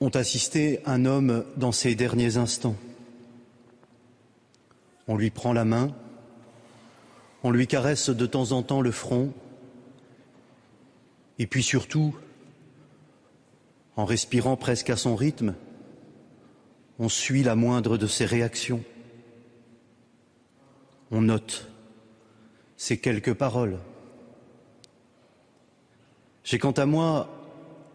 ont 0.00 0.10
assisté 0.10 0.80
un 0.84 1.04
homme 1.04 1.44
dans 1.56 1.72
ses 1.72 1.94
derniers 1.94 2.36
instants. 2.36 2.76
On 5.06 5.16
lui 5.16 5.30
prend 5.30 5.52
la 5.52 5.64
main, 5.64 5.94
on 7.42 7.50
lui 7.50 7.66
caresse 7.66 8.10
de 8.10 8.26
temps 8.26 8.52
en 8.52 8.62
temps 8.62 8.80
le 8.80 8.90
front, 8.90 9.32
et 11.38 11.46
puis 11.46 11.62
surtout, 11.62 12.14
en 13.96 14.04
respirant 14.04 14.56
presque 14.56 14.90
à 14.90 14.96
son 14.96 15.16
rythme, 15.16 15.54
on 16.98 17.08
suit 17.08 17.42
la 17.42 17.56
moindre 17.56 17.96
de 17.96 18.06
ses 18.06 18.26
réactions. 18.26 18.84
On 21.10 21.22
note 21.22 21.68
ces 22.76 22.98
quelques 22.98 23.34
paroles. 23.34 23.78
J'ai 26.44 26.58
quant 26.58 26.72
à 26.72 26.84
moi 26.84 27.28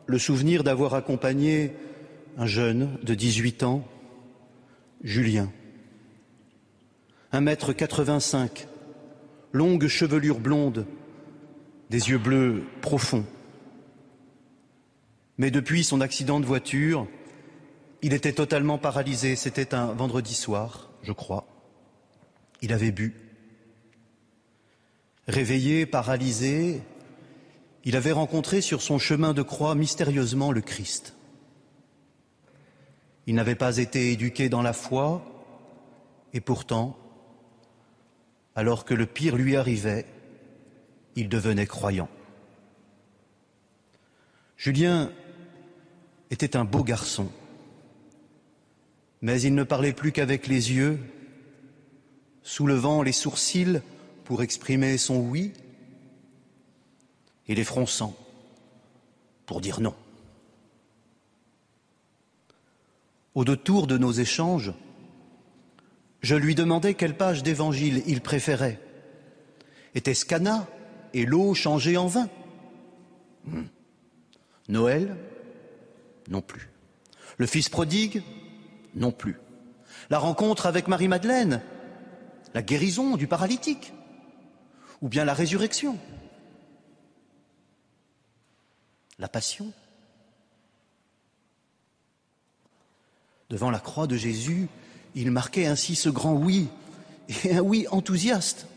le 0.07 0.17
souvenir 0.17 0.63
d'avoir 0.63 0.93
accompagné 0.95 1.73
un 2.37 2.45
jeune 2.45 2.97
de 3.03 3.13
18 3.13 3.63
ans, 3.63 3.87
Julien. 5.03 5.51
Un 7.31 7.41
mètre 7.41 7.73
85, 7.73 8.67
longue 9.55 9.87
chevelure 9.87 10.39
blonde, 10.39 10.85
des 11.89 12.09
yeux 12.09 12.17
bleus 12.17 12.63
profonds. 12.81 13.25
Mais 15.37 15.49
depuis 15.49 15.85
son 15.85 16.01
accident 16.01 16.41
de 16.41 16.45
voiture, 16.45 17.07
il 18.01 18.13
était 18.13 18.33
totalement 18.33 18.77
paralysé. 18.77 19.37
C'était 19.37 19.73
un 19.73 19.93
vendredi 19.93 20.33
soir, 20.33 20.91
je 21.03 21.13
crois. 21.13 21.47
Il 22.61 22.73
avait 22.73 22.91
bu. 22.91 23.13
Réveillé, 25.27 25.85
paralysé, 25.85 26.81
il 27.85 27.95
avait 27.95 28.11
rencontré 28.11 28.59
sur 28.59 28.81
son 28.81 28.99
chemin 28.99 29.33
de 29.33 29.41
croix 29.41 29.73
mystérieusement 29.73 30.51
le 30.51 30.61
Christ. 30.61 31.15
Il 33.25 33.35
n'avait 33.35 33.55
pas 33.55 33.77
été 33.77 34.11
éduqué 34.11 34.49
dans 34.49 34.61
la 34.61 34.73
foi, 34.73 35.25
et 36.33 36.41
pourtant, 36.41 36.97
alors 38.55 38.85
que 38.85 38.93
le 38.93 39.05
pire 39.05 39.35
lui 39.35 39.55
arrivait, 39.55 40.05
il 41.15 41.29
devenait 41.29 41.67
croyant. 41.67 42.09
Julien 44.57 45.11
était 46.31 46.55
un 46.55 46.63
beau 46.63 46.83
garçon, 46.83 47.29
mais 49.21 49.41
il 49.41 49.53
ne 49.53 49.63
parlait 49.63 49.93
plus 49.93 50.11
qu'avec 50.11 50.47
les 50.47 50.71
yeux, 50.71 50.99
soulevant 52.41 53.03
les 53.03 53.11
sourcils 53.11 53.81
pour 54.23 54.41
exprimer 54.41 54.97
son 54.97 55.19
oui 55.19 55.51
et 57.47 57.55
les 57.55 57.63
fronçant 57.63 58.15
pour 59.45 59.61
dire 59.61 59.81
non. 59.81 59.95
Au 63.35 63.43
détour 63.43 63.85
de 63.85 63.97
nos 63.97 64.13
échanges, 64.13 64.73
je 66.25 66.35
lui 66.35 66.55
demandais 66.55 66.95
quelle 66.95 67.15
page 67.15 67.43
d'évangile 67.43 68.01
il 68.07 68.19
préférait. 68.19 68.79
Était-ce 69.93 70.25
Cana 70.25 70.67
et 71.13 71.23
l'eau 71.23 71.53
changée 71.53 71.97
en 71.97 72.07
vin? 72.07 72.27
Hmm. 73.43 73.65
Noël? 74.67 75.15
Non 76.27 76.41
plus. 76.41 76.71
Le 77.37 77.45
fils 77.45 77.69
prodigue? 77.69 78.23
Non 78.95 79.11
plus. 79.11 79.37
La 80.09 80.17
rencontre 80.17 80.65
avec 80.65 80.87
Marie-Madeleine? 80.87 81.61
La 82.55 82.63
guérison 82.63 83.17
du 83.17 83.27
paralytique? 83.27 83.93
Ou 85.03 85.09
bien 85.09 85.25
la 85.25 85.35
résurrection, 85.35 85.99
la 89.19 89.27
passion? 89.27 89.71
Devant 93.51 93.69
la 93.69 93.79
croix 93.79 94.07
de 94.07 94.17
Jésus, 94.17 94.69
il 95.15 95.31
marquait 95.31 95.65
ainsi 95.65 95.95
ce 95.95 96.09
grand 96.09 96.33
oui, 96.33 96.67
et 97.43 97.55
un 97.55 97.61
oui 97.61 97.87
enthousiaste. 97.89 98.67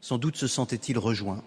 Sans 0.00 0.18
doute 0.18 0.36
se 0.36 0.46
sentait-il 0.46 0.98
rejoint. 0.98 1.42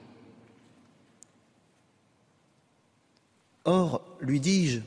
Or, 3.64 4.02
lui 4.20 4.40
dis-je, 4.40 4.82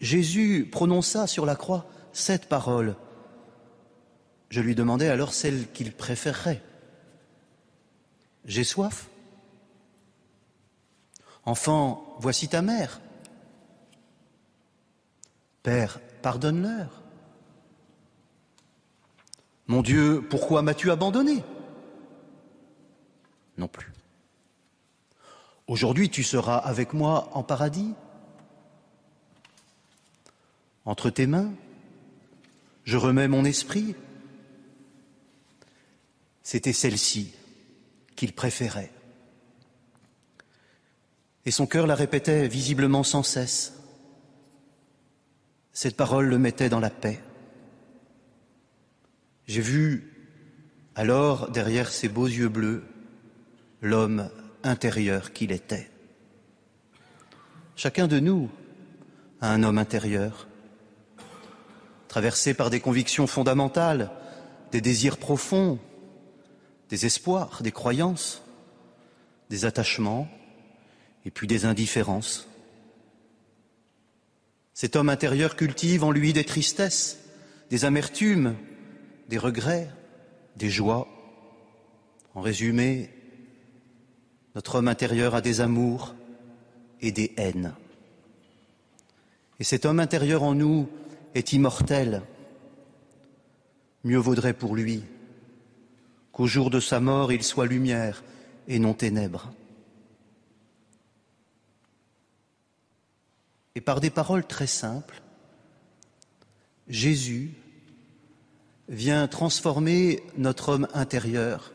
Jésus 0.00 0.68
prononça 0.70 1.26
sur 1.26 1.44
la 1.44 1.56
croix 1.56 1.86
cette 2.12 2.48
parole. 2.48 2.94
Je 4.48 4.60
lui 4.60 4.74
demandais 4.74 5.08
alors 5.08 5.32
celle 5.32 5.70
qu'il 5.72 5.92
préférerait. 5.92 6.62
J'ai 8.44 8.64
soif. 8.64 9.08
Enfant, 11.44 12.16
voici 12.20 12.48
ta 12.48 12.62
mère. 12.62 13.00
Père, 15.62 16.00
pardonne-leur. 16.22 16.99
Mon 19.70 19.82
Dieu, 19.82 20.20
pourquoi 20.28 20.62
m'as-tu 20.62 20.90
abandonné? 20.90 21.44
Non 23.56 23.68
plus. 23.68 23.92
Aujourd'hui, 25.68 26.10
tu 26.10 26.24
seras 26.24 26.56
avec 26.56 26.92
moi 26.92 27.28
en 27.34 27.44
paradis? 27.44 27.94
Entre 30.84 31.08
tes 31.08 31.28
mains, 31.28 31.52
je 32.82 32.96
remets 32.96 33.28
mon 33.28 33.44
esprit? 33.44 33.94
C'était 36.42 36.72
celle-ci 36.72 37.32
qu'il 38.16 38.32
préférait. 38.32 38.90
Et 41.46 41.52
son 41.52 41.68
cœur 41.68 41.86
la 41.86 41.94
répétait 41.94 42.48
visiblement 42.48 43.04
sans 43.04 43.22
cesse. 43.22 43.74
Cette 45.72 45.96
parole 45.96 46.26
le 46.26 46.38
mettait 46.38 46.70
dans 46.70 46.80
la 46.80 46.90
paix. 46.90 47.20
J'ai 49.50 49.62
vu 49.62 50.12
alors, 50.94 51.50
derrière 51.50 51.90
ses 51.90 52.08
beaux 52.08 52.28
yeux 52.28 52.48
bleus, 52.48 52.84
l'homme 53.82 54.30
intérieur 54.62 55.32
qu'il 55.32 55.50
était. 55.50 55.90
Chacun 57.74 58.06
de 58.06 58.20
nous 58.20 58.48
a 59.40 59.52
un 59.52 59.64
homme 59.64 59.78
intérieur, 59.78 60.46
traversé 62.06 62.54
par 62.54 62.70
des 62.70 62.78
convictions 62.78 63.26
fondamentales, 63.26 64.12
des 64.70 64.80
désirs 64.80 65.16
profonds, 65.16 65.80
des 66.88 67.04
espoirs, 67.06 67.64
des 67.64 67.72
croyances, 67.72 68.44
des 69.48 69.64
attachements 69.64 70.28
et 71.24 71.32
puis 71.32 71.48
des 71.48 71.64
indifférences. 71.64 72.46
Cet 74.74 74.94
homme 74.94 75.08
intérieur 75.08 75.56
cultive 75.56 76.04
en 76.04 76.12
lui 76.12 76.32
des 76.32 76.44
tristesses, 76.44 77.18
des 77.68 77.84
amertumes, 77.84 78.54
des 79.30 79.38
regrets, 79.38 79.88
des 80.56 80.68
joies. 80.68 81.08
En 82.34 82.40
résumé, 82.40 83.10
notre 84.56 84.74
homme 84.74 84.88
intérieur 84.88 85.36
a 85.36 85.40
des 85.40 85.60
amours 85.60 86.14
et 87.00 87.12
des 87.12 87.32
haines. 87.36 87.72
Et 89.60 89.64
cet 89.64 89.86
homme 89.86 90.00
intérieur 90.00 90.42
en 90.42 90.54
nous 90.54 90.88
est 91.34 91.52
immortel. 91.52 92.22
Mieux 94.02 94.18
vaudrait 94.18 94.52
pour 94.52 94.74
lui 94.74 95.04
qu'au 96.32 96.46
jour 96.46 96.68
de 96.68 96.80
sa 96.80 96.98
mort 96.98 97.32
il 97.32 97.44
soit 97.44 97.66
lumière 97.66 98.24
et 98.66 98.80
non 98.80 98.94
ténèbres. 98.94 99.52
Et 103.76 103.80
par 103.80 104.00
des 104.00 104.10
paroles 104.10 104.46
très 104.46 104.66
simples, 104.66 105.22
Jésus 106.88 107.52
vient 108.90 109.28
transformer 109.28 110.20
notre 110.36 110.70
homme 110.70 110.88
intérieur 110.92 111.72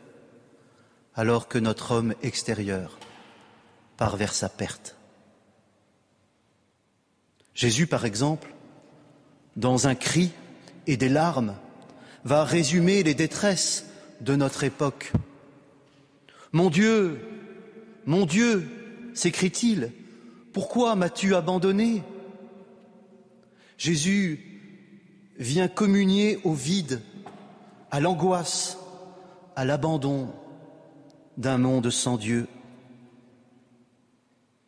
alors 1.14 1.48
que 1.48 1.58
notre 1.58 1.92
homme 1.92 2.14
extérieur 2.22 2.98
part 3.96 4.16
vers 4.16 4.34
sa 4.34 4.50
perte. 4.50 4.96
Jésus, 7.54 7.86
par 7.86 8.04
exemple, 8.04 8.54
dans 9.56 9.88
un 9.88 9.94
cri 9.94 10.30
et 10.86 10.98
des 10.98 11.08
larmes, 11.08 11.56
va 12.24 12.44
résumer 12.44 13.02
les 13.02 13.14
détresses 13.14 13.86
de 14.20 14.36
notre 14.36 14.62
époque. 14.62 15.12
Mon 16.52 16.68
Dieu, 16.68 17.18
mon 18.04 18.26
Dieu, 18.26 18.68
s'écrie-t-il, 19.14 19.90
pourquoi 20.52 20.96
m'as-tu 20.96 21.34
abandonné? 21.34 22.02
Jésus 23.78 24.45
vient 25.38 25.68
communier 25.68 26.38
au 26.44 26.52
vide, 26.52 27.00
à 27.90 28.00
l'angoisse, 28.00 28.78
à 29.54 29.64
l'abandon 29.64 30.30
d'un 31.36 31.58
monde 31.58 31.90
sans 31.90 32.16
Dieu. 32.16 32.46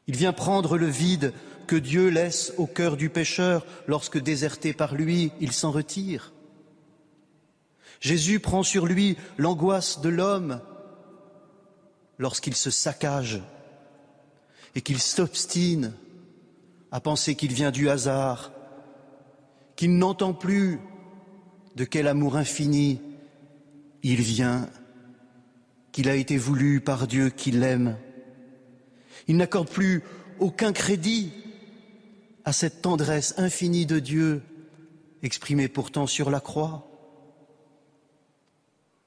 Il 0.06 0.16
vient 0.16 0.32
prendre 0.32 0.78
le 0.78 0.86
vide 0.86 1.32
que 1.66 1.76
Dieu 1.76 2.08
laisse 2.08 2.52
au 2.56 2.66
cœur 2.66 2.96
du 2.96 3.10
pécheur 3.10 3.66
lorsque, 3.86 4.18
déserté 4.18 4.72
par 4.72 4.94
lui, 4.94 5.32
il 5.40 5.52
s'en 5.52 5.70
retire. 5.70 6.32
Jésus 8.00 8.40
prend 8.40 8.62
sur 8.62 8.86
lui 8.86 9.16
l'angoisse 9.36 10.00
de 10.00 10.08
l'homme 10.08 10.60
lorsqu'il 12.18 12.54
se 12.54 12.70
saccage 12.70 13.42
et 14.74 14.80
qu'il 14.80 15.00
s'obstine 15.00 15.92
à 16.90 17.00
penser 17.00 17.34
qu'il 17.34 17.52
vient 17.52 17.70
du 17.70 17.90
hasard, 17.90 18.52
qu'il 19.78 19.96
n'entend 19.96 20.34
plus 20.34 20.80
de 21.76 21.84
quel 21.84 22.08
amour 22.08 22.36
infini 22.36 23.00
il 24.02 24.20
vient, 24.20 24.68
qu'il 25.92 26.08
a 26.08 26.16
été 26.16 26.36
voulu 26.36 26.80
par 26.80 27.06
Dieu 27.06 27.30
qui 27.30 27.52
l'aime. 27.52 27.96
Il 29.28 29.36
n'accorde 29.36 29.68
plus 29.68 30.02
aucun 30.40 30.72
crédit 30.72 31.32
à 32.44 32.52
cette 32.52 32.82
tendresse 32.82 33.34
infinie 33.36 33.86
de 33.86 34.00
Dieu 34.00 34.42
exprimée 35.22 35.68
pourtant 35.68 36.08
sur 36.08 36.28
la 36.28 36.40
croix. 36.40 36.90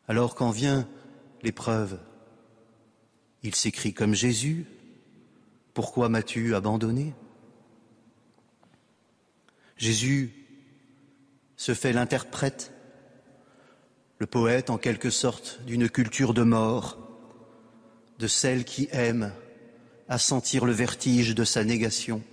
Alors 0.07 0.35
quand 0.35 0.51
vient 0.51 0.87
l'épreuve, 1.43 1.99
il 3.43 3.55
s'écrit 3.55 3.93
comme 3.93 4.13
Jésus, 4.13 4.67
pourquoi 5.73 6.07
m'as-tu 6.07 6.55
abandonné? 6.55 7.13
Jésus 9.75 10.40
se 11.61 11.75
fait 11.75 11.93
l'interprète, 11.93 12.73
le 14.17 14.25
poète 14.25 14.71
en 14.71 14.79
quelque 14.79 15.11
sorte 15.11 15.61
d'une 15.63 15.91
culture 15.91 16.33
de 16.33 16.41
mort, 16.41 16.97
de 18.17 18.25
celle 18.25 18.65
qui 18.65 18.89
aime 18.91 19.31
à 20.09 20.17
sentir 20.17 20.65
le 20.65 20.71
vertige 20.71 21.35
de 21.35 21.43
sa 21.43 21.63
négation, 21.63 22.23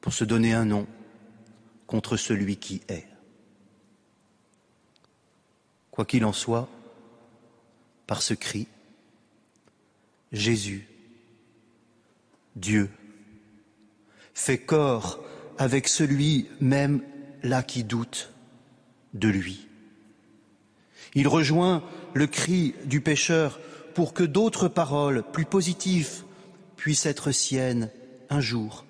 pour 0.00 0.12
se 0.12 0.24
donner 0.24 0.54
un 0.54 0.64
nom 0.64 0.88
contre 1.86 2.16
celui 2.16 2.56
qui 2.56 2.80
est. 2.88 3.06
Quoi 5.92 6.04
qu'il 6.04 6.24
en 6.24 6.32
soit, 6.32 6.68
par 8.08 8.22
ce 8.22 8.34
cri, 8.34 8.66
Jésus 10.32 10.88
Dieu 12.56 12.90
fait 14.34 14.58
corps 14.58 15.24
avec 15.58 15.86
celui 15.86 16.48
même 16.60 17.00
là 17.44 17.62
qui 17.62 17.84
doute 17.84 18.32
de 19.12 19.28
lui. 19.28 19.68
Il 21.14 21.28
rejoint 21.28 21.84
le 22.14 22.26
cri 22.26 22.74
du 22.86 23.00
pécheur 23.00 23.60
pour 23.94 24.14
que 24.14 24.24
d'autres 24.24 24.66
paroles 24.66 25.22
plus 25.32 25.44
positives 25.44 26.24
puissent 26.76 27.06
être 27.06 27.30
siennes 27.30 27.90
un 28.30 28.40
jour, 28.40 28.84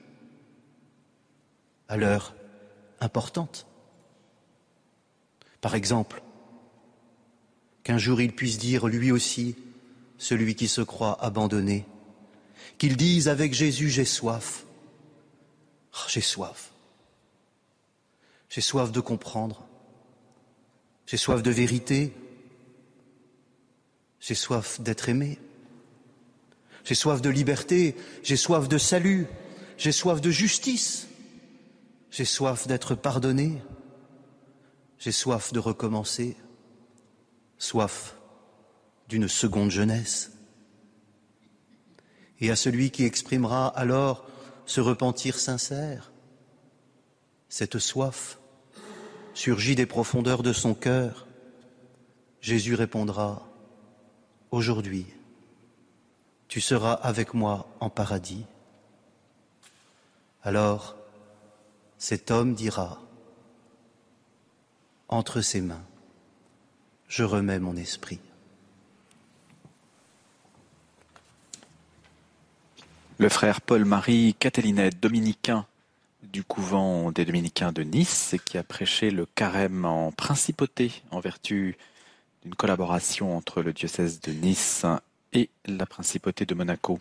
à 1.88 1.98
l'heure 1.98 2.34
importante. 3.00 3.66
Par 5.61 5.74
exemple, 5.74 6.22
qu'un 7.82 7.98
jour 7.98 8.20
il 8.22 8.34
puisse 8.34 8.59
dire 8.59 8.86
lui 8.86 9.12
aussi, 9.12 9.57
celui 10.16 10.55
qui 10.55 10.68
se 10.68 10.80
croit 10.80 11.22
abandonné, 11.22 11.84
qu'ils 12.78 12.96
disent 12.96 13.28
avec 13.28 13.52
Jésus, 13.52 13.90
j'ai 13.90 14.07
soif. 14.07 14.64
Oh, 15.94 16.07
j'ai 16.09 16.22
soif. 16.22 16.73
J'ai 18.55 18.61
soif 18.61 18.92
de 18.92 19.00
comprendre. 19.00 19.66
J'ai 21.07 21.16
soif 21.16 21.42
de 21.42 21.50
vérité. 21.50 22.12
J'ai 24.20 24.36
soif 24.36 24.80
d'être 24.80 25.09
aimé. 25.09 25.40
J'ai 26.84 26.94
soif 26.94 27.20
de 27.20 27.30
liberté. 27.30 27.96
J'ai 28.22 28.36
soif 28.36 28.68
de 28.68 28.78
salut. 28.78 29.26
J'ai 29.76 29.90
soif 29.90 30.20
de 30.20 30.30
justice. 30.30 31.09
J'ai 32.12 32.24
soif 32.24 32.68
d'être 32.68 32.94
pardonné. 32.94 33.61
J'ai 35.00 35.11
soif 35.11 35.52
de 35.52 35.59
recommencer. 35.59 36.36
Soif 37.59 38.14
d'une 39.09 39.26
seconde 39.26 39.72
jeunesse 39.72 40.30
et 42.40 42.52
à 42.52 42.57
celui 42.57 42.92
qui 42.92 43.05
exprimera 43.05 43.66
alors 43.66 44.28
ce 44.64 44.80
repentir 44.80 45.40
sincère, 45.40 46.12
cette 47.48 47.80
soif 47.80 48.38
surgit 49.35 49.74
des 49.74 49.87
profondeurs 49.87 50.43
de 50.43 50.53
son 50.53 50.74
cœur, 50.74 51.26
Jésus 52.41 52.74
répondra, 52.74 53.47
Aujourd'hui, 54.51 55.07
tu 56.47 56.61
seras 56.61 56.93
avec 56.93 57.35
moi 57.35 57.68
en 57.80 57.91
paradis. 57.91 58.45
Alors, 60.45 60.95
cet 61.99 62.30
homme 62.30 62.55
dira, 62.55 63.03
Entre 65.09 65.41
ses 65.41 65.61
mains, 65.61 65.85
je 67.09 67.24
remets 67.24 67.59
mon 67.59 67.76
esprit. 67.76 68.20
Le 73.18 73.28
frère 73.28 73.61
Paul-Marie 73.61 74.35
Catelinet, 74.39 74.91
dominicain 74.91 75.66
du 76.35 76.43
couvent 76.43 77.12
des 77.12 77.24
dominicains 77.24 77.70
de 77.70 77.85
Nice, 77.85 78.35
qui 78.45 78.59
a 78.59 78.64
prêché 78.64 79.12
le 79.12 79.24
carême 79.24 79.85
en 79.85 80.11
principauté 80.11 81.05
en 81.12 81.20
vertu 81.20 81.76
d'une 82.43 82.57
collaboration 82.57 83.37
entre 83.37 83.62
le 83.62 83.72
diocèse 83.72 84.20
de 84.20 84.32
Nice 84.32 84.85
et 85.32 85.49
la 85.64 85.87
principauté 85.87 86.45
de 86.45 86.53
Monaco. 86.57 86.99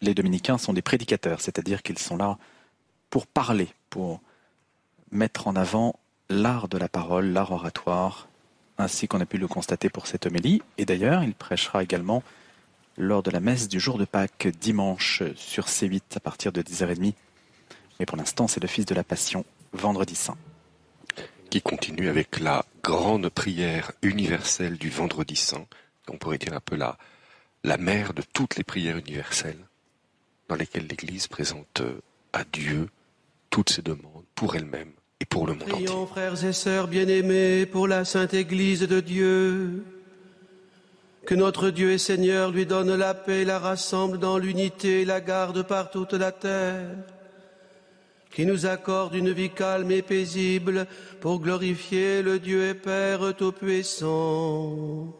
Les 0.00 0.14
dominicains 0.14 0.56
sont 0.56 0.72
des 0.72 0.80
prédicateurs, 0.80 1.42
c'est-à-dire 1.42 1.82
qu'ils 1.82 1.98
sont 1.98 2.16
là 2.16 2.38
pour 3.10 3.26
parler, 3.26 3.68
pour 3.90 4.22
mettre 5.10 5.46
en 5.46 5.54
avant 5.54 5.96
l'art 6.30 6.66
de 6.68 6.78
la 6.78 6.88
parole, 6.88 7.26
l'art 7.26 7.52
oratoire, 7.52 8.26
ainsi 8.78 9.06
qu'on 9.06 9.20
a 9.20 9.26
pu 9.26 9.36
le 9.36 9.48
constater 9.48 9.90
pour 9.90 10.06
cette 10.06 10.24
homélie. 10.24 10.62
Et 10.78 10.86
d'ailleurs, 10.86 11.22
il 11.24 11.34
prêchera 11.34 11.82
également 11.82 12.22
lors 12.96 13.22
de 13.22 13.30
la 13.30 13.40
messe 13.40 13.68
du 13.68 13.80
jour 13.80 13.98
de 13.98 14.06
Pâques 14.06 14.48
dimanche 14.58 15.22
sur 15.36 15.66
C8 15.66 16.16
à 16.16 16.20
partir 16.20 16.52
de 16.52 16.62
10h30. 16.62 17.12
Mais 18.00 18.06
pour 18.06 18.16
l'instant, 18.16 18.48
c'est 18.48 18.62
le 18.62 18.66
Fils 18.66 18.86
de 18.86 18.94
la 18.94 19.04
Passion, 19.04 19.44
vendredi 19.74 20.14
saint. 20.14 20.38
Qui 21.50 21.60
continue 21.60 22.08
avec 22.08 22.40
la 22.40 22.64
grande 22.82 23.28
prière 23.28 23.92
universelle 24.00 24.78
du 24.78 24.88
vendredi 24.88 25.36
saint, 25.36 25.66
on 26.08 26.16
pourrait 26.16 26.38
dire 26.38 26.54
un 26.54 26.60
peu 26.60 26.76
la, 26.76 26.96
la 27.62 27.76
mère 27.76 28.14
de 28.14 28.22
toutes 28.22 28.56
les 28.56 28.64
prières 28.64 28.96
universelles, 28.96 29.66
dans 30.48 30.54
lesquelles 30.54 30.86
l'Église 30.86 31.26
présente 31.26 31.82
à 32.32 32.44
Dieu 32.44 32.88
toutes 33.50 33.68
ses 33.68 33.82
demandes 33.82 34.24
pour 34.34 34.56
elle-même 34.56 34.92
et 35.20 35.26
pour 35.26 35.46
le 35.46 35.52
monde 35.52 35.68
Prions, 35.68 36.06
frères 36.06 36.42
et 36.42 36.54
sœurs 36.54 36.88
bien-aimés, 36.88 37.66
pour 37.66 37.86
la 37.86 38.06
Sainte 38.06 38.32
Église 38.32 38.80
de 38.80 39.00
Dieu 39.00 39.84
Que 41.26 41.34
notre 41.34 41.68
Dieu 41.68 41.90
et 41.92 41.98
Seigneur 41.98 42.50
lui 42.50 42.64
donne 42.64 42.94
la 42.94 43.12
paix, 43.12 43.44
la 43.44 43.58
rassemble 43.58 44.18
dans 44.18 44.38
l'unité 44.38 45.02
et 45.02 45.04
la 45.04 45.20
garde 45.20 45.64
par 45.64 45.90
toute 45.90 46.14
la 46.14 46.32
terre. 46.32 46.96
Qui 48.30 48.46
nous 48.46 48.66
accorde 48.66 49.14
une 49.14 49.32
vie 49.32 49.50
calme 49.50 49.90
et 49.90 50.02
paisible 50.02 50.86
pour 51.20 51.40
glorifier 51.40 52.22
le 52.22 52.38
Dieu 52.38 52.68
et 52.68 52.74
Père 52.74 53.34
Tout-Puissant. 53.36 55.12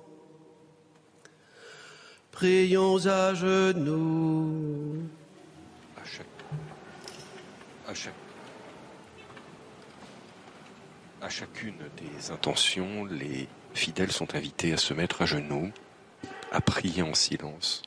Prions 2.30 3.06
à 3.06 3.34
genoux. 3.34 5.08
À 11.22 11.28
chacune 11.28 11.74
des 11.96 12.30
intentions, 12.30 13.04
les 13.04 13.46
fidèles 13.74 14.10
sont 14.10 14.34
invités 14.34 14.72
à 14.72 14.76
se 14.76 14.94
mettre 14.94 15.22
à 15.22 15.26
genoux, 15.26 15.70
à 16.50 16.60
prier 16.60 17.02
en 17.02 17.14
silence, 17.14 17.82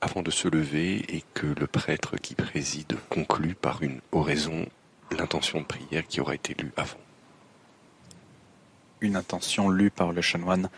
avant 0.00 0.22
de 0.22 0.30
se 0.30 0.48
lever 0.48 1.04
et 1.14 1.22
que 1.34 1.46
le 1.46 1.66
prêtre 1.66 2.16
qui 2.16 2.34
préside 2.34 2.96
conclue 3.08 3.54
par 3.54 3.82
une 3.82 4.00
oraison 4.12 4.66
l'intention 5.10 5.60
de 5.60 5.66
prière 5.66 6.06
qui 6.06 6.20
aura 6.20 6.34
été 6.34 6.54
lue 6.54 6.72
avant. 6.76 6.98
Une 9.00 9.16
intention 9.16 9.68
lue 9.68 9.90
par 9.90 10.12
le 10.12 10.22
chanoine 10.22 10.70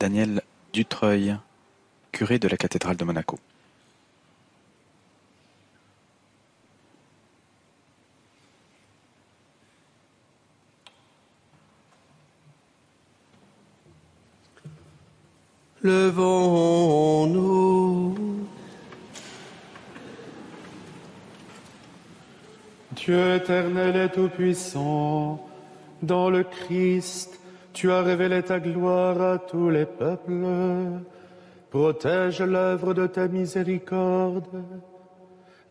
Daniel 0.00 0.42
Dutreuil, 0.72 1.36
curé 2.12 2.38
de 2.38 2.48
la 2.48 2.56
cathédrale 2.56 2.96
de 2.96 3.04
Monaco. 3.04 3.38
Levons-nous. 15.82 16.67
Dieu 23.08 23.36
éternel 23.36 23.96
et 23.96 24.10
tout-puissant, 24.10 25.40
dans 26.02 26.28
le 26.28 26.42
Christ, 26.44 27.40
tu 27.72 27.90
as 27.90 28.02
révélé 28.02 28.42
ta 28.42 28.60
gloire 28.60 29.18
à 29.22 29.38
tous 29.38 29.70
les 29.70 29.86
peuples. 29.86 30.44
Protège 31.70 32.42
l'œuvre 32.42 32.92
de 32.92 33.06
ta 33.06 33.26
miséricorde, 33.26 34.62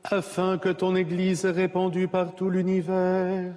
afin 0.03 0.57
que 0.57 0.69
ton 0.69 0.95
Église 0.95 1.45
répandue 1.45 2.07
par 2.07 2.33
tout 2.33 2.49
l'univers 2.49 3.53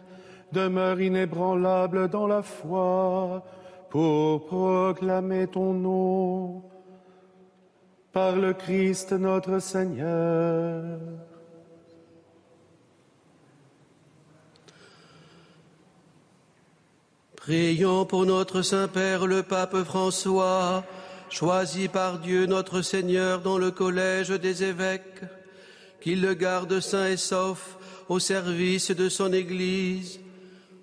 demeure 0.53 1.01
inébranlable 1.01 2.09
dans 2.11 2.27
la 2.27 2.43
foi 2.43 3.43
pour 3.89 4.45
proclamer 4.45 5.47
ton 5.47 5.73
nom 5.73 6.63
par 8.13 8.37
le 8.37 8.53
Christ 8.53 9.15
notre 9.15 9.59
Seigneur. 9.59 10.99
Prions 17.41 18.05
pour 18.05 18.27
notre 18.27 18.61
Saint-Père 18.61 19.27
le 19.27 19.43
Pape 19.43 19.83
François, 19.85 20.85
choisi 21.31 21.89
par 21.89 22.19
Dieu 22.19 22.45
notre 22.45 22.83
Seigneur 22.83 23.41
dans 23.41 23.57
le 23.57 23.71
collège 23.71 24.29
des 24.29 24.63
évêques, 24.63 25.23
qu'il 26.03 26.21
le 26.21 26.35
garde 26.35 26.81
saint 26.81 27.07
et 27.07 27.17
sauf 27.17 27.79
au 28.11 28.19
service 28.19 28.91
de 28.91 29.09
son 29.09 29.33
Église, 29.33 30.21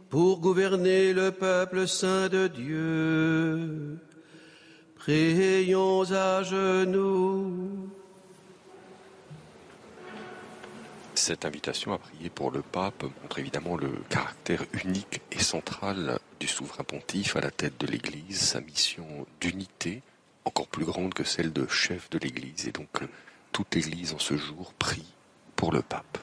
pour 0.10 0.40
gouverner 0.40 1.14
le 1.14 1.32
peuple 1.32 1.88
saint 1.88 2.28
de 2.28 2.48
Dieu. 2.48 4.00
Prions 4.96 6.12
à 6.12 6.42
genoux. 6.42 7.88
Cette 11.18 11.46
invitation 11.46 11.94
à 11.94 11.98
prier 11.98 12.30
pour 12.30 12.52
le 12.52 12.62
pape 12.62 13.04
montre 13.24 13.40
évidemment 13.40 13.76
le 13.76 13.90
caractère 14.08 14.64
unique 14.86 15.22
et 15.32 15.40
central 15.40 16.20
du 16.40 16.48
souverain 16.48 16.84
pontife 16.84 17.36
à 17.36 17.42
la 17.42 17.50
tête 17.50 17.80
de 17.80 17.88
l'Église, 17.88 18.40
sa 18.40 18.62
mission 18.62 19.26
d'unité, 19.42 20.04
encore 20.46 20.68
plus 20.68 20.86
grande 20.86 21.16
que 21.16 21.24
celle 21.24 21.52
de 21.52 21.66
chef 21.68 22.12
de 22.12 22.20
l'Église. 22.20 22.68
Et 22.68 22.72
donc 22.72 23.00
toute 23.52 23.74
l'Église 23.74 24.14
en 24.14 24.20
ce 24.20 24.38
jour 24.38 24.74
prie 24.78 25.12
pour 25.56 25.72
le 25.72 25.82
pape. 25.82 26.20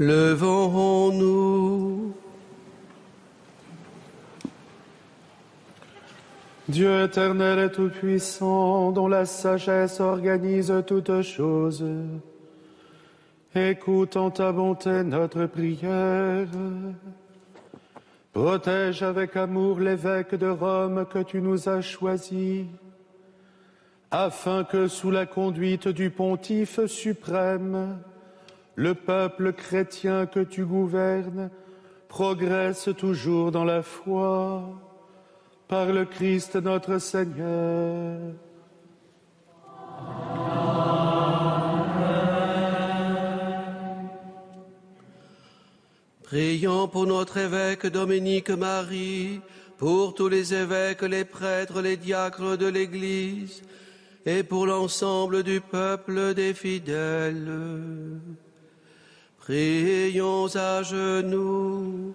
Levons-nous. 0.00 2.12
Dieu 6.66 7.02
éternel 7.02 7.58
et 7.58 7.70
tout-puissant, 7.70 8.90
dont 8.90 9.06
la 9.06 9.26
sagesse 9.26 10.00
organise 10.00 10.72
toutes 10.86 11.20
choses, 11.20 11.84
écoute 13.54 14.16
en 14.16 14.30
ta 14.30 14.50
bonté 14.50 15.04
notre 15.04 15.44
prière. 15.44 16.48
Protège 18.32 19.02
avec 19.02 19.36
amour 19.36 19.78
l'évêque 19.78 20.34
de 20.34 20.48
Rome 20.48 21.04
que 21.04 21.22
tu 21.22 21.42
nous 21.42 21.68
as 21.68 21.82
choisi, 21.82 22.64
afin 24.10 24.64
que 24.64 24.88
sous 24.88 25.10
la 25.10 25.26
conduite 25.26 25.88
du 25.88 26.08
pontife 26.08 26.86
suprême, 26.86 27.98
le 28.74 28.94
peuple 28.94 29.52
chrétien 29.52 30.24
que 30.24 30.40
tu 30.40 30.64
gouvernes 30.64 31.50
progresse 32.08 32.88
toujours 32.96 33.52
dans 33.52 33.64
la 33.64 33.82
foi 33.82 34.83
par 35.68 35.86
le 35.86 36.04
Christ 36.04 36.56
notre 36.56 36.98
Seigneur. 36.98 38.34
Prions 46.22 46.88
pour 46.88 47.06
notre 47.06 47.36
évêque 47.36 47.86
Dominique 47.86 48.50
Marie, 48.50 49.40
pour 49.78 50.14
tous 50.14 50.28
les 50.28 50.52
évêques, 50.54 51.02
les 51.02 51.24
prêtres, 51.24 51.80
les 51.80 51.96
diacres 51.96 52.56
de 52.56 52.66
l'Église, 52.66 53.62
et 54.26 54.42
pour 54.42 54.66
l'ensemble 54.66 55.42
du 55.42 55.60
peuple 55.60 56.34
des 56.34 56.54
fidèles. 56.54 58.18
Prions 59.38 60.48
à 60.56 60.82
genoux. 60.82 62.14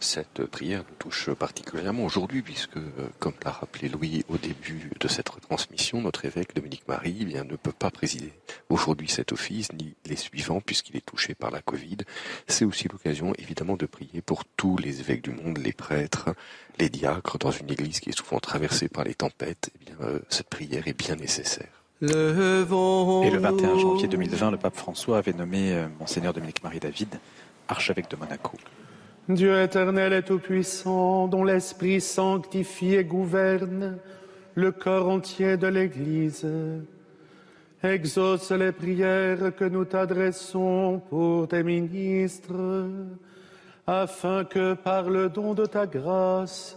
Cette 0.00 0.46
prière 0.46 0.84
nous 0.88 0.94
touche 0.96 1.30
particulièrement 1.30 2.04
aujourd'hui 2.04 2.42
puisque, 2.42 2.76
euh, 2.76 3.08
comme 3.18 3.34
l'a 3.44 3.50
rappelé 3.50 3.88
Louis 3.88 4.24
au 4.28 4.36
début 4.36 4.90
de 4.98 5.08
cette 5.08 5.28
retransmission, 5.28 6.00
notre 6.00 6.24
évêque 6.24 6.54
Dominique 6.54 6.86
Marie 6.86 7.18
eh 7.20 7.24
bien, 7.24 7.44
ne 7.44 7.56
peut 7.56 7.72
pas 7.72 7.90
présider 7.90 8.32
aujourd'hui 8.68 9.08
cet 9.08 9.32
office 9.32 9.72
ni 9.72 9.94
les 10.06 10.16
suivants 10.16 10.60
puisqu'il 10.60 10.96
est 10.96 11.04
touché 11.04 11.34
par 11.34 11.50
la 11.50 11.62
Covid. 11.62 11.98
C'est 12.46 12.64
aussi 12.64 12.86
l'occasion 12.86 13.32
évidemment 13.38 13.76
de 13.76 13.86
prier 13.86 14.22
pour 14.22 14.44
tous 14.44 14.76
les 14.76 15.00
évêques 15.00 15.22
du 15.22 15.30
monde, 15.30 15.58
les 15.58 15.72
prêtres, 15.72 16.30
les 16.78 16.88
diacres 16.88 17.38
dans 17.38 17.50
une 17.50 17.70
église 17.70 17.98
qui 17.98 18.10
est 18.10 18.18
souvent 18.18 18.38
traversée 18.38 18.88
par 18.88 19.02
les 19.02 19.14
tempêtes. 19.14 19.70
Eh 19.74 19.84
bien, 19.84 19.96
euh, 20.02 20.20
cette 20.28 20.48
prière 20.48 20.86
est 20.86 20.96
bien 20.96 21.16
nécessaire. 21.16 21.78
Et 22.00 22.06
le 22.06 23.38
21 23.38 23.78
janvier 23.78 24.06
2020, 24.06 24.52
le 24.52 24.56
pape 24.56 24.76
François 24.76 25.18
avait 25.18 25.32
nommé 25.32 25.72
euh, 25.72 25.88
Monseigneur 25.98 26.32
Dominique 26.32 26.62
Marie 26.62 26.78
David 26.78 27.18
archevêque 27.68 28.10
de 28.10 28.16
Monaco. 28.16 28.52
Dieu 29.28 29.60
éternel 29.62 30.14
et 30.14 30.22
tout-puissant, 30.22 31.28
dont 31.28 31.44
l'Esprit 31.44 32.00
sanctifie 32.00 32.94
et 32.94 33.04
gouverne 33.04 33.98
le 34.54 34.72
corps 34.72 35.10
entier 35.10 35.58
de 35.58 35.66
l'Église, 35.66 36.46
exauce 37.82 38.50
les 38.52 38.72
prières 38.72 39.54
que 39.54 39.66
nous 39.66 39.84
t'adressons 39.84 41.02
pour 41.10 41.46
tes 41.46 41.62
ministres, 41.62 42.86
afin 43.86 44.44
que 44.44 44.72
par 44.72 45.10
le 45.10 45.28
don 45.28 45.52
de 45.52 45.66
ta 45.66 45.86
grâce, 45.86 46.74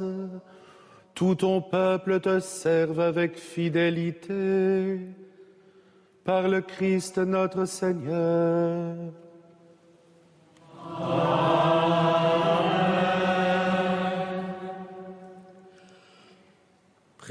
tout 1.16 1.36
ton 1.36 1.62
peuple 1.62 2.20
te 2.20 2.41
serve 2.41 2.99
avec 2.99 3.38
fidélité. 3.38 4.99
Par 6.26 6.49
le 6.49 6.62
Christ 6.62 7.18
notre 7.18 7.66
Seigneur. 7.66 8.95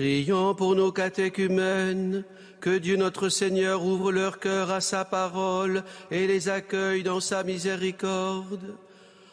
Prions 0.00 0.54
pour 0.54 0.74
nos 0.76 0.92
catéchumènes, 0.92 2.24
que 2.62 2.78
Dieu 2.78 2.96
notre 2.96 3.28
Seigneur 3.28 3.84
ouvre 3.84 4.10
leur 4.10 4.38
cœur 4.38 4.70
à 4.70 4.80
sa 4.80 5.04
parole 5.04 5.84
et 6.10 6.26
les 6.26 6.48
accueille 6.48 7.02
dans 7.02 7.20
sa 7.20 7.42
miséricorde. 7.42 8.76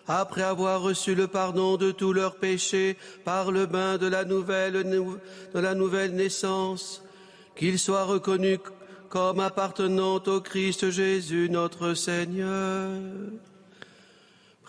Après 0.09 0.41
avoir 0.41 0.81
reçu 0.81 1.15
le 1.15 1.27
pardon 1.27 1.77
de 1.77 1.91
tous 1.91 2.11
leurs 2.11 2.35
péchés 2.35 2.97
par 3.23 3.53
le 3.53 3.65
bain 3.65 3.97
de 3.97 4.07
la 4.07 4.25
nouvelle, 4.25 4.73
de 4.73 5.59
la 5.61 5.73
nouvelle 5.73 6.15
naissance, 6.15 7.01
qu'ils 7.55 7.79
soient 7.79 8.03
reconnus 8.03 8.59
comme 9.07 9.39
appartenant 9.39 10.17
au 10.17 10.41
Christ 10.41 10.89
Jésus 10.89 11.47
notre 11.49 11.93
Seigneur. 11.93 12.91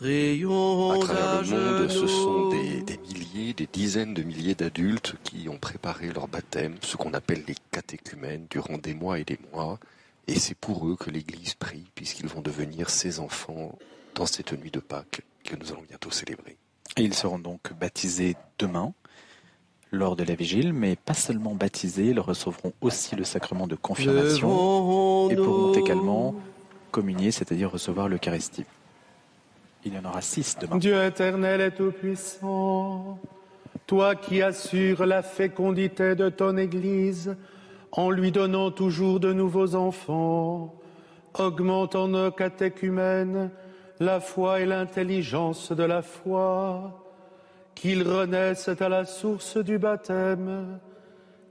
À 0.00 0.98
travers 1.00 1.42
le 1.42 1.80
monde, 1.80 1.90
ce 1.90 2.06
sont 2.06 2.48
des, 2.50 2.82
des 2.82 2.98
milliers, 2.98 3.52
des 3.52 3.66
dizaines 3.66 4.14
de 4.14 4.22
milliers 4.22 4.54
d'adultes 4.54 5.16
qui 5.24 5.48
ont 5.48 5.58
préparé 5.58 6.12
leur 6.12 6.28
baptême, 6.28 6.76
ce 6.82 6.96
qu'on 6.96 7.14
appelle 7.14 7.42
les 7.48 7.56
catéchumènes, 7.72 8.46
durant 8.48 8.78
des 8.78 8.94
mois 8.94 9.18
et 9.18 9.24
des 9.24 9.40
mois. 9.52 9.80
Et 10.28 10.38
c'est 10.38 10.54
pour 10.54 10.86
eux 10.86 10.94
que 10.94 11.10
l'Église 11.10 11.54
prie, 11.54 11.84
puisqu'ils 11.96 12.28
vont 12.28 12.42
devenir 12.42 12.90
ses 12.90 13.18
enfants 13.18 13.76
dans 14.14 14.26
cette 14.26 14.52
nuit 14.52 14.70
de 14.70 14.78
Pâques 14.78 15.22
que 15.44 15.56
nous 15.56 15.72
allons 15.72 15.84
bientôt 15.88 16.12
célébrer. 16.12 16.56
Et 16.96 17.02
ils 17.02 17.14
seront 17.14 17.40
donc 17.40 17.72
baptisés 17.72 18.36
demain 18.58 18.92
lors 19.90 20.14
de 20.14 20.22
la 20.22 20.36
vigile, 20.36 20.72
mais 20.72 20.94
pas 20.94 21.14
seulement 21.14 21.54
baptisés, 21.54 22.06
ils 22.10 22.20
recevront 22.20 22.72
aussi 22.82 23.16
le 23.16 23.24
sacrement 23.24 23.66
de 23.66 23.74
confirmation 23.74 25.28
et 25.30 25.34
pourront 25.34 25.74
également 25.74 26.34
communier, 26.92 27.32
c'est-à-dire 27.32 27.72
recevoir 27.72 28.08
l'Eucharistie. 28.08 28.64
Dieu 29.84 31.04
éternel 31.04 31.60
et 31.60 31.70
tout-puissant, 31.70 33.18
toi 33.86 34.14
qui 34.16 34.42
assures 34.42 35.06
la 35.06 35.22
fécondité 35.22 36.14
de 36.14 36.28
ton 36.28 36.56
Église 36.56 37.36
en 37.92 38.10
lui 38.10 38.32
donnant 38.32 38.70
toujours 38.70 39.20
de 39.20 39.32
nouveaux 39.32 39.74
enfants, 39.74 40.74
augmente 41.38 41.94
en 41.94 42.08
nos 42.08 42.30
catéchumènes 42.30 43.50
la 44.00 44.20
foi 44.20 44.60
et 44.60 44.66
l'intelligence 44.66 45.72
de 45.72 45.82
la 45.84 46.02
foi, 46.02 47.04
qu'ils 47.74 48.02
renaissent 48.02 48.68
à 48.68 48.88
la 48.88 49.04
source 49.04 49.56
du 49.56 49.78
baptême 49.78 50.80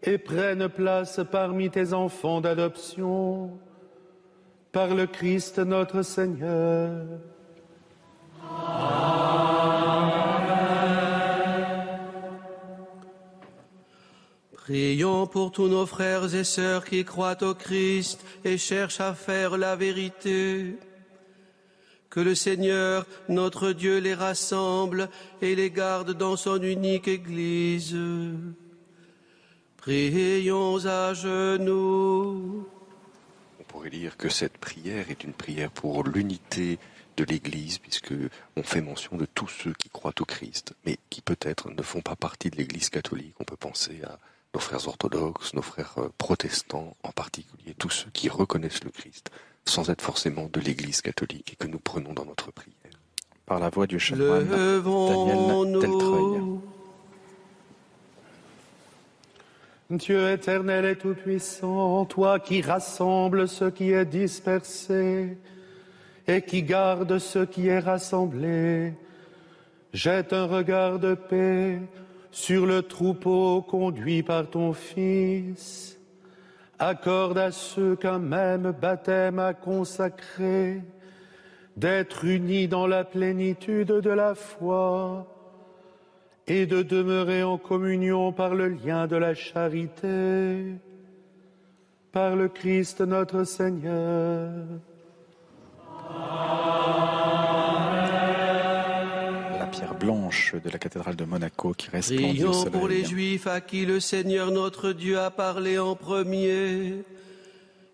et 0.03 0.17
prennent 0.17 0.69
place 0.69 1.21
parmi 1.31 1.69
tes 1.69 1.93
enfants 1.93 2.41
d'adoption, 2.41 3.57
par 4.71 4.93
le 4.93 5.07
Christ 5.07 5.59
notre 5.59 6.01
Seigneur. 6.01 7.05
Prions 14.67 15.27
pour 15.27 15.53
tous 15.53 15.69
nos 15.69 15.85
frères 15.85 16.35
et 16.35 16.43
sœurs 16.43 16.83
qui 16.83 17.05
croient 17.05 17.41
au 17.41 17.53
Christ 17.53 18.19
et 18.43 18.57
cherchent 18.57 18.99
à 18.99 19.13
faire 19.13 19.57
la 19.57 19.77
vérité. 19.77 20.75
Que 22.09 22.19
le 22.19 22.35
Seigneur, 22.35 23.05
notre 23.29 23.71
Dieu, 23.71 23.99
les 23.99 24.13
rassemble 24.13 25.07
et 25.41 25.55
les 25.55 25.71
garde 25.71 26.11
dans 26.11 26.35
son 26.35 26.61
unique 26.61 27.07
Église. 27.07 27.95
Prions 29.77 30.85
à 30.85 31.13
genoux. 31.13 32.67
On 33.61 33.63
pourrait 33.69 33.89
dire 33.89 34.17
que 34.17 34.27
cette 34.27 34.57
prière 34.57 35.09
est 35.09 35.23
une 35.23 35.31
prière 35.31 35.71
pour 35.71 36.03
l'unité 36.03 36.77
de 37.17 37.23
l'Église, 37.25 37.79
puisque 37.79 38.13
on 38.55 38.63
fait 38.63 38.81
mention 38.81 39.17
de 39.17 39.25
tous 39.25 39.47
ceux 39.47 39.73
qui 39.73 39.89
croient 39.89 40.13
au 40.19 40.25
Christ, 40.25 40.73
mais 40.85 40.97
qui 41.09 41.21
peut-être 41.21 41.71
ne 41.71 41.81
font 41.81 42.01
pas 42.01 42.15
partie 42.15 42.49
de 42.49 42.55
l'Église 42.55 42.89
catholique. 42.89 43.35
On 43.39 43.43
peut 43.43 43.57
penser 43.57 43.99
à 44.03 44.17
nos 44.53 44.59
frères 44.59 44.87
orthodoxes, 44.87 45.53
nos 45.53 45.61
frères 45.61 45.95
euh, 45.97 46.09
protestants, 46.17 46.95
en 47.03 47.11
particulier 47.11 47.73
tous 47.77 47.89
ceux 47.89 48.09
qui 48.11 48.29
reconnaissent 48.29 48.83
le 48.83 48.91
Christ, 48.91 49.31
sans 49.65 49.89
être 49.89 50.01
forcément 50.01 50.49
de 50.51 50.59
l'Église 50.59 51.01
catholique 51.01 51.53
et 51.53 51.55
que 51.55 51.67
nous 51.67 51.79
prenons 51.79 52.13
dans 52.13 52.25
notre 52.25 52.51
prière. 52.51 52.75
Par 53.45 53.59
la 53.59 53.69
voix 53.69 53.87
du 53.87 53.99
chanoine 53.99 54.47
Daniel 54.47 55.79
Deltreuil. 55.79 56.59
Dieu 59.89 60.31
éternel 60.31 60.85
et 60.85 60.97
tout-puissant, 60.97 62.03
toi 62.05 62.39
qui 62.39 62.61
rassembles 62.61 63.47
ce 63.47 63.65
qui 63.65 63.91
est 63.91 64.05
dispersé 64.05 65.37
et 66.27 66.41
qui 66.41 66.63
garde 66.63 67.19
ce 67.19 67.39
qui 67.39 67.67
est 67.67 67.79
rassemblé, 67.79 68.93
jette 69.93 70.33
un 70.33 70.45
regard 70.45 70.99
de 70.99 71.15
paix 71.15 71.79
sur 72.31 72.65
le 72.65 72.81
troupeau 72.81 73.61
conduit 73.61 74.23
par 74.23 74.49
ton 74.49 74.73
Fils. 74.73 75.97
Accorde 76.79 77.37
à 77.37 77.51
ceux 77.51 77.95
qu'un 77.95 78.19
même 78.19 78.71
baptême 78.79 79.39
a 79.39 79.53
consacré 79.53 80.83
d'être 81.75 82.25
unis 82.25 82.67
dans 82.67 82.87
la 82.87 83.03
plénitude 83.03 83.91
de 83.91 84.09
la 84.09 84.35
foi 84.35 85.25
et 86.45 86.65
de 86.65 86.81
demeurer 86.81 87.43
en 87.43 87.57
communion 87.57 88.31
par 88.31 88.53
le 88.53 88.67
lien 88.67 89.07
de 89.07 89.15
la 89.15 89.33
charité, 89.33 90.75
par 92.11 92.35
le 92.35 92.47
Christ 92.47 93.01
notre 93.01 93.43
Seigneur. 93.43 94.53
La 99.59 99.65
pierre 99.71 99.95
blanche 99.95 100.55
de 100.55 100.69
la 100.69 100.77
cathédrale 100.77 101.15
de 101.15 101.25
Monaco 101.25 101.73
qui 101.73 101.89
resplendit 101.89 102.43
au 102.43 102.51
Prions 102.51 102.71
pour 102.71 102.87
les. 102.87 103.05
Juifs 103.05 103.47
à 103.47 103.61
qui 103.61 103.85
le 103.85 103.99
Seigneur 103.99 104.51
notre 104.51 104.91
Dieu 104.91 105.19
a 105.19 105.31
parlé 105.31 105.79
en 105.79 105.95
premier, 105.95 107.03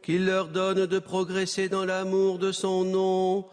qu'il 0.01 0.26
leur 0.26 0.47
donne 0.47 0.86
de 0.86 0.99
progresser 0.99 1.70
dans 1.70 1.86
l'amour 1.86 2.39
de 2.39 2.51
son 2.51 2.84
nom 2.84 3.45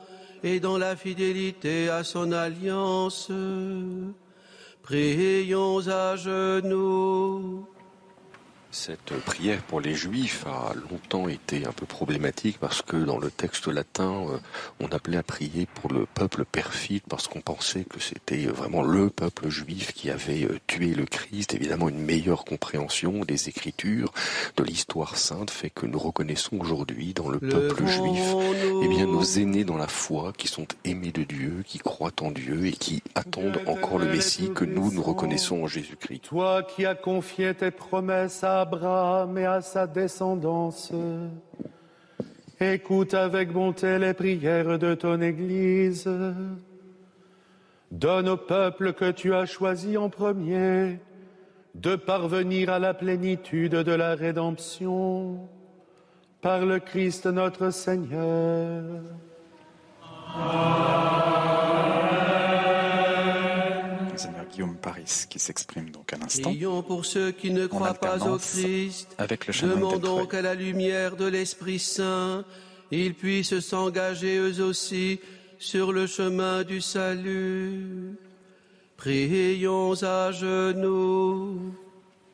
et 0.42 0.61
dans 0.61 0.78
la 0.78 0.96
fidélité 0.96 1.88
à 1.88 2.04
son 2.04 2.32
alliance. 2.32 3.30
Prions 4.82 5.86
à 5.88 6.16
genoux. 6.16 7.66
Cette 8.72 9.18
prière 9.24 9.62
pour 9.62 9.80
les 9.80 9.94
Juifs 9.94 10.46
a 10.46 10.72
longtemps 10.90 11.26
été 11.26 11.66
un 11.66 11.72
peu 11.72 11.86
problématique 11.86 12.58
parce 12.60 12.82
que 12.82 12.96
dans 12.96 13.18
le 13.18 13.28
texte 13.28 13.66
latin, 13.66 14.26
euh, 14.28 14.38
on 14.78 14.86
appelait 14.88 15.16
à 15.16 15.24
prier 15.24 15.66
pour 15.66 15.92
le 15.92 16.07
peuple 16.07 16.45
perfide 16.45 17.03
parce 17.08 17.26
qu'on 17.26 17.40
pensait 17.40 17.82
que 17.82 17.99
c'était 17.99 18.46
vraiment 18.46 18.82
le 18.82 19.11
peuple 19.11 19.49
juif 19.49 19.92
qui 19.92 20.08
avait 20.08 20.45
euh, 20.45 20.61
tué 20.68 20.95
le 20.95 21.04
Christ. 21.04 21.53
Évidemment, 21.54 21.88
une 21.88 21.99
meilleure 21.99 22.45
compréhension 22.45 23.24
des 23.24 23.49
Écritures, 23.49 24.12
de 24.57 24.62
l'histoire 24.62 25.16
sainte 25.16 25.50
fait 25.50 25.70
que 25.70 25.86
nous 25.86 25.99
reconnaissons 25.99 26.58
aujourd'hui 26.61 27.12
dans 27.12 27.28
le 27.28 27.40
peuple 27.40 27.86
juif, 27.86 28.22
eh 28.84 28.88
bien, 28.88 29.07
nos 29.07 29.24
aînés 29.24 29.64
dans 29.64 29.78
la 29.78 29.88
foi 29.88 30.32
qui 30.38 30.46
sont 30.46 30.68
aimés 30.84 31.11
de 31.11 31.24
Dieu, 31.24 31.64
qui 31.66 31.78
croient 31.78 32.12
en 32.20 32.30
Dieu 32.30 32.66
et 32.66 32.72
qui 32.72 33.03
attendent 33.16 33.61
encore 33.66 33.99
le 33.99 34.07
Messie 34.07 34.53
que 34.54 34.64
nous, 34.64 34.92
nous 34.92 35.03
reconnaissons 35.03 35.64
en 35.64 35.66
Jésus-Christ. 35.66 36.22
Toi 36.28 36.62
qui 36.62 36.86
as 36.86 36.95
confié 36.95 37.53
tes 37.54 37.72
promesses 37.72 38.45
à 38.45 38.59
Abraham 38.61 39.38
et 39.38 39.46
à 39.46 39.62
sa 39.62 39.87
descendance, 39.87 40.92
écoute 42.61 43.14
avec 43.14 43.50
bonté 43.50 43.99
les 43.99 44.12
prières 44.12 44.78
de 44.78 44.95
ton 44.95 45.20
Église. 45.22 46.07
Donne 47.91 48.28
au 48.28 48.37
peuple 48.37 48.92
que 48.92 49.11
tu 49.12 49.34
as 49.34 49.46
choisi 49.46 49.96
en 49.96 50.11
premier 50.11 50.99
de 51.74 51.96
parvenir 51.96 52.68
à 52.68 52.78
la 52.78 52.92
plénitude 52.92 53.76
de 53.76 53.92
la 53.92 54.14
rédemption 54.14 55.49
par 56.42 56.66
le 56.66 56.80
Christ 56.80 57.26
notre 57.26 57.70
Seigneur. 57.70 58.84
Guillaume 64.61 64.76
Paris 64.76 65.24
qui 65.30 65.38
s'exprime 65.38 65.88
donc 65.88 66.12
à 66.12 66.18
l'instant. 66.18 66.50
Prions 66.50 66.82
pour 66.82 67.07
ceux 67.07 67.30
qui 67.30 67.50
ne 67.50 67.64
En 67.64 67.68
croient 67.68 67.95
pas 67.95 68.28
au 68.28 68.37
Christ. 68.37 69.08
avec 69.16 69.46
le 69.46 69.54
chanoine 69.54 69.78
Demandons 69.78 70.26
qu'à 70.26 70.42
la 70.42 70.54
lumière 70.54 71.16
de 71.16 71.24
l'Esprit 71.24 71.78
Saint, 71.78 72.45
ils 72.91 73.14
puissent 73.14 73.58
s'engager 73.61 74.37
eux 74.37 74.62
aussi 74.62 75.18
sur 75.58 75.92
le 75.92 76.07
chemin 76.07 76.62
du 76.62 76.82
salut. 76.82 78.16
Prions 78.99 79.95
à 80.03 80.30
genoux. 80.30 81.74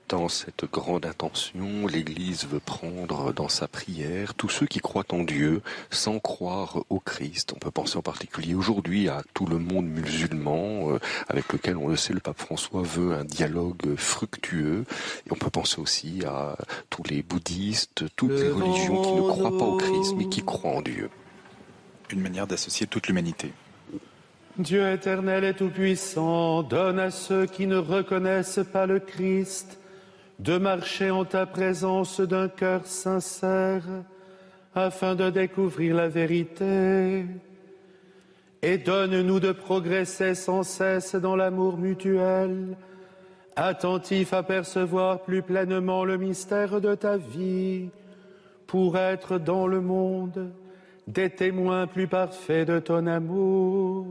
Dans 0.09 0.29
cette 0.29 0.67
grande 0.71 1.05
intention, 1.05 1.89
l'Église 1.89 2.47
veut 2.47 2.61
prendre 2.61 3.33
dans 3.33 3.49
sa 3.49 3.67
prière 3.67 4.35
tous 4.35 4.49
ceux 4.49 4.67
qui 4.67 4.79
croient 4.79 5.13
en 5.13 5.25
Dieu 5.25 5.63
sans 5.91 6.21
croire 6.21 6.85
au 6.91 7.01
Christ. 7.01 7.53
On 7.57 7.59
peut 7.59 7.73
penser 7.73 7.99
en 7.99 8.03
particulier 8.03 8.55
aujourd'hui 8.55 9.09
à 9.09 9.25
tout 9.35 9.47
le 9.47 9.59
monde 9.59 9.87
musulman 9.87 10.93
euh, 10.93 11.01
avec 11.27 11.53
lequel, 11.53 11.77
on 11.77 11.89
le 11.89 11.97
sait, 11.97 12.13
le 12.13 12.21
pape 12.21 12.39
François 12.39 12.83
veut 12.83 13.15
un 13.15 13.25
dialogue 13.25 13.97
fructueux. 13.97 14.85
Et 15.27 15.33
on 15.33 15.35
peut 15.35 15.51
penser 15.51 15.81
aussi 15.81 16.23
à 16.25 16.57
tous 16.89 17.03
les 17.11 17.25
bouddhistes, 17.25 18.05
toutes 18.15 18.31
les 18.31 18.51
religions 18.51 19.03
qui 19.03 19.13
ne 19.13 19.29
croient 19.29 19.59
pas 19.59 19.65
au 19.65 19.77
Christ 19.77 20.15
mais 20.17 20.29
qui 20.29 20.45
croient 20.45 20.77
en 20.77 20.83
Dieu. 20.83 21.11
Une 22.11 22.21
manière 22.21 22.47
d'associer 22.47 22.87
toute 22.87 23.09
l'humanité. 23.09 23.53
Dieu 24.57 24.89
éternel 24.89 25.43
et 25.43 25.55
tout-puissant, 25.55 26.63
donne 26.63 27.01
à 27.01 27.11
ceux 27.11 27.47
qui 27.47 27.67
ne 27.67 27.77
reconnaissent 27.77 28.61
pas 28.73 28.87
le 28.87 29.01
Christ 29.01 29.81
de 30.39 30.59
marcher 30.59 31.11
en 31.11 31.25
ta 31.25 31.47
présence 31.47 32.21
d'un 32.21 32.49
cœur 32.49 32.87
sincère 32.87 33.83
afin 34.75 35.15
de 35.15 35.31
découvrir 35.31 35.97
la 35.97 36.09
vérité. 36.09 37.25
Et 38.63 38.79
donne-nous 38.79 39.41
de 39.41 39.53
progresser 39.53 40.35
sans 40.35 40.63
cesse 40.63 41.15
dans 41.15 41.37
l'amour 41.37 41.79
mutuel, 41.79 42.77
attentif 43.55 44.33
à 44.33 44.43
percevoir 44.43 45.23
plus 45.23 45.43
pleinement 45.43 46.05
le 46.05 46.19
mystère 46.19 46.81
de 46.81 46.95
ta 46.95 47.17
vie, 47.17 47.89
pour 48.67 48.99
être 48.99 49.39
dans 49.39 49.67
le 49.67 49.81
monde 49.81 50.51
des 51.07 51.31
témoins 51.31 51.87
plus 51.87 52.09
parfaits 52.09 52.69
de 52.69 52.81
ton 52.81 53.07
amour. 53.07 54.07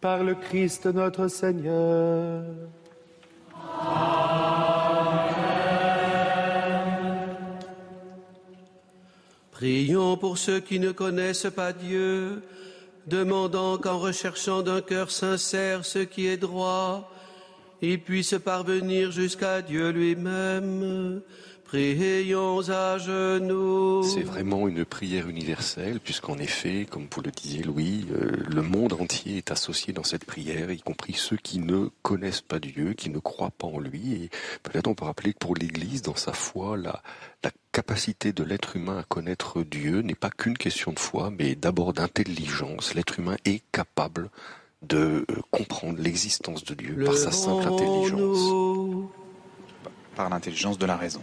Par 0.00 0.22
le 0.24 0.34
Christ 0.34 0.86
notre 0.86 1.28
Seigneur. 1.28 2.44
Prions 9.62 10.16
pour 10.16 10.38
ceux 10.38 10.58
qui 10.58 10.80
ne 10.80 10.90
connaissent 10.90 11.46
pas 11.54 11.72
Dieu, 11.72 12.42
demandant 13.06 13.78
qu'en 13.78 14.00
recherchant 14.00 14.60
d'un 14.60 14.80
cœur 14.80 15.12
sincère 15.12 15.84
ce 15.84 16.00
qui 16.00 16.26
est 16.26 16.36
droit, 16.36 17.08
ils 17.80 18.00
puissent 18.00 18.34
parvenir 18.44 19.12
jusqu'à 19.12 19.62
Dieu 19.62 19.90
lui-même. 19.90 21.22
Prions 21.72 22.68
à 22.68 22.98
genoux. 22.98 24.02
C'est 24.02 24.20
vraiment 24.20 24.68
une 24.68 24.84
prière 24.84 25.26
universelle, 25.26 26.00
puisqu'en 26.00 26.36
effet, 26.36 26.84
comme 26.84 27.06
vous 27.10 27.22
le 27.22 27.30
disiez 27.30 27.62
Louis, 27.62 28.04
euh, 28.12 28.44
le 28.46 28.60
monde 28.60 28.92
entier 28.92 29.38
est 29.38 29.50
associé 29.50 29.94
dans 29.94 30.04
cette 30.04 30.26
prière, 30.26 30.70
y 30.70 30.82
compris 30.82 31.14
ceux 31.14 31.38
qui 31.38 31.60
ne 31.60 31.88
connaissent 32.02 32.42
pas 32.42 32.58
Dieu, 32.58 32.92
qui 32.92 33.08
ne 33.08 33.18
croient 33.20 33.54
pas 33.56 33.68
en 33.68 33.80
lui. 33.80 34.12
Et 34.12 34.30
peut-être 34.62 34.86
on 34.86 34.94
peut 34.94 35.06
rappeler 35.06 35.32
que 35.32 35.38
pour 35.38 35.54
l'Église, 35.54 36.02
dans 36.02 36.14
sa 36.14 36.34
foi, 36.34 36.76
la, 36.76 37.02
la 37.42 37.50
capacité 37.72 38.34
de 38.34 38.44
l'être 38.44 38.76
humain 38.76 38.98
à 38.98 39.04
connaître 39.04 39.62
Dieu 39.62 40.02
n'est 40.02 40.14
pas 40.14 40.28
qu'une 40.28 40.58
question 40.58 40.92
de 40.92 40.98
foi, 40.98 41.30
mais 41.30 41.54
d'abord 41.54 41.94
d'intelligence. 41.94 42.92
L'être 42.92 43.18
humain 43.18 43.38
est 43.46 43.62
capable 43.72 44.28
de 44.82 45.24
euh, 45.30 45.36
comprendre 45.50 45.98
l'existence 46.02 46.64
de 46.64 46.74
Dieu 46.74 47.02
par 47.02 47.16
sa 47.16 47.32
simple 47.32 47.66
intelligence. 47.66 49.08
Par 50.14 50.28
l'intelligence 50.28 50.76
de 50.76 50.84
la 50.84 50.98
raison. 50.98 51.22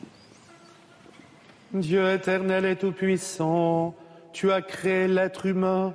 Dieu 1.74 2.12
éternel 2.12 2.66
et 2.66 2.76
tout-puissant, 2.76 3.94
tu 4.34 4.52
as 4.52 4.64
créé 4.64 5.08
l'être 5.08 5.46
humain 5.46 5.94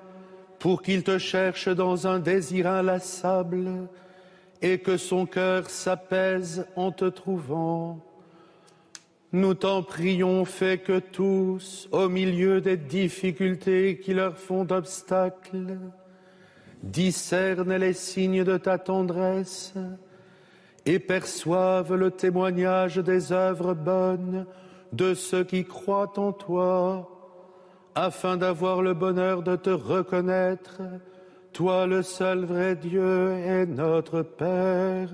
pour 0.61 0.83
qu'il 0.83 1.03
te 1.03 1.19
cherche 1.19 1.69
dans 1.69 2.07
un 2.07 2.21
désir 2.21 2.69
inlassable 2.69 3.89
et 4.63 4.79
que 4.79 4.97
son 4.97 5.27
cœur 5.27 5.69
s'apaise 5.69 6.65
en 6.77 6.93
te 6.93 7.07
trouvant. 7.07 7.99
Nous 9.33 9.55
t'en 9.55 9.83
prions, 9.83 10.45
fais 10.45 10.79
que 10.79 11.01
tous, 11.01 11.89
au 11.91 12.09
milieu 12.09 12.61
des 12.61 12.77
difficultés 12.77 13.99
qui 13.99 14.15
leur 14.15 14.39
font 14.39 14.71
obstacle, 14.71 15.77
discernent 16.85 17.77
les 17.77 17.95
signes 17.95 18.45
de 18.45 18.59
ta 18.59 18.79
tendresse 18.79 19.75
et 20.87 21.01
perçoivent 21.01 21.97
le 21.97 22.13
témoignage 22.13 22.99
des 22.99 23.33
œuvres 23.33 23.75
bonnes 23.75 24.47
de 24.97 25.15
ceux 25.15 25.45
qui 25.45 25.65
croient 25.65 26.19
en 26.19 26.33
toi, 26.33 27.11
afin 27.95 28.37
d'avoir 28.37 28.81
le 28.81 28.95
bonheur 28.95 29.43
de 29.43 29.57
te 29.57 29.71
reconnaître, 29.71 30.81
toi 31.53 31.87
le 31.87 32.03
seul 32.03 32.45
vrai 32.45 32.77
Dieu 32.77 33.33
et 33.33 33.67
notre 33.67 34.23
Père, 34.23 35.11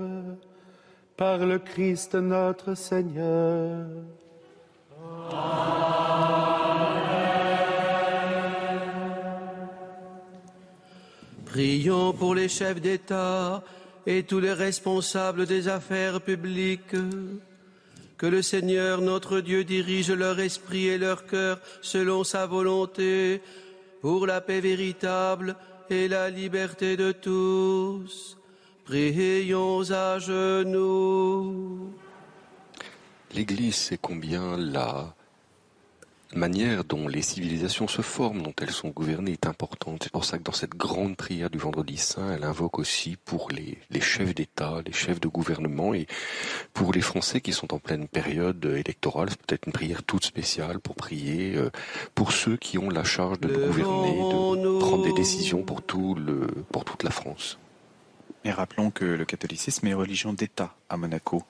par 1.16 1.39
le 1.39 1.59
Christ 1.59 2.15
notre 2.15 2.74
Seigneur. 2.74 3.86
Prions 11.47 12.12
pour 12.12 12.35
les 12.35 12.48
chefs 12.48 12.81
d'État 12.81 13.62
et 14.07 14.23
tous 14.23 14.40
les 14.40 14.52
responsables 14.52 15.47
des 15.47 15.69
affaires 15.69 16.20
publiques 16.20 16.94
que 18.20 18.26
le 18.26 18.42
Seigneur 18.42 19.01
notre 19.01 19.40
Dieu 19.40 19.64
dirige 19.64 20.10
leur 20.10 20.38
esprit 20.40 20.88
et 20.88 20.98
leur 20.98 21.24
cœur 21.24 21.59
selon 21.80 22.22
sa 22.22 22.44
volonté, 22.44 23.40
pour 24.02 24.26
la 24.26 24.42
paix 24.42 24.60
véritable 24.60 25.56
et 25.88 26.06
la 26.06 26.28
liberté 26.28 26.98
de 26.98 27.12
tous. 27.12 28.36
Prions 28.84 29.90
à 29.90 30.18
genoux. 30.18 31.94
L'Église 33.34 33.76
sait 33.76 33.98
combien 33.98 34.55
la 34.59 35.14
manière 36.35 36.85
dont 36.85 37.09
les 37.09 37.23
civilisations 37.23 37.89
se 37.89 38.02
forment, 38.02 38.43
dont 38.43 38.55
elles 38.61 38.70
sont 38.70 38.89
gouvernées, 38.89 39.32
est 39.32 39.47
importante. 39.47 40.05
C'est 40.05 40.12
pour 40.12 40.24
ça 40.24 40.39
que 40.39 40.43
dans 40.43 40.52
cette 40.52 40.74
grande 40.74 41.16
prière 41.16 41.51
du 41.51 41.59
Vendredi 41.59 41.97
Saint, 41.97 42.32
elle 42.32 42.44
invoque 42.44 42.78
aussi 42.78 43.16
pour 43.24 43.51
les, 43.51 43.78
les 43.90 44.01
chefs 44.01 44.35
d'État, 44.35 44.81
les 44.85 44.93
chefs 44.93 45.20
de 45.20 45.28
gouvernement 45.28 45.94
et 45.94 46.07
pour 46.73 46.93
les 46.93 47.01
Français 47.01 47.40
qui 47.40 47.52
sont 47.52 47.74
en 47.74 47.78
pleine 47.78 48.09
période 48.09 48.65
électorale. 48.65 49.31
C'est 49.31 49.43
peut-être 49.43 49.66
une 49.66 49.73
prière 49.73 50.02
toute 50.02 50.24
spéciale 50.24 50.81
pour 50.81 50.94
prier 50.94 51.57
euh, 51.57 51.70
pour 52.15 52.32
ceux 52.32 52.57
qui 52.57 52.78
ont 52.78 52.90
la 52.90 53.05
charge 53.05 53.40
de 53.40 53.48
gouverner, 53.48 54.19
de 54.62 54.78
prendre 54.78 55.05
des 55.05 55.12
décisions 55.12 55.62
pour, 55.62 55.82
tout 55.82 56.15
le, 56.15 56.47
pour 56.70 56.85
toute 56.85 57.02
la 57.02 57.11
France. 57.11 57.59
Et 58.44 58.51
rappelons 58.51 58.90
que 58.90 59.05
le 59.05 59.24
catholicisme 59.24 59.86
est 59.86 59.94
religion 59.94 60.32
d'État 60.32 60.74
à 60.89 60.97
Monaco 60.97 61.43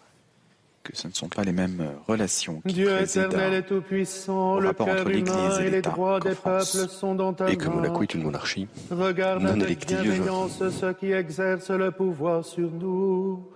que 0.83 0.97
ce 0.97 1.09
ne 1.09 1.13
sont 1.13 1.29
pas 1.29 1.43
les 1.43 1.53
mêmes 1.53 1.81
euh, 1.81 1.91
relations 2.07 2.63
qui 2.67 2.75
Dieu 2.75 3.01
éternel 3.01 3.55
et 3.55 3.63
tout-puissant, 3.63 4.59
le 4.59 4.73
cœur 4.73 5.09
humain 5.09 5.59
et, 5.61 5.71
les 5.71 5.83
droits 5.83 6.21
des 6.21 6.35
peuples 6.35 6.89
sont 6.89 7.15
dans 7.15 7.33
ta 7.33 7.51
Et 7.51 7.57
que 7.57 7.69
Monaco 7.69 8.03
est 8.03 8.15
une 8.15 8.23
monarchie 8.23 8.67
Regarde 8.91 9.43
non 9.43 9.61
avec 9.61 9.87
bienveillance 9.87 10.63
ceux 10.71 10.93
qui 10.95 11.13
exercent 11.13 11.71
le 11.71 11.91
pouvoir 11.91 12.45
sur 12.45 12.71
nous. 12.71 13.47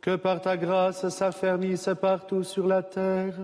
Que 0.00 0.16
par 0.16 0.40
ta 0.40 0.56
grâce 0.56 1.08
s'affermisse 1.08 1.88
partout 2.00 2.44
sur 2.44 2.66
la 2.66 2.82
terre 2.82 3.34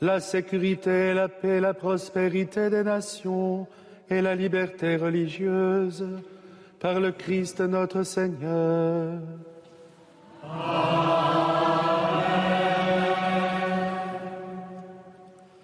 la 0.00 0.20
sécurité, 0.20 1.14
la 1.14 1.28
paix, 1.28 1.60
la 1.60 1.74
prospérité 1.74 2.70
des 2.70 2.84
nations 2.84 3.66
et 4.10 4.20
la 4.20 4.34
liberté 4.34 4.96
religieuse 4.96 6.06
par 6.80 7.00
le 7.00 7.12
Christ 7.12 7.60
notre 7.60 8.02
Seigneur. 8.02 9.20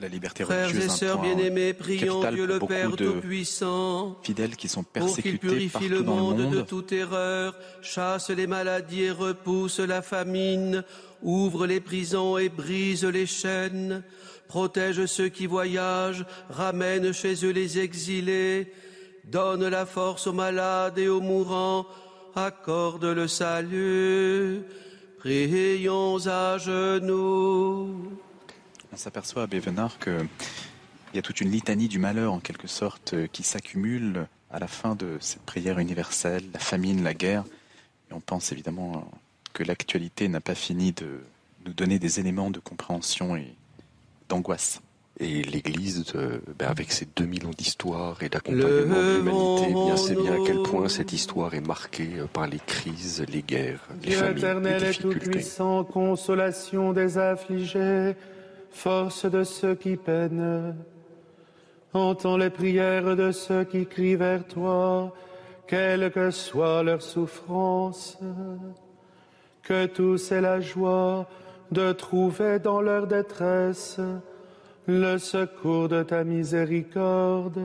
La 0.03 0.09
liberté 0.09 0.45
Frères 0.45 0.69
religieuse 0.69 0.87
et 0.87 0.97
sœurs 0.97 1.21
bien-aimés, 1.21 1.73
prions 1.73 2.29
Dieu 2.31 2.47
le 2.47 2.59
Père 2.59 2.91
Tout-Puissant 2.97 4.19
fidèles 4.23 4.57
qui 4.57 4.69
sont 4.69 4.83
pour 4.83 5.17
qu'il 5.17 5.39
purifie 5.39 5.89
monde, 5.89 5.91
le 5.91 6.03
monde. 6.03 6.51
de 6.51 6.61
toute 6.63 6.93
erreur, 6.93 7.55
chasse 7.81 8.31
les 8.31 8.47
maladies 8.47 9.05
et 9.05 9.11
repousse 9.11 9.79
la 9.79 10.03
famine, 10.03 10.85
ouvre 11.23 11.67
les 11.67 11.81
prisons 11.81 12.37
et 12.37 12.49
brise 12.49 13.05
les 13.05 13.27
chaînes, 13.27 14.03
protège 14.49 15.07
ceux 15.07 15.29
qui 15.29 15.47
voyagent, 15.47 16.27
ramène 16.51 17.13
chez 17.13 17.45
eux 17.45 17.53
les 17.53 17.79
exilés, 17.79 18.73
donne 19.25 19.67
la 19.69 19.87
force 19.87 20.27
aux 20.27 20.33
malades 20.33 20.99
et 20.99 21.09
aux 21.09 21.21
mourants, 21.21 21.87
accorde 22.35 23.05
le 23.05 23.29
salut. 23.29 24.63
Prions 25.19 26.19
à 26.27 26.59
genoux. 26.59 28.19
On 28.93 28.97
s'aperçoit 28.97 29.45
à 29.45 29.47
Bévenard 29.47 29.99
qu'il 29.99 30.29
y 31.15 31.19
a 31.19 31.23
toute 31.23 31.41
une 31.41 31.51
litanie 31.51 31.89
du 31.89 31.99
malheur 31.99 32.33
en 32.33 32.41
quelque 32.41 32.69
sorte 32.69 33.15
euh, 33.15 33.27
qui 33.27 33.43
s'accumule 33.43 34.27
à 34.51 34.59
la 34.59 34.67
fin 34.67 34.95
de 34.95 35.17
cette 35.19 35.43
prière 35.43 35.79
universelle, 35.79 36.45
la 36.53 36.61
famine, 36.61 37.03
la 37.03 37.15
guerre. 37.15 37.45
Et 38.11 38.15
on 38.15 38.21
pense 38.21 38.53
évidemment 38.53 39.11
que 39.55 39.63
l'actualité 39.63 40.29
n'a 40.29 40.41
pas 40.41 40.55
fini 40.55 40.93
de 40.93 41.21
nous 41.65 41.73
donner 41.73 41.99
des 41.99 42.21
éléments 42.21 42.51
de 42.51 42.59
compréhension 42.59 43.35
et 43.35 43.55
d'angoisse. 44.29 44.83
Et 45.21 45.43
l'Église, 45.43 46.05
euh, 46.15 46.41
ben, 46.59 46.69
avec 46.69 46.93
ses 46.93 47.07
2000 47.17 47.47
ans 47.47 47.51
d'histoire 47.57 48.23
et 48.23 48.29
d'accompagnement 48.29 48.97
de 48.97 49.17
l'humanité, 49.17 49.67
eh 49.71 49.73
bien 49.73 49.97
c'est 49.97 50.15
bien 50.15 50.35
à 50.35 50.47
quel 50.47 50.63
point 50.63 50.89
cette 50.89 51.13
histoire 51.13 51.55
est 51.55 51.67
marquée 51.67 52.11
euh, 52.19 52.27
par 52.27 52.47
les 52.47 52.59
crises, 52.59 53.25
les 53.29 53.43
guerres, 53.43 53.87
les 54.03 54.13
famines, 54.13 54.63
les 54.65 54.71
et 54.71 54.79
difficultés. 54.79 55.21
tout-puissant, 55.21 55.85
consolation 55.85 56.93
des 56.93 57.19
affligés, 57.19 58.17
force 58.73 59.27
de 59.27 59.45
ceux 59.45 59.75
qui 59.75 59.97
peinent. 59.97 60.75
Entends 61.93 62.37
les 62.37 62.51
prières 62.51 63.17
de 63.17 63.31
ceux 63.33 63.65
qui 63.65 63.87
crient 63.87 64.17
vers 64.17 64.47
toi, 64.47 65.13
quelle 65.67 66.11
que 66.11 66.31
soit 66.31 66.83
leur 66.83 67.03
souffrance. 67.03 68.19
Que 69.63 69.87
tous 69.87 70.33
aient 70.33 70.41
la 70.41 70.61
joie 70.61 71.27
de 71.71 71.93
trouver 71.93 72.59
dans 72.59 72.81
leur 72.81 73.07
détresse 73.07 74.01
le 74.87 75.19
secours 75.19 75.89
de 75.89 76.03
ta 76.03 76.25
miséricorde. 76.25 77.61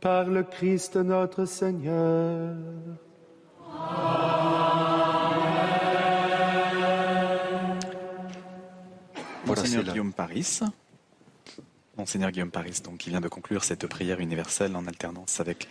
Par 0.00 0.24
le 0.24 0.42
Christ 0.42 0.96
notre 0.96 1.44
Seigneur. 1.44 2.56
Monseigneur 9.46 9.84
Guillaume 9.84 10.12
Paris. 10.12 10.60
Monseigneur 11.96 12.30
Guillaume 12.30 12.50
Paris, 12.50 12.80
donc, 12.84 12.98
qui 12.98 13.10
vient 13.10 13.20
de 13.20 13.28
conclure 13.28 13.64
cette 13.64 13.86
prière 13.86 14.20
universelle 14.20 14.76
en 14.76 14.86
alternance 14.86 15.40
avec 15.40 15.68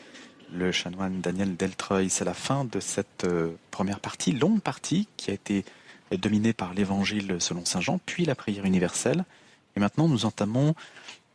le 0.54 0.72
chanoine 0.72 1.22
Daniel 1.22 1.56
Deltreuil. 1.56 2.10
C'est 2.10 2.26
la 2.26 2.34
fin 2.34 2.66
de 2.66 2.80
cette 2.80 3.24
euh, 3.24 3.52
première 3.72 4.00
partie, 4.00 4.32
longue 4.32 4.62
partie, 4.62 5.08
qui 5.18 5.32
a 5.32 5.34
été 5.34 5.66
dominée 6.12 6.54
par 6.54 6.74
l'évangile 6.74 7.38
selon 7.40 7.66
saint 7.66 7.82
Jean, 7.82 8.00
puis 8.06 8.26
la 8.26 8.36
prière 8.36 8.66
universelle. 8.66 9.26
Et 9.76 9.80
maintenant, 9.80 10.08
nous 10.08 10.26
entamons 10.26 10.76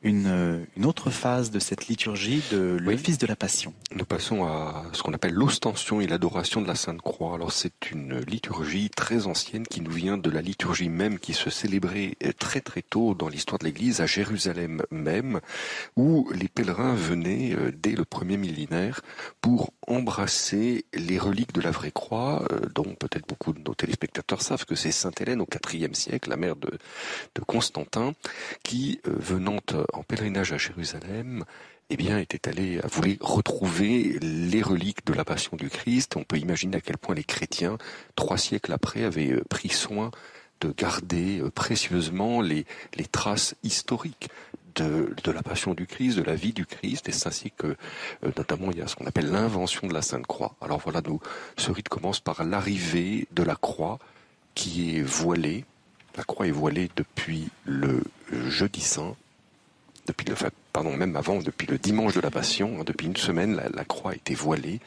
une, 0.06 0.66
une, 0.76 0.86
autre 0.86 1.10
phase 1.10 1.50
de 1.50 1.58
cette 1.58 1.88
liturgie 1.88 2.42
de 2.52 2.78
l'office 2.80 3.18
de 3.18 3.26
la 3.26 3.34
Passion. 3.34 3.74
Nous 3.94 4.04
passons 4.04 4.44
à 4.44 4.84
ce 4.92 5.02
qu'on 5.02 5.12
appelle 5.12 5.34
l'ostension 5.34 6.00
et 6.00 6.06
l'adoration 6.06 6.62
de 6.62 6.68
la 6.68 6.76
Sainte 6.76 7.02
Croix. 7.02 7.34
Alors 7.34 7.52
c'est 7.52 7.90
une 7.90 8.20
liturgie 8.20 8.88
très 8.88 9.26
ancienne 9.26 9.66
qui 9.66 9.80
nous 9.80 9.90
vient 9.90 10.16
de 10.16 10.30
la 10.30 10.42
liturgie 10.42 10.88
même 10.88 11.18
qui 11.18 11.32
se 11.32 11.50
célébrait 11.50 12.16
très 12.38 12.60
très 12.60 12.82
tôt 12.82 13.14
dans 13.14 13.28
l'histoire 13.28 13.58
de 13.58 13.64
l'Église 13.64 14.00
à 14.00 14.06
Jérusalem 14.06 14.82
même, 14.90 15.40
où 15.96 16.30
les 16.32 16.48
pèlerins 16.48 16.94
venaient 16.94 17.54
euh, 17.54 17.72
dès 17.74 17.92
le 17.92 18.04
premier 18.04 18.36
millénaire 18.36 19.00
pour 19.40 19.72
embrasser 19.86 20.84
les 20.94 21.18
reliques 21.18 21.52
de 21.52 21.60
la 21.60 21.70
vraie 21.70 21.90
croix, 21.90 22.44
euh, 22.52 22.60
dont 22.74 22.94
peut-être 22.94 23.26
beaucoup 23.28 23.52
de 23.52 23.60
nos 23.60 23.74
téléspectateurs 23.74 24.42
savent 24.42 24.64
que 24.64 24.74
c'est 24.74 24.92
Sainte 24.92 25.20
Hélène 25.20 25.40
au 25.40 25.48
IVe 25.72 25.94
siècle, 25.94 26.30
la 26.30 26.36
mère 26.36 26.56
de, 26.56 26.70
de 27.34 27.40
Constantin, 27.42 28.12
qui, 28.62 29.00
euh, 29.06 29.14
venant 29.18 29.58
en 29.97 30.02
pèlerinage 30.02 30.52
à 30.52 30.59
Jérusalem, 30.59 31.44
eh 31.90 31.94
était 31.94 32.81
voulu 32.89 33.16
retrouver 33.20 34.18
les 34.20 34.62
reliques 34.62 35.06
de 35.06 35.12
la 35.12 35.24
Passion 35.24 35.56
du 35.56 35.70
Christ. 35.70 36.16
On 36.16 36.24
peut 36.24 36.39
imaginer 36.39 36.78
à 36.78 36.81
quel 36.81 36.98
point 36.98 37.14
les 37.14 37.24
chrétiens, 37.24 37.78
trois 38.16 38.39
siècles 38.39 38.73
après, 38.73 39.05
avaient 39.05 39.40
pris 39.48 39.68
soin 39.68 40.10
de 40.60 40.73
garder 40.77 41.43
précieusement 41.55 42.40
les, 42.40 42.66
les 42.94 43.05
traces 43.05 43.55
historiques 43.62 44.28
de, 44.77 45.32
la 45.32 45.43
passion 45.43 45.74
du 45.74 45.86
Christ, 45.86 46.16
de 46.16 46.23
la 46.23 46.35
vie 46.35 46.52
du 46.52 46.66
Christ, 46.66 47.09
et 47.09 47.12
c'est 47.12 47.28
ainsi 47.28 47.51
que, 47.51 47.68
euh, 47.68 48.31
notamment, 48.36 48.70
il 48.70 48.78
y 48.78 48.82
a 48.82 48.86
ce 48.86 48.97
qu'on 48.97 49.06
appelle 49.06 49.31
l'invention 49.31 49.86
de 49.86 49.94
la 49.94 50.02
Sainte 50.02 50.27
Croix. 50.27 50.55
Alors 50.60 50.78
voilà, 50.78 51.01
nous, 51.06 51.20
ce 51.56 51.70
rite 51.70 51.89
commence 51.89 52.20
par 52.20 52.44
l'arrivée 52.44 53.27
de 53.32 53.43
la 53.43 53.56
croix 53.56 53.98
qui 54.55 54.97
est 54.97 55.02
voilée. 55.02 55.64
La 56.16 56.24
croix 56.24 56.47
est 56.47 56.52
voilée 56.52 56.90
depuis 56.97 57.48
le 57.64 58.02
jeudi 58.31 58.81
saint, 58.81 59.16
depuis 60.06 60.26
le, 60.26 60.34
pardon, 60.72 60.96
même 60.96 61.16
avant, 61.16 61.38
depuis 61.38 61.66
le 61.66 61.78
dimanche 61.78 62.14
de 62.14 62.20
la 62.20 62.30
Passion, 62.30 62.80
hein, 62.80 62.84
depuis 62.84 63.06
une 63.06 63.16
semaine, 63.16 63.60
la, 63.72 63.84
croix 63.84 64.12
a 64.12 64.14
été 64.14 64.34
voilée, 64.34 64.80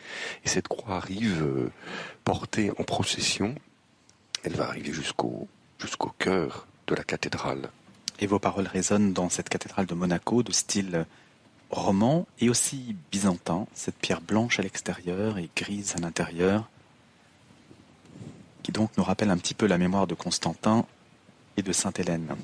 et 0.45 0.49
cette 0.49 0.67
croix 0.67 0.95
arrive 0.95 1.41
euh, 1.41 1.71
portée 2.23 2.71
en 2.77 2.83
procession. 2.83 3.55
Elle 4.43 4.53
va 4.53 4.67
arriver 4.67 4.93
jusqu'au 4.93 5.47
jusqu'au 5.79 6.11
cœur 6.19 6.67
de 6.87 6.95
la 6.95 7.03
cathédrale 7.03 7.69
et 8.19 8.27
vos 8.27 8.39
paroles 8.39 8.67
résonnent 8.67 9.13
dans 9.13 9.29
cette 9.29 9.49
cathédrale 9.49 9.85
de 9.85 9.93
Monaco 9.93 10.43
de 10.43 10.51
style 10.51 11.05
roman 11.69 12.27
et 12.39 12.49
aussi 12.49 12.95
byzantin, 13.11 13.67
cette 13.73 13.95
pierre 13.95 14.21
blanche 14.21 14.59
à 14.59 14.63
l'extérieur 14.63 15.37
et 15.37 15.49
grise 15.55 15.95
à 15.95 15.99
l'intérieur, 15.99 16.69
qui 18.63 18.71
donc 18.71 18.91
nous 18.97 19.03
rappelle 19.03 19.29
un 19.29 19.37
petit 19.37 19.53
peu 19.53 19.67
la 19.67 19.77
mémoire 19.77 20.07
de 20.07 20.15
Constantin 20.15 20.85
et 21.57 21.61
de 21.61 21.71
Sainte 21.71 21.99
Hélène. 21.99 22.35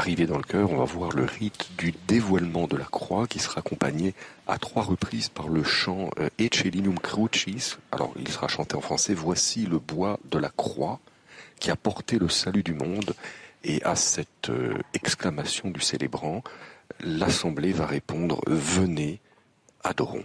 Arrivé 0.00 0.24
dans 0.24 0.38
le 0.38 0.42
cœur, 0.42 0.72
on 0.72 0.78
va 0.78 0.84
voir 0.86 1.10
le 1.10 1.24
rite 1.24 1.72
du 1.76 1.92
dévoilement 2.08 2.66
de 2.66 2.78
la 2.78 2.86
croix 2.86 3.26
qui 3.26 3.38
sera 3.38 3.58
accompagné 3.58 4.14
à 4.46 4.56
trois 4.56 4.82
reprises 4.82 5.28
par 5.28 5.48
le 5.48 5.62
chant 5.62 6.08
euh, 6.18 6.30
Ecelinum 6.40 6.98
Crucis. 6.98 7.74
Alors 7.92 8.14
il 8.18 8.28
sera 8.28 8.48
chanté 8.48 8.76
en 8.76 8.80
français 8.80 9.12
Voici 9.12 9.66
le 9.66 9.78
bois 9.78 10.18
de 10.30 10.38
la 10.38 10.48
croix 10.48 11.00
qui 11.58 11.70
a 11.70 11.76
porté 11.76 12.18
le 12.18 12.30
salut 12.30 12.62
du 12.62 12.72
monde. 12.72 13.12
Et 13.62 13.82
à 13.82 13.94
cette 13.94 14.48
euh, 14.48 14.78
exclamation 14.94 15.68
du 15.68 15.82
célébrant, 15.82 16.42
l'Assemblée 17.00 17.72
va 17.72 17.84
répondre 17.84 18.40
Venez, 18.46 19.20
adorons. 19.84 20.24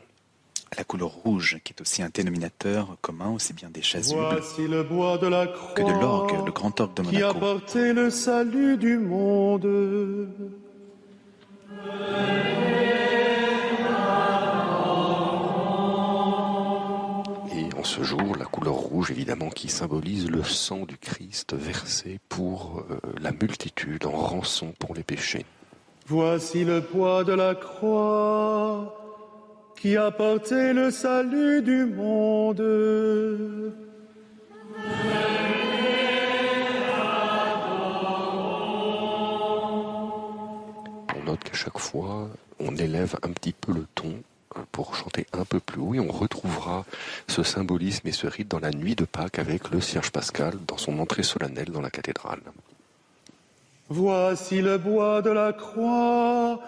La 0.77 0.83
couleur 0.83 1.09
rouge, 1.09 1.59
qui 1.63 1.73
est 1.73 1.81
aussi 1.81 2.01
un 2.01 2.09
dénominateur 2.13 2.97
commun 3.01 3.31
aussi 3.31 3.53
bien 3.53 3.69
des 3.69 3.81
chasubles 3.81 4.41
le 4.57 4.83
bois 4.83 5.17
de 5.17 5.27
la 5.27 5.47
que 5.47 5.81
de 5.81 6.01
l'orgue, 6.01 6.45
le 6.45 6.51
grand 6.51 6.79
orgue 6.79 6.95
de 6.95 7.01
Monaco. 7.03 7.17
Qui 7.17 7.23
a 7.23 7.33
porté 7.33 7.93
le 7.93 8.09
salut 8.09 8.77
du 8.77 8.97
monde 8.97 9.65
ce 17.85 18.01
jour, 18.01 18.35
la 18.37 18.45
couleur 18.45 18.73
rouge 18.73 19.11
évidemment 19.11 19.49
qui 19.49 19.69
symbolise 19.69 20.29
le 20.29 20.43
sang 20.43 20.85
du 20.85 20.97
Christ 20.97 21.53
versé 21.53 22.19
pour 22.29 22.83
euh, 22.89 22.99
la 23.21 23.31
multitude 23.31 24.05
en 24.05 24.11
rançon 24.11 24.73
pour 24.79 24.95
les 24.95 25.03
péchés. 25.03 25.45
Voici 26.07 26.65
le 26.65 26.81
poids 26.81 27.23
de 27.23 27.33
la 27.33 27.53
croix 27.53 29.04
qui 29.75 29.97
a 29.97 30.11
porté 30.11 30.73
le 30.73 30.91
salut 30.91 31.61
du 31.61 31.85
monde. 31.85 32.61
On 41.15 41.23
note 41.25 41.43
qu'à 41.43 41.53
chaque 41.53 41.77
fois, 41.77 42.29
on 42.59 42.75
élève 42.75 43.15
un 43.23 43.31
petit 43.31 43.53
peu 43.53 43.73
le 43.73 43.85
ton 43.95 44.13
pour 44.71 44.95
chanter 44.95 45.27
un 45.33 45.43
peu 45.45 45.59
plus 45.59 45.81
haut 45.81 45.93
et 45.93 45.99
on 45.99 46.11
retrouvera 46.11 46.85
ce 47.27 47.43
symbolisme 47.43 48.07
et 48.07 48.11
ce 48.11 48.27
rite 48.27 48.47
dans 48.47 48.59
la 48.59 48.71
nuit 48.71 48.95
de 48.95 49.05
Pâques 49.05 49.39
avec 49.39 49.69
le 49.71 49.81
Cierge 49.81 50.11
Pascal 50.11 50.53
dans 50.67 50.77
son 50.77 50.99
entrée 50.99 51.23
solennelle 51.23 51.71
dans 51.71 51.81
la 51.81 51.89
cathédrale. 51.89 52.39
Voici 53.89 54.61
le 54.61 54.77
bois 54.77 55.21
de 55.21 55.29
la 55.29 55.53
croix 55.53 56.59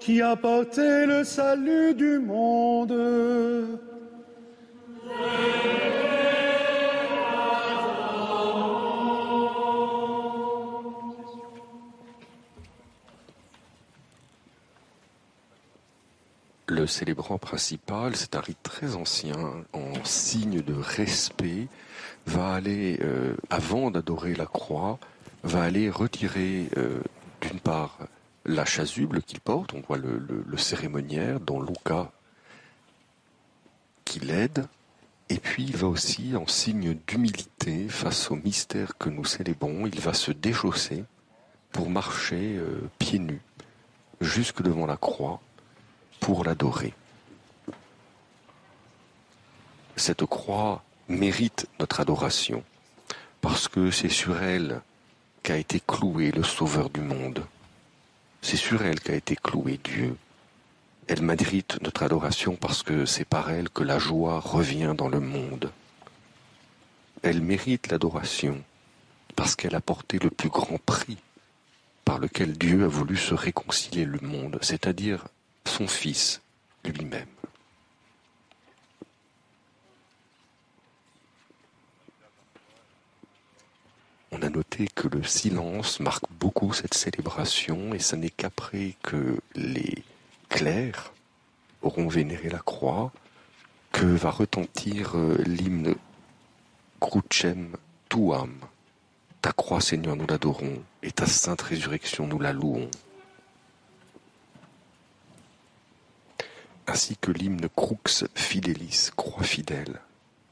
qui 0.00 0.22
a 0.22 0.34
porté 0.34 1.06
le 1.06 1.22
salut 1.24 1.94
du 1.94 2.18
monde. 2.18 3.78
le 16.80 16.86
célébrant 16.86 17.36
principal, 17.36 18.16
c'est 18.16 18.36
un 18.36 18.40
rite 18.40 18.62
très 18.62 18.94
ancien, 18.94 19.34
en 19.74 19.92
signe 20.04 20.62
de 20.62 20.72
respect, 20.72 21.68
va 22.26 22.54
aller, 22.54 22.98
euh, 23.02 23.34
avant 23.50 23.90
d'adorer 23.90 24.34
la 24.34 24.46
croix, 24.46 24.98
va 25.42 25.62
aller 25.62 25.90
retirer 25.90 26.68
euh, 26.78 27.00
d'une 27.42 27.60
part 27.60 27.98
la 28.44 28.64
chasuble 28.64 29.22
qu'il 29.22 29.40
porte, 29.40 29.74
on 29.74 29.80
voit 29.80 29.98
le, 29.98 30.56
cérémoniaire 30.56 31.40
dont 31.40 31.60
Luca 31.60 32.10
qui 34.04 34.20
l'aide, 34.20 34.66
et 35.28 35.38
puis 35.38 35.64
il 35.64 35.76
va 35.76 35.86
aussi, 35.86 36.34
en 36.36 36.46
signe 36.46 36.96
d'humilité 37.06 37.88
face 37.88 38.30
au 38.30 38.36
mystère 38.36 38.98
que 38.98 39.08
nous 39.08 39.24
célébrons, 39.24 39.86
il 39.86 40.00
va 40.00 40.12
se 40.12 40.32
déchausser 40.32 41.04
pour 41.70 41.88
marcher 41.88 42.56
euh, 42.56 42.90
pieds 42.98 43.20
nus 43.20 43.42
jusque 44.20 44.62
devant 44.62 44.86
la 44.86 44.96
croix 44.96 45.40
pour 46.18 46.44
l'adorer. 46.44 46.92
Cette 49.96 50.24
croix 50.24 50.82
mérite 51.08 51.66
notre 51.78 52.00
adoration 52.00 52.64
parce 53.40 53.68
que 53.68 53.90
c'est 53.90 54.08
sur 54.08 54.42
elle 54.42 54.80
qu'a 55.42 55.56
été 55.56 55.80
cloué 55.86 56.30
le 56.30 56.42
Sauveur 56.42 56.90
du 56.90 57.00
monde. 57.00 57.44
C'est 58.42 58.56
sur 58.56 58.82
elle 58.82 59.00
qu'a 59.00 59.14
été 59.14 59.36
cloué 59.36 59.78
Dieu. 59.82 60.16
Elle 61.08 61.22
mérite 61.22 61.78
notre 61.82 62.02
adoration 62.02 62.56
parce 62.56 62.82
que 62.82 63.04
c'est 63.04 63.24
par 63.24 63.50
elle 63.50 63.68
que 63.68 63.82
la 63.82 63.98
joie 63.98 64.40
revient 64.40 64.94
dans 64.96 65.08
le 65.08 65.20
monde. 65.20 65.72
Elle 67.22 67.42
mérite 67.42 67.88
l'adoration 67.88 68.62
parce 69.36 69.56
qu'elle 69.56 69.74
a 69.74 69.80
porté 69.80 70.18
le 70.18 70.30
plus 70.30 70.48
grand 70.48 70.78
prix 70.84 71.18
par 72.04 72.18
lequel 72.18 72.56
Dieu 72.56 72.84
a 72.84 72.88
voulu 72.88 73.16
se 73.16 73.34
réconcilier 73.34 74.04
le 74.04 74.18
monde, 74.20 74.58
c'est-à-dire 74.62 75.26
son 75.66 75.86
Fils 75.86 76.40
lui-même. 76.84 77.26
On 84.40 84.46
a 84.46 84.48
noté 84.48 84.88
que 84.94 85.06
le 85.06 85.22
silence 85.22 86.00
marque 86.00 86.24
beaucoup 86.40 86.72
cette 86.72 86.94
célébration 86.94 87.92
et 87.92 87.98
ce 87.98 88.16
n'est 88.16 88.30
qu'après 88.30 88.96
que 89.02 89.38
les 89.54 90.02
clercs 90.48 91.12
auront 91.82 92.08
vénéré 92.08 92.48
la 92.48 92.60
croix 92.60 93.12
que 93.92 94.06
va 94.06 94.30
retentir 94.30 95.12
euh, 95.14 95.36
l'hymne 95.44 95.94
Crucem 97.00 97.76
tuam. 98.08 98.54
Ta 99.42 99.52
croix, 99.52 99.82
Seigneur, 99.82 100.16
nous 100.16 100.26
l'adorons 100.26 100.82
et 101.02 101.12
ta 101.12 101.26
sainte 101.26 101.60
résurrection, 101.60 102.26
nous 102.26 102.38
la 102.38 102.54
louons. 102.54 102.88
ainsi 106.86 107.16
que 107.16 107.30
l'hymne 107.30 107.68
Crux 107.76 108.24
Fidelis, 108.34 109.10
croix 109.14 109.44
fidèle, 109.44 110.00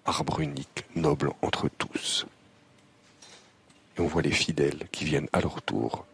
arbre 0.05 0.39
unique, 0.39 0.85
noble 0.94 1.32
entre 1.43 1.69
tous. 1.78 2.27
Et 3.98 4.00
on 4.00 4.06
voit 4.06 4.22
les 4.22 4.30
fidèles 4.30 4.86
qui 4.92 5.04
viennent 5.04 5.28
à 5.32 5.40
leur 5.40 5.60
tour 5.62 6.06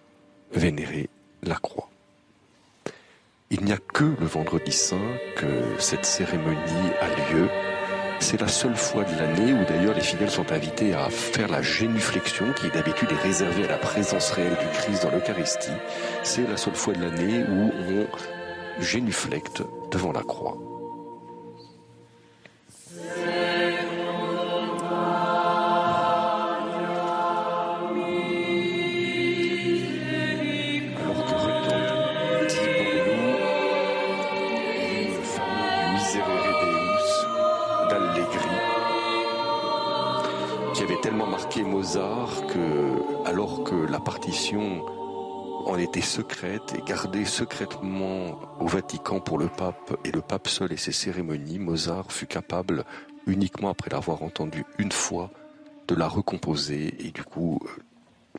vénérer 0.53 1.09
la 1.43 1.57
croix. 1.57 1.91
Il 3.51 3.63
n'y 3.63 3.73
a 3.73 3.77
que 3.77 4.05
le 4.05 4.27
vendredi 4.27 4.73
saint 4.73 5.17
que 5.37 5.79
cette 5.79 6.07
cérémonie 6.07 6.91
a 7.01 7.33
lieu. 7.33 7.49
C'est 8.21 8.41
la 8.41 8.49
seule 8.49 8.77
fois 8.77 9.05
de 9.05 9.15
l'année 9.19 9.53
où 9.53 9.65
d'ailleurs 9.67 9.95
les 9.95 10.01
fidèles 10.01 10.31
sont 10.31 10.51
invités 10.51 10.95
à 10.95 11.11
faire 11.11 11.49
la 11.49 11.61
génuflexion 11.61 12.53
qui 12.55 12.71
d'habitude 12.71 13.13
est 13.13 13.23
réservée 13.23 13.65
à 13.65 13.73
la 13.73 13.79
présence 13.79 14.31
réelle 14.31 14.57
du 14.57 14.79
Christ 14.79 15.03
dans 15.03 15.11
l'Eucharistie. 15.11 15.71
C'est 16.23 16.49
la 16.49 16.57
seule 16.57 16.75
fois 16.75 16.95
de 16.95 17.03
l'année 17.03 17.45
où 17.45 17.71
on 17.91 18.83
génuflecte 18.83 19.63
devant 19.91 20.13
la 20.13 20.23
croix. 20.23 20.57
Mozart 41.85 42.45
alors 43.27 43.63
que 43.63 43.75
la 43.75 44.01
partition 44.01 44.87
en 45.67 45.77
était 45.77 46.01
secrète 46.01 46.75
et 46.75 46.81
gardée 46.81 47.27
secrètement 47.27 48.41
au 48.59 48.67
Vatican 48.67 49.21
pour 49.21 49.37
le 49.37 49.49
pape 49.49 49.95
et 50.03 50.11
le 50.11 50.23
pape 50.23 50.49
seul 50.49 50.73
et 50.73 50.79
ses 50.79 50.93
cérémonies, 50.93 51.59
Mozart 51.59 52.11
fut 52.11 52.27
capable, 52.27 52.85
uniquement 53.27 53.69
après 53.69 53.91
l'avoir 53.91 54.23
entendue 54.23 54.65
une 54.79 54.93
fois, 54.93 55.31
de 55.87 55.95
la 55.95 56.09
recomposer 56.09 56.95
et 57.07 57.11
du 57.11 57.23
coup, 57.23 57.61
euh, 57.63 57.83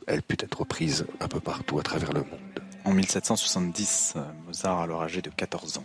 elle 0.08 0.22
put 0.22 0.38
être 0.40 0.58
reprise 0.58 1.06
un 1.20 1.28
peu 1.28 1.38
partout 1.38 1.78
à 1.78 1.84
travers 1.84 2.12
le 2.12 2.22
monde. 2.22 2.64
En 2.84 2.90
1770, 2.90 4.14
Mozart, 4.44 4.80
alors 4.80 5.02
âgé 5.02 5.22
de 5.22 5.30
14 5.30 5.78
ans. 5.78 5.84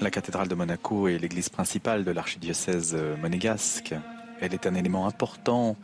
La 0.00 0.10
cathédrale 0.10 0.48
de 0.48 0.54
Monaco 0.54 1.08
est 1.08 1.18
l'église 1.18 1.50
principale 1.50 2.04
de 2.04 2.10
l'archidiocèse 2.10 2.96
monégasque. 3.20 3.94
Elle 4.40 4.54
est 4.54 4.66
un 4.66 4.74
élément 4.74 5.06
important 5.06 5.76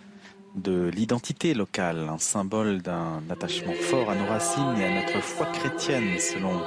de 0.54 0.88
l'identité 0.88 1.52
locale, 1.52 2.08
un 2.08 2.16
symbole 2.16 2.80
d'un 2.80 3.22
attachement 3.28 3.74
fort 3.74 4.10
à 4.10 4.14
nos 4.14 4.24
racines 4.24 4.74
et 4.78 4.84
à 4.86 5.02
notre 5.02 5.20
foi 5.20 5.44
chrétienne, 5.52 6.18
selon 6.18 6.62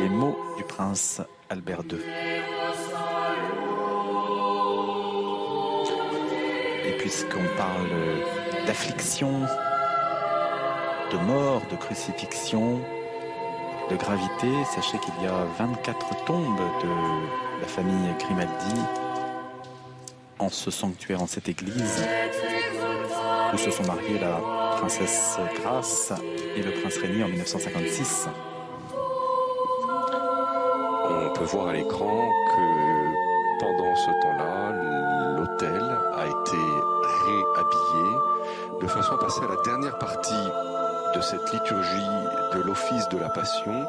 les 0.00 0.08
mots 0.08 0.36
du 0.56 0.64
prince 0.64 1.22
Albert 1.48 1.82
II. 1.88 1.98
Et 6.88 6.98
puisqu'on 6.98 7.56
parle 7.56 8.66
d'affliction, 8.66 9.42
de 11.12 11.18
mort, 11.18 11.62
de 11.70 11.76
crucifixion, 11.76 12.80
de 13.90 13.96
gravité, 13.96 14.48
sachez 14.74 14.98
qu'il 14.98 15.14
y 15.22 15.26
a 15.26 15.44
24 15.58 16.24
tombes 16.24 16.60
de 16.82 17.60
la 17.60 17.66
famille 17.66 18.14
Grimaldi 18.18 18.80
en 20.38 20.48
ce 20.48 20.70
sanctuaire, 20.70 21.22
en 21.22 21.26
cette 21.26 21.48
église, 21.48 22.04
où 23.52 23.56
se 23.58 23.70
sont 23.70 23.84
mariés 23.84 24.18
la 24.18 24.40
princesse 24.76 25.38
Grace 25.60 26.12
et 26.56 26.62
le 26.62 26.72
prince 26.72 26.96
Régnier 26.98 27.24
en 27.24 27.28
1956. 27.28 28.28
On 31.10 31.32
peut 31.34 31.44
voir 31.44 31.68
à 31.68 31.72
l'écran 31.72 32.28
que 32.50 33.60
pendant 33.60 33.96
ce 33.96 34.10
temps-là, 34.22 34.72
l'hôtel 35.36 35.82
a 36.16 36.26
été 36.26 36.56
réhabillé 37.26 38.18
de 38.80 38.86
façon 38.86 39.14
à 39.14 39.18
passer 39.18 39.40
à 39.40 39.48
la 39.48 39.62
dernière 39.64 39.98
partie 39.98 40.73
de 41.14 41.20
cette 41.20 41.52
liturgie 41.52 42.10
de 42.54 42.60
l'office 42.60 43.08
de 43.08 43.18
la 43.18 43.28
Passion, 43.28 43.86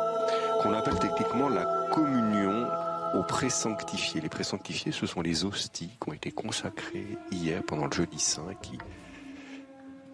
qu'on 0.61 0.73
appelle 0.73 0.99
techniquement 0.99 1.49
la 1.49 1.65
communion 1.91 2.68
aux 3.15 3.23
présanctifiés. 3.23 4.22
Les 4.22 4.30
présanctifiés, 4.30 4.91
ce 4.91 5.06
sont 5.06 5.22
les 5.22 5.45
hosties 5.45 5.97
qui 6.02 6.10
ont 6.10 6.14
été 6.14 6.31
consacrées 6.31 7.18
hier 7.31 7.64
pendant 7.64 7.85
le 7.85 7.91
jeudi 7.91 8.19
saint, 8.19 8.53
qui, 8.61 8.77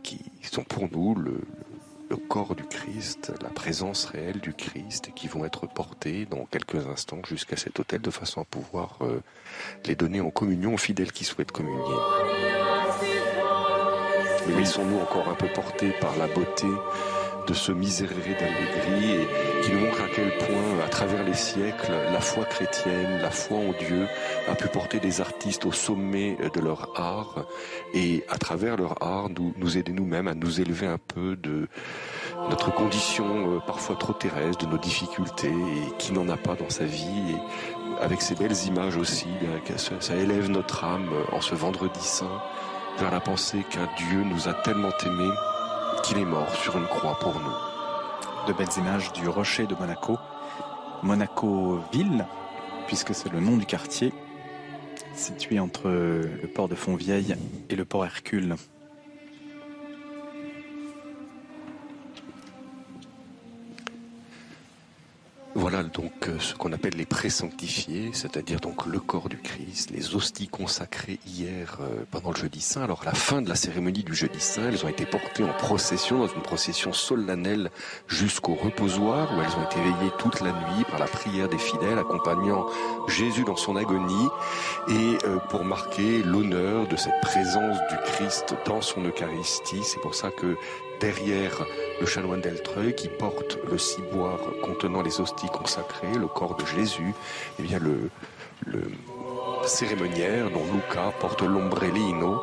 qui 0.03 0.19
sont 0.43 0.63
pour 0.63 0.89
nous 0.91 1.15
le, 1.15 1.41
corps 2.27 2.55
du 2.55 2.63
Christ, 2.63 3.33
la 3.41 3.49
présence 3.49 4.05
réelle 4.05 4.39
du 4.39 4.53
Christ, 4.53 5.09
et 5.09 5.11
qui 5.11 5.27
vont 5.27 5.45
être 5.45 5.67
portés 5.67 6.25
dans 6.25 6.45
quelques 6.45 6.87
instants 6.87 7.21
jusqu'à 7.27 7.57
cet 7.57 7.79
hôtel 7.79 8.01
de 8.01 8.11
façon 8.11 8.41
à 8.41 8.45
pouvoir 8.45 8.97
euh, 9.01 9.21
les 9.85 9.95
donner 9.95 10.21
en 10.21 10.29
communion 10.29 10.73
aux 10.73 10.77
fidèles 10.77 11.11
qui 11.11 11.23
souhaitent 11.23 11.51
communier. 11.51 11.95
Mais 14.47 14.55
laissons-nous 14.55 14.99
encore 14.99 15.29
un 15.29 15.35
peu 15.35 15.47
porter 15.47 15.91
par 15.99 16.15
la 16.17 16.27
beauté 16.27 16.67
de 17.47 17.53
ce 17.53 17.71
miséréré 17.71 18.35
d'Allegri 18.39 19.11
et 19.13 19.61
qui 19.63 19.71
nous 19.71 19.79
montre 19.79 20.01
à 20.01 20.07
quel 20.13 20.29
point, 20.37 20.85
à 20.85 20.89
travers 20.89 21.23
les 21.23 21.33
siècles, 21.33 21.91
la 22.11 22.19
foi 22.19 22.45
chrétienne, 22.45 23.19
la 23.21 23.31
foi 23.31 23.57
en 23.57 23.73
Dieu 23.79 24.07
a 24.47 24.55
pu 24.55 24.67
porter 24.67 24.99
des 24.99 25.21
artistes 25.21 25.65
au 25.65 25.71
sommet 25.71 26.37
de 26.53 26.59
leur 26.59 26.89
art 26.99 27.45
et 27.93 28.23
à 28.29 28.37
travers 28.37 28.77
leur 28.77 29.01
art 29.01 29.29
nous, 29.29 29.53
nous 29.57 29.77
aider 29.77 29.91
nous-mêmes 29.91 30.27
à 30.27 30.33
nous 30.33 30.61
élever 30.61 30.87
un 30.87 30.99
peu 30.99 31.35
de 31.35 31.67
notre 32.49 32.73
condition 32.73 33.55
euh, 33.55 33.59
parfois 33.65 33.95
trop 33.95 34.13
terrestre, 34.13 34.65
de 34.65 34.71
nos 34.71 34.77
difficultés 34.77 35.49
et 35.49 35.97
qui 35.97 36.13
n'en 36.13 36.27
a 36.29 36.37
pas 36.37 36.55
dans 36.55 36.69
sa 36.69 36.85
vie 36.85 37.33
et 37.33 38.03
avec 38.03 38.21
ces 38.21 38.35
belles 38.35 38.65
images 38.65 38.97
aussi, 38.97 39.27
bien, 39.39 39.77
ça, 39.77 39.93
ça 39.99 40.15
élève 40.15 40.49
notre 40.49 40.83
âme 40.83 41.09
en 41.31 41.41
ce 41.41 41.53
vendredi 41.53 41.99
saint 42.01 42.41
vers 43.01 43.09
la 43.09 43.19
pensée 43.19 43.65
qu'un 43.67 43.89
Dieu 43.97 44.23
nous 44.23 44.47
a 44.47 44.53
tellement 44.53 44.91
aimés 45.03 45.33
qu'il 46.03 46.19
est 46.19 46.25
mort 46.25 46.53
sur 46.53 46.77
une 46.77 46.85
croix 46.85 47.17
pour 47.19 47.33
nous. 47.33 48.47
De 48.47 48.53
belles 48.53 48.77
images 48.77 49.11
du 49.11 49.27
rocher 49.27 49.65
de 49.65 49.73
Monaco, 49.73 50.19
Monaco-Ville, 51.01 52.27
puisque 52.85 53.15
c'est 53.15 53.31
le 53.31 53.39
nom 53.39 53.57
du 53.57 53.65
quartier, 53.65 54.13
situé 55.15 55.59
entre 55.59 55.89
le 55.89 56.47
port 56.53 56.69
de 56.69 56.75
Fontvieille 56.75 57.35
et 57.71 57.75
le 57.75 57.85
port 57.85 58.05
Hercule. 58.05 58.55
Voilà 65.53 65.83
donc 65.83 66.29
euh, 66.29 66.39
ce 66.39 66.55
qu'on 66.55 66.71
appelle 66.71 66.93
les 66.95 67.05
présanctifiés, 67.05 68.11
c'est-à-dire 68.13 68.61
donc 68.61 68.85
le 68.85 69.01
corps 69.01 69.27
du 69.27 69.37
Christ, 69.37 69.91
les 69.91 70.15
hosties 70.15 70.47
consacrées 70.47 71.19
hier 71.27 71.77
euh, 71.81 72.05
pendant 72.09 72.31
le 72.31 72.37
jeudi 72.37 72.61
saint. 72.61 72.83
Alors 72.83 73.01
la 73.03 73.13
fin 73.13 73.41
de 73.41 73.49
la 73.49 73.55
cérémonie 73.55 74.03
du 74.03 74.15
jeudi 74.15 74.39
saint, 74.39 74.69
elles 74.69 74.85
ont 74.85 74.87
été 74.87 75.05
portées 75.05 75.43
en 75.43 75.51
procession, 75.51 76.19
dans 76.19 76.27
une 76.27 76.41
procession 76.41 76.93
solennelle 76.93 77.69
jusqu'au 78.07 78.55
reposoir, 78.55 79.29
où 79.35 79.41
elles 79.41 79.59
ont 79.59 79.65
été 79.65 79.81
veillées 79.81 80.11
toute 80.17 80.39
la 80.39 80.53
nuit 80.53 80.85
par 80.89 80.99
la 80.99 81.07
prière 81.07 81.49
des 81.49 81.57
fidèles, 81.57 81.99
accompagnant 81.99 82.65
Jésus 83.09 83.43
dans 83.43 83.57
son 83.57 83.75
agonie, 83.75 84.29
et 84.87 85.17
euh, 85.25 85.37
pour 85.49 85.65
marquer 85.65 86.23
l'honneur 86.23 86.87
de 86.87 86.95
cette 86.95 87.19
présence 87.21 87.77
du 87.89 87.97
Christ 88.05 88.55
dans 88.65 88.81
son 88.81 89.03
Eucharistie. 89.03 89.83
C'est 89.83 89.99
pour 89.99 90.15
ça 90.15 90.31
que 90.31 90.55
derrière 91.01 91.65
le 91.99 92.05
chanoine 92.05 92.41
d'Eltreuil 92.41 92.95
qui 92.95 93.09
porte 93.09 93.57
le 93.69 93.77
ciboire 93.77 94.39
contenant 94.63 95.01
les 95.01 95.19
hosties 95.19 95.49
consacrées, 95.49 96.13
le 96.13 96.27
corps 96.27 96.55
de 96.55 96.65
Jésus, 96.65 97.13
et 97.59 97.63
bien 97.63 97.79
le, 97.79 98.09
cérémoniaire 99.65 100.49
dont 100.51 100.63
Luca 100.73 101.11
porte 101.19 101.41
l'ombrellino 101.41 102.41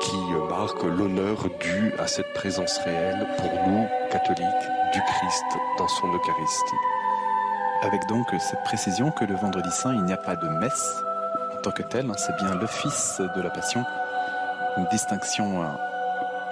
qui 0.00 0.16
marque 0.48 0.82
l'honneur 0.82 1.48
dû 1.60 1.92
à 1.98 2.06
cette 2.06 2.32
présence 2.34 2.78
réelle 2.78 3.26
pour 3.36 3.52
nous, 3.68 3.86
catholiques, 4.10 4.68
du 4.92 5.00
Christ 5.00 5.44
dans 5.76 5.88
son 5.88 6.08
Eucharistie. 6.08 6.76
Avec 7.82 8.06
donc 8.08 8.26
cette 8.40 8.62
précision 8.64 9.10
que 9.10 9.24
le 9.24 9.34
vendredi 9.34 9.70
saint, 9.70 9.94
il 9.94 10.04
n'y 10.04 10.12
a 10.12 10.16
pas 10.16 10.36
de 10.36 10.48
messe 10.60 11.02
en 11.56 11.60
tant 11.62 11.70
que 11.72 11.82
telle, 11.82 12.06
hein, 12.10 12.14
c'est 12.16 12.36
bien 12.36 12.54
l'office 12.54 13.20
de 13.36 13.42
la 13.42 13.50
Passion, 13.50 13.84
une 14.76 14.86
distinction 14.86 15.62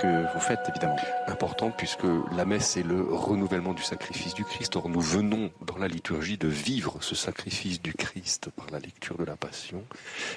que 0.00 0.32
vous 0.32 0.40
faites 0.40 0.68
évidemment. 0.68 0.96
Importante 1.26 1.74
puisque 1.76 2.06
la 2.36 2.44
messe 2.44 2.76
est 2.76 2.82
le 2.82 3.02
renouvellement 3.02 3.74
du 3.74 3.82
sacrifice 3.82 4.34
du 4.34 4.44
Christ. 4.44 4.76
Or 4.76 4.88
nous 4.88 5.00
venons 5.00 5.50
dans 5.64 5.78
la 5.78 5.88
liturgie 5.88 6.38
de 6.38 6.48
vivre 6.48 6.98
ce 7.00 7.14
sacrifice 7.14 7.80
du 7.80 7.94
Christ 7.94 8.50
par 8.50 8.66
la 8.70 8.78
lecture 8.78 9.16
de 9.16 9.24
la 9.24 9.36
Passion. 9.36 9.84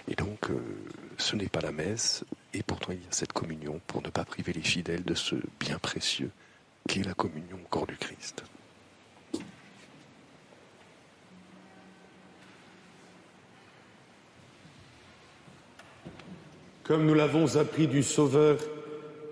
Et 0.07 0.15
donc 0.15 0.49
euh, 0.49 0.59
ce 1.17 1.35
n'est 1.35 1.47
pas 1.47 1.61
la 1.61 1.71
messe 1.71 2.23
et 2.53 2.63
pourtant 2.63 2.91
il 2.91 2.99
y 2.99 3.07
a 3.07 3.11
cette 3.11 3.33
communion 3.33 3.81
pour 3.87 4.01
ne 4.01 4.09
pas 4.09 4.25
priver 4.25 4.53
les 4.53 4.61
fidèles 4.61 5.03
de 5.03 5.15
ce 5.15 5.35
bien 5.59 5.79
précieux 5.79 6.31
qui 6.87 7.01
est 7.01 7.05
la 7.05 7.13
communion 7.13 7.57
au 7.63 7.67
corps 7.69 7.87
du 7.87 7.97
Christ. 7.97 8.43
Comme 16.83 17.05
nous 17.05 17.13
l'avons 17.13 17.55
appris 17.57 17.87
du 17.87 18.01
Sauveur, 18.01 18.57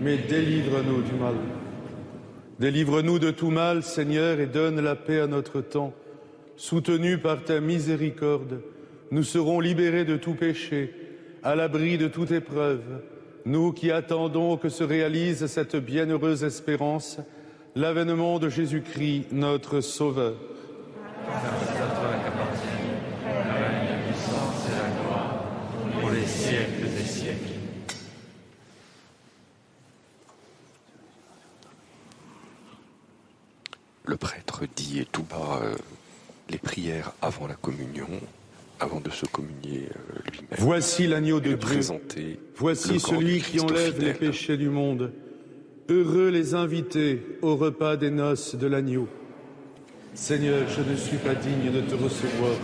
mais 0.00 0.16
délivre-nous 0.16 1.02
du 1.02 1.12
mal. 1.12 1.34
Délivre-nous 2.58 3.18
de 3.18 3.30
tout 3.30 3.50
mal, 3.50 3.82
Seigneur, 3.82 4.40
et 4.40 4.46
donne 4.46 4.80
la 4.80 4.96
paix 4.96 5.20
à 5.20 5.26
notre 5.26 5.60
temps. 5.60 5.92
Soutenus 6.56 7.18
par 7.22 7.42
ta 7.42 7.60
miséricorde, 7.60 8.60
nous 9.10 9.22
serons 9.22 9.60
libérés 9.60 10.04
de 10.04 10.16
tout 10.16 10.34
péché, 10.34 10.94
à 11.42 11.54
l'abri 11.54 11.96
de 11.96 12.08
toute 12.08 12.30
épreuve, 12.30 13.02
nous 13.46 13.72
qui 13.72 13.90
attendons 13.90 14.56
que 14.56 14.68
se 14.68 14.84
réalise 14.84 15.46
cette 15.46 15.76
bienheureuse 15.76 16.44
espérance, 16.44 17.18
l'avènement 17.74 18.38
de 18.38 18.48
Jésus-Christ, 18.48 19.28
notre 19.32 19.80
Sauveur 19.80 20.34
les 26.12 26.26
siècles 26.26 26.88
des 26.96 27.04
siècles. 27.04 27.60
Le 34.06 34.16
prêtre 34.16 34.62
dit 34.76 35.06
tout 35.12 35.22
bas 35.22 35.60
euh, 35.62 35.74
les 36.48 36.58
prières 36.58 37.12
avant 37.22 37.46
la 37.46 37.54
communion, 37.54 38.08
avant 38.80 39.00
de 39.00 39.10
se 39.10 39.26
communier 39.26 39.88
euh, 39.88 40.18
lui-même. 40.32 40.58
Voici 40.58 41.06
l'agneau 41.06 41.40
de 41.40 41.52
Dieu. 41.52 41.80
Voici 42.56 42.98
celui 42.98 43.40
qui 43.40 43.60
enlève 43.60 44.00
les 44.00 44.14
péchés 44.14 44.56
du 44.56 44.68
monde. 44.68 45.12
Heureux 45.88 46.28
les 46.28 46.54
invités 46.54 47.20
au 47.42 47.56
repas 47.56 47.96
des 47.96 48.10
noces 48.10 48.54
de 48.54 48.66
l'agneau. 48.66 49.08
Seigneur, 50.14 50.68
je 50.68 50.82
ne 50.88 50.96
suis 50.96 51.18
pas 51.18 51.34
digne 51.34 51.72
de 51.72 51.80
te 51.80 51.94
recevoir, 51.94 52.54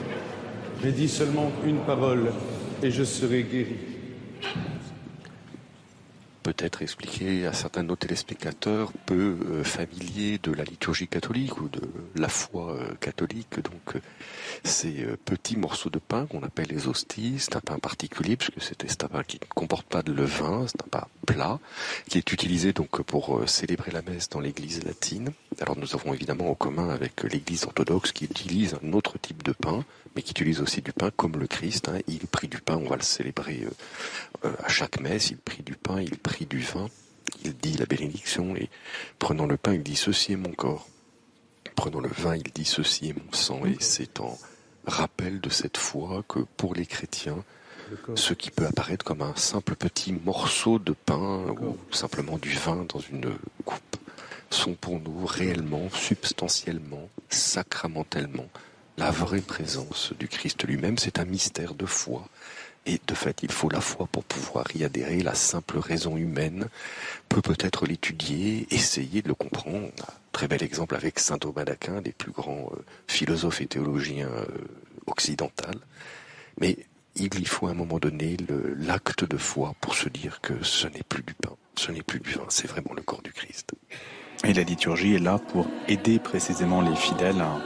mais 0.82 0.92
dis 0.92 1.08
seulement 1.08 1.52
une 1.64 1.78
parole 1.78 2.32
et 2.82 2.90
je 2.90 3.04
serai 3.04 3.42
guéri 3.44 3.76
peut-être 6.46 6.82
expliquer 6.82 7.44
à 7.44 7.52
certains 7.52 7.82
de 7.82 7.88
nos 7.88 7.96
téléspectateurs 7.96 8.92
peu 9.04 9.36
euh, 9.50 9.64
familiers 9.64 10.38
de 10.40 10.52
la 10.52 10.62
liturgie 10.62 11.08
catholique 11.08 11.60
ou 11.60 11.68
de 11.68 11.80
la 12.14 12.28
foi 12.28 12.76
euh, 12.76 12.94
catholique. 13.00 13.56
Donc, 13.56 13.96
euh, 13.96 14.00
ces 14.64 15.06
petits 15.24 15.56
morceaux 15.56 15.90
de 15.90 15.98
pain 15.98 16.26
qu'on 16.26 16.42
appelle 16.42 16.68
les 16.68 16.88
hosties, 16.88 17.36
c'est 17.38 17.56
un 17.56 17.60
pain 17.60 17.78
particulier 17.78 18.36
puisque 18.36 18.60
c'est 18.62 19.04
un 19.04 19.08
pain 19.08 19.22
qui 19.22 19.38
ne 19.40 19.46
comporte 19.54 19.86
pas 19.86 20.02
de 20.02 20.12
levain, 20.12 20.66
c'est 20.66 20.82
un 20.82 20.88
pain 20.88 21.06
plat 21.26 21.58
qui 22.08 22.18
est 22.18 22.32
utilisé 22.32 22.72
donc 22.72 23.02
pour 23.02 23.48
célébrer 23.48 23.90
la 23.90 24.02
messe 24.02 24.28
dans 24.28 24.40
l'église 24.40 24.84
latine. 24.84 25.32
Alors 25.60 25.76
nous 25.76 25.94
avons 25.94 26.14
évidemment 26.14 26.50
en 26.50 26.54
commun 26.54 26.90
avec 26.90 27.22
l'église 27.22 27.64
orthodoxe 27.64 28.12
qui 28.12 28.24
utilise 28.24 28.76
un 28.82 28.92
autre 28.92 29.18
type 29.18 29.42
de 29.42 29.52
pain, 29.52 29.84
mais 30.14 30.22
qui 30.22 30.32
utilise 30.32 30.60
aussi 30.60 30.82
du 30.82 30.92
pain 30.92 31.10
comme 31.14 31.36
le 31.36 31.46
Christ. 31.46 31.88
Hein. 31.88 31.98
Il 32.06 32.26
prit 32.26 32.48
du 32.48 32.58
pain, 32.58 32.76
on 32.76 32.88
va 32.88 32.96
le 32.96 33.02
célébrer 33.02 33.66
à 34.42 34.68
chaque 34.68 35.00
messe, 35.00 35.30
il 35.30 35.38
prit 35.38 35.62
du 35.62 35.74
pain, 35.74 36.00
il 36.00 36.16
prit 36.18 36.46
du 36.46 36.60
vin, 36.60 36.88
il 37.44 37.56
dit 37.56 37.74
la 37.74 37.86
bénédiction, 37.86 38.54
et 38.56 38.68
prenant 39.18 39.46
le 39.46 39.56
pain, 39.56 39.74
il 39.74 39.82
dit 39.82 39.96
ceci 39.96 40.32
est 40.32 40.36
mon 40.36 40.52
corps. 40.52 40.86
Prenant 41.76 42.00
le 42.00 42.08
vin, 42.08 42.34
il 42.36 42.50
dit 42.52 42.64
ceci 42.64 43.10
est 43.10 43.12
mon 43.12 43.32
sang, 43.32 43.64
et 43.64 43.76
c'est 43.80 44.20
en 44.20 44.36
rappel 44.86 45.40
de 45.40 45.50
cette 45.50 45.76
foi 45.76 46.24
que 46.28 46.40
pour 46.56 46.74
les 46.74 46.86
chrétiens, 46.86 47.44
ce 48.14 48.34
qui 48.34 48.50
peut 48.50 48.66
apparaître 48.66 49.04
comme 49.04 49.22
un 49.22 49.36
simple 49.36 49.76
petit 49.76 50.12
morceau 50.12 50.78
de 50.78 50.92
pain 50.92 51.44
ou 51.60 51.76
simplement 51.92 52.38
du 52.38 52.50
vin 52.50 52.84
dans 52.88 52.98
une 52.98 53.32
coupe 53.64 53.96
sont 54.50 54.74
pour 54.74 55.00
nous 55.00 55.26
réellement, 55.26 55.88
substantiellement, 55.90 57.08
sacramentellement 57.28 58.48
la 58.96 59.10
vraie 59.10 59.40
présence 59.40 60.12
du 60.18 60.28
Christ 60.28 60.64
lui-même. 60.64 60.98
C'est 60.98 61.18
un 61.18 61.24
mystère 61.24 61.74
de 61.74 61.86
foi 61.86 62.28
et 62.86 63.00
de 63.06 63.14
fait, 63.14 63.42
il 63.42 63.50
faut 63.50 63.68
la 63.68 63.80
foi 63.80 64.06
pour 64.10 64.24
pouvoir 64.24 64.64
y 64.74 64.84
adhérer. 64.84 65.20
La 65.20 65.34
simple 65.34 65.78
raison 65.78 66.16
humaine 66.16 66.68
peut 67.28 67.42
peut-être 67.42 67.86
l'étudier, 67.86 68.66
essayer 68.70 69.22
de 69.22 69.28
le 69.28 69.34
comprendre. 69.34 69.90
Un 70.36 70.38
très 70.38 70.48
bel 70.48 70.62
exemple 70.62 70.94
avec 70.94 71.18
saint 71.18 71.38
Thomas 71.38 71.64
d'Aquin, 71.64 72.02
des 72.02 72.12
plus 72.12 72.30
grands 72.30 72.70
euh, 72.74 72.84
philosophes 73.08 73.62
et 73.62 73.66
théologiens 73.66 74.28
euh, 74.28 74.44
occidentaux. 75.06 75.70
Mais 76.60 76.76
il 77.14 77.40
y 77.40 77.46
faut 77.46 77.68
à 77.68 77.70
un 77.70 77.74
moment 77.74 77.98
donné 77.98 78.36
l'acte 78.76 79.24
de 79.24 79.38
foi 79.38 79.72
pour 79.80 79.94
se 79.94 80.10
dire 80.10 80.42
que 80.42 80.62
ce 80.62 80.88
n'est 80.88 81.04
plus 81.08 81.22
du 81.22 81.32
pain, 81.32 81.56
ce 81.76 81.90
n'est 81.90 82.02
plus 82.02 82.20
du 82.20 82.32
vin, 82.32 82.44
c'est 82.50 82.68
vraiment 82.68 82.92
le 82.94 83.00
corps 83.00 83.22
du 83.22 83.32
Christ. 83.32 83.72
Et 84.44 84.52
la 84.52 84.62
liturgie 84.62 85.14
est 85.14 85.20
là 85.20 85.38
pour 85.38 85.66
aider 85.88 86.18
précisément 86.18 86.82
les 86.82 86.96
fidèles 86.96 87.40
à 87.40 87.58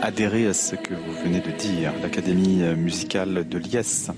adhérer 0.00 0.46
à 0.46 0.54
ce 0.54 0.76
que 0.76 0.94
vous 0.94 1.14
venez 1.24 1.40
de 1.40 1.50
dire, 1.50 1.92
l'Académie 2.00 2.62
musicale 2.76 3.48
de 3.48 3.58
Liesse. 3.58 4.12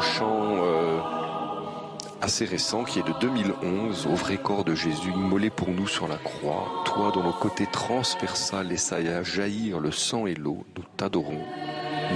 chant 0.00 0.44
euh, 0.44 0.49
assez 2.30 2.44
récent 2.44 2.84
qui 2.84 3.00
est 3.00 3.02
de 3.02 3.12
2011, 3.20 4.06
au 4.06 4.14
vrai 4.14 4.36
corps 4.36 4.62
de 4.62 4.72
Jésus 4.72 5.10
immolé 5.10 5.50
pour 5.50 5.68
nous 5.70 5.88
sur 5.88 6.06
la 6.06 6.16
croix. 6.16 6.84
Toi 6.84 7.10
dont 7.12 7.24
le 7.24 7.32
côté 7.32 7.66
transversal 7.66 8.70
essaye 8.70 9.10
jaillir 9.24 9.80
le 9.80 9.90
sang 9.90 10.26
et 10.26 10.36
l'eau, 10.36 10.64
nous 10.76 10.84
t'adorons, 10.96 11.42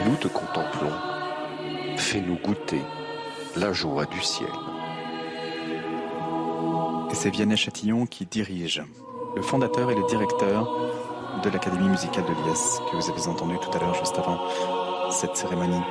nous 0.07 0.15
te 0.15 0.29
contemplons. 0.29 0.93
Fais-nous 1.97 2.37
goûter 2.37 2.81
la 3.57 3.73
joie 3.73 4.07
du 4.07 4.23
ciel. 4.23 4.47
Et 7.11 7.15
c'est 7.17 7.31
Vianney 7.31 7.57
Chatillon 7.57 8.07
qui 8.07 8.25
dirige, 8.25 8.85
le 9.35 9.43
fondateur 9.43 9.91
et 9.91 9.97
le 9.97 10.07
directeur 10.07 11.41
de 11.43 11.51
l'Académie 11.51 11.89
musicale 11.89 12.25
de 12.25 12.49
Liesse, 12.49 12.79
que 12.89 12.97
vous 12.97 13.11
avez 13.11 13.27
entendu 13.27 13.57
tout 13.59 13.77
à 13.77 13.81
l'heure 13.81 13.97
juste 13.97 14.17
avant 14.17 14.39
cette 15.11 15.37
cérémonie. 15.37 15.83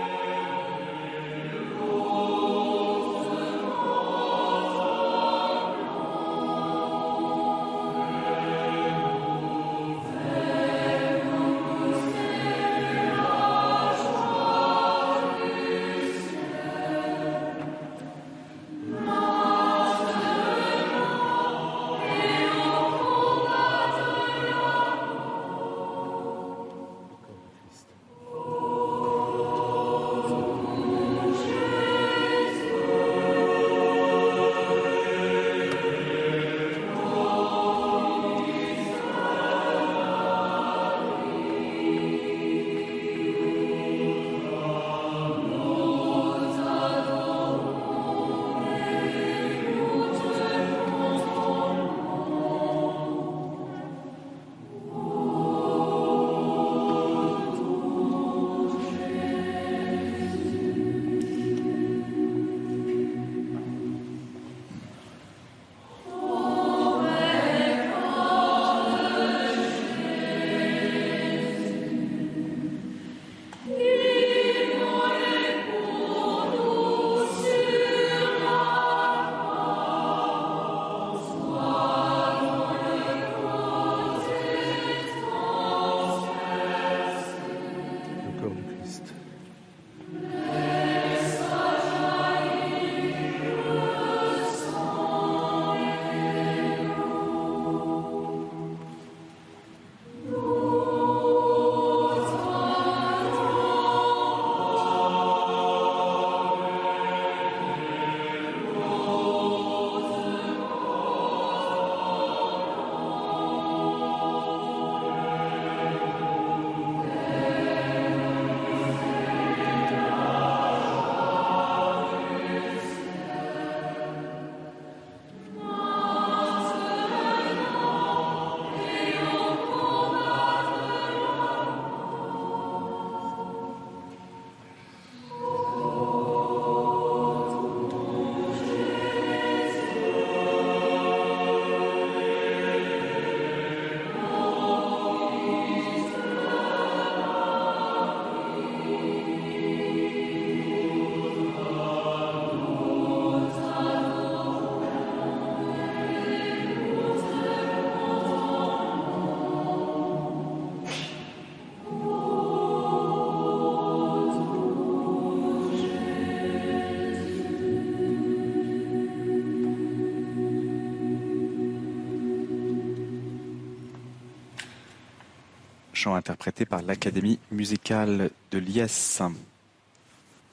Interprété 176.11 176.65
par 176.65 176.81
l'Académie 176.81 177.39
musicale 177.51 178.29
de 178.51 178.57
Liesse 178.57 179.21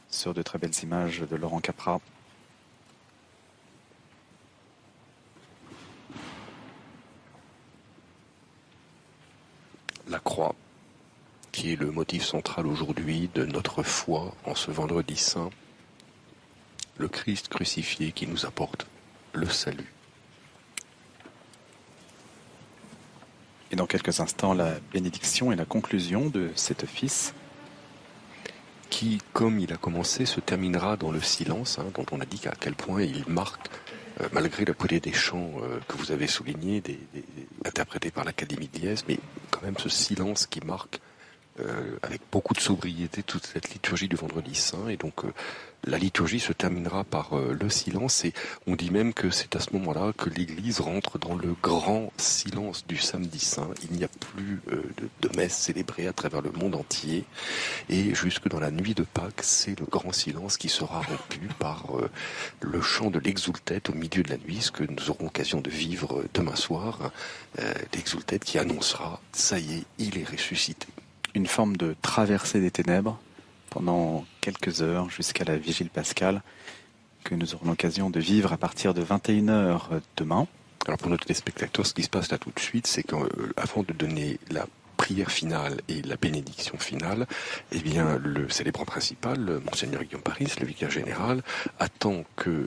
sur 0.08 0.32
de 0.32 0.42
très 0.42 0.58
belles 0.58 0.82
images 0.82 1.20
de 1.20 1.36
Laurent 1.36 1.60
Capra. 1.60 2.00
La 10.08 10.18
croix, 10.18 10.54
qui 11.52 11.72
est 11.72 11.76
le 11.76 11.90
motif 11.90 12.24
central 12.24 12.66
aujourd'hui 12.66 13.28
de 13.34 13.44
notre 13.44 13.82
foi 13.82 14.34
en 14.44 14.54
ce 14.54 14.70
vendredi 14.70 15.16
saint, 15.16 15.50
le 16.96 17.08
Christ 17.08 17.48
crucifié 17.48 18.12
qui 18.12 18.26
nous 18.26 18.46
apporte 18.46 18.86
le 19.32 19.48
salut. 19.48 19.92
Et 23.70 23.76
dans 23.76 23.79
quelques 23.90 24.20
instants, 24.20 24.54
la 24.54 24.74
bénédiction 24.92 25.50
et 25.50 25.56
la 25.56 25.64
conclusion 25.64 26.30
de 26.30 26.50
cet 26.54 26.84
office. 26.84 27.34
Qui, 28.88 29.18
comme 29.32 29.58
il 29.58 29.72
a 29.72 29.76
commencé, 29.76 30.26
se 30.26 30.40
terminera 30.40 30.96
dans 30.96 31.10
le 31.10 31.20
silence, 31.20 31.78
hein, 31.78 31.86
dont 31.94 32.06
on 32.12 32.20
a 32.20 32.24
dit 32.24 32.40
à 32.46 32.54
quel 32.58 32.74
point 32.74 33.02
il 33.02 33.24
marque, 33.28 33.68
euh, 34.20 34.28
malgré 34.32 34.64
la 34.64 34.72
beauté 34.72 35.00
des 35.00 35.12
chants 35.12 35.52
euh, 35.62 35.78
que 35.86 35.96
vous 35.96 36.12
avez 36.12 36.26
soulignés, 36.26 36.80
des, 36.80 36.98
interprétés 37.64 38.10
par 38.10 38.24
l'Académie 38.24 38.68
de 38.72 38.78
Liesse, 38.78 39.04
mais 39.08 39.18
quand 39.50 39.62
même 39.62 39.76
ce 39.78 39.88
silence 39.88 40.46
qui 40.46 40.60
marque 40.60 41.00
euh, 41.60 41.98
avec 42.02 42.20
beaucoup 42.32 42.54
de 42.54 42.60
sobriété 42.60 43.22
toute 43.22 43.46
cette 43.46 43.70
liturgie 43.70 44.08
du 44.08 44.16
vendredi 44.16 44.54
saint. 44.54 44.88
Et 44.88 44.96
donc 44.96 45.24
la 45.84 45.96
liturgie 45.96 46.40
se 46.40 46.52
terminera 46.52 47.04
par 47.04 47.38
euh, 47.38 47.56
le 47.58 47.70
silence 47.70 48.24
et 48.24 48.34
on 48.66 48.76
dit 48.76 48.90
même 48.90 49.14
que 49.14 49.30
c'est 49.30 49.56
à 49.56 49.60
ce 49.60 49.72
moment-là 49.72 50.12
que 50.16 50.28
l'Église 50.28 50.80
rentre 50.80 51.18
dans 51.18 51.34
le 51.34 51.54
grand 51.62 52.12
silence 52.18 52.86
du 52.86 52.98
samedi 52.98 53.38
saint. 53.38 53.70
Il 53.84 53.96
n'y 53.96 54.04
a 54.04 54.08
plus 54.08 54.60
euh, 54.72 54.82
de, 54.98 55.28
de 55.28 55.36
messe 55.36 55.56
célébrée 55.56 56.06
à 56.06 56.12
travers 56.12 56.42
le 56.42 56.52
monde 56.52 56.74
entier 56.74 57.24
et 57.88 58.14
jusque 58.14 58.48
dans 58.48 58.60
la 58.60 58.70
nuit 58.70 58.94
de 58.94 59.04
Pâques, 59.04 59.42
c'est 59.42 59.78
le 59.78 59.86
grand 59.86 60.12
silence 60.12 60.58
qui 60.58 60.68
sera 60.68 61.00
rompu 61.00 61.48
par 61.58 61.96
euh, 61.96 62.10
le 62.60 62.82
chant 62.82 63.10
de 63.10 63.18
l'exultète 63.18 63.88
au 63.88 63.94
milieu 63.94 64.22
de 64.22 64.30
la 64.30 64.36
nuit, 64.36 64.60
ce 64.60 64.70
que 64.70 64.84
nous 64.84 65.10
aurons 65.10 65.28
occasion 65.28 65.60
de 65.62 65.70
vivre 65.70 66.24
demain 66.34 66.56
soir, 66.56 67.10
l'exultète 67.94 68.44
qui 68.44 68.58
annoncera 68.58 69.20
«ça 69.32 69.58
y 69.58 69.78
est, 69.78 69.84
il 69.98 70.18
est 70.18 70.28
ressuscité». 70.28 70.88
Une 71.34 71.46
forme 71.46 71.76
de 71.76 71.94
traversée 72.02 72.60
des 72.60 72.70
ténèbres 72.70 73.18
pendant 73.70 74.24
quelques 74.40 74.82
heures 74.82 75.10
jusqu'à 75.10 75.44
la 75.44 75.56
vigile 75.56 75.90
pascale 75.90 76.42
que 77.24 77.34
nous 77.34 77.54
aurons 77.54 77.66
l'occasion 77.66 78.10
de 78.10 78.18
vivre 78.18 78.52
à 78.52 78.56
partir 78.56 78.94
de 78.94 79.02
21h 79.02 80.00
demain. 80.16 80.46
Alors 80.86 80.98
pour 80.98 81.10
nos 81.10 81.16
téléspectateurs, 81.16 81.86
ce 81.86 81.94
qui 81.94 82.02
se 82.02 82.08
passe 82.08 82.30
là 82.30 82.38
tout 82.38 82.50
de 82.50 82.58
suite, 82.58 82.86
c'est 82.86 83.02
qu'avant 83.02 83.82
de 83.82 83.92
donner 83.92 84.38
la 84.50 84.66
prière 85.00 85.30
finale 85.30 85.80
et 85.88 86.02
la 86.02 86.16
bénédiction 86.16 86.76
finale, 86.78 87.26
eh 87.72 87.78
bien, 87.78 88.18
le 88.18 88.50
célébrant 88.50 88.84
principal, 88.84 89.38
Monseigneur 89.64 90.04
Guillaume 90.04 90.20
Paris, 90.20 90.46
le 90.60 90.66
vicaire 90.66 90.90
général, 90.90 91.42
attend 91.78 92.24
que 92.36 92.50
euh, 92.50 92.66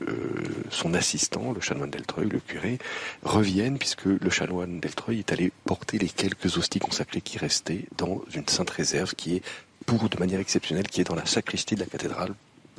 son 0.71 0.95
assistant, 0.95 1.53
le 1.53 1.61
chanoine 1.61 1.91
d'Eltreuil, 1.91 2.29
le 2.29 2.39
curé, 2.39 2.79
revienne, 3.21 3.77
puisque 3.77 4.05
le 4.05 4.29
chanoine 4.31 4.79
d'Eltreuil 4.79 5.19
est 5.19 5.31
allé 5.31 5.51
porter 5.65 5.99
les 5.99 6.09
quelques 6.09 6.57
hosties 6.57 6.79
consacrées 6.79 7.21
qui 7.21 7.37
restaient 7.37 7.85
dans 7.97 8.23
une 8.33 8.47
sainte 8.47 8.71
réserve 8.71 9.13
qui 9.13 9.35
est 9.35 9.43
pour 9.85 10.09
de 10.09 10.17
manière 10.17 10.39
exceptionnelle, 10.39 10.87
qui 10.87 11.01
est 11.01 11.09
dans 11.11 11.15
la 11.15 11.27
sacristie 11.27 11.75
de 11.75 11.81
la 11.81 11.85
cathédrale 11.85 12.33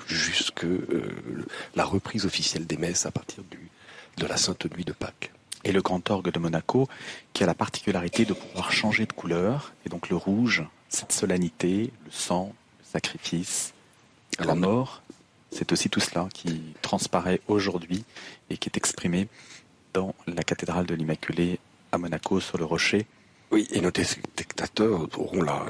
jusque 0.09 0.65
euh, 0.65 1.47
la 1.77 1.85
reprise 1.85 2.27
officielle 2.27 2.67
des 2.67 2.77
messes 2.77 3.07
à 3.07 3.13
partir 3.13 3.45
du, 3.45 3.71
de 4.17 4.27
la 4.27 4.37
Sainte 4.37 4.67
Nuit 4.75 4.85
de 4.85 4.93
Pâques. 4.93 5.34
Et 5.65 5.73
le 5.73 5.83
grand 5.83 6.11
orgue 6.11 6.31
de 6.31 6.39
Monaco, 6.39 6.89
qui 7.33 7.43
a 7.43 7.47
la 7.47 7.55
particularité 7.55 8.25
de 8.25 8.35
pouvoir 8.35 8.71
changer 8.71 9.07
de 9.07 9.13
couleur, 9.13 9.73
et 9.87 9.89
donc 9.89 10.09
le 10.11 10.17
rouge, 10.17 10.65
cette 10.89 11.13
solennité, 11.13 11.93
le 12.05 12.11
sang, 12.11 12.55
le 12.81 12.85
sacrifice, 12.85 13.73
la 14.39 14.55
mort, 14.55 15.03
c'est 15.51 15.71
aussi 15.73 15.89
tout 15.89 16.01
cela 16.01 16.29
qui 16.35 16.75
transparaît 16.83 17.41
aujourd'hui 17.47 18.05
et 18.51 18.57
qui 18.57 18.69
est 18.69 18.77
exprimé 18.77 19.29
dans 19.93 20.15
la 20.27 20.43
cathédrale 20.43 20.87
de 20.87 20.95
l'Immaculée 20.95 21.61
à 21.93 21.99
Monaco 21.99 22.41
sur 22.41 22.59
le 22.59 22.65
rocher 22.65 23.07
oui, 23.51 23.69
et 23.71 23.81
nos 23.81 23.91
spectateurs 23.91 25.07
auront 25.19 25.43
la, 25.43 25.65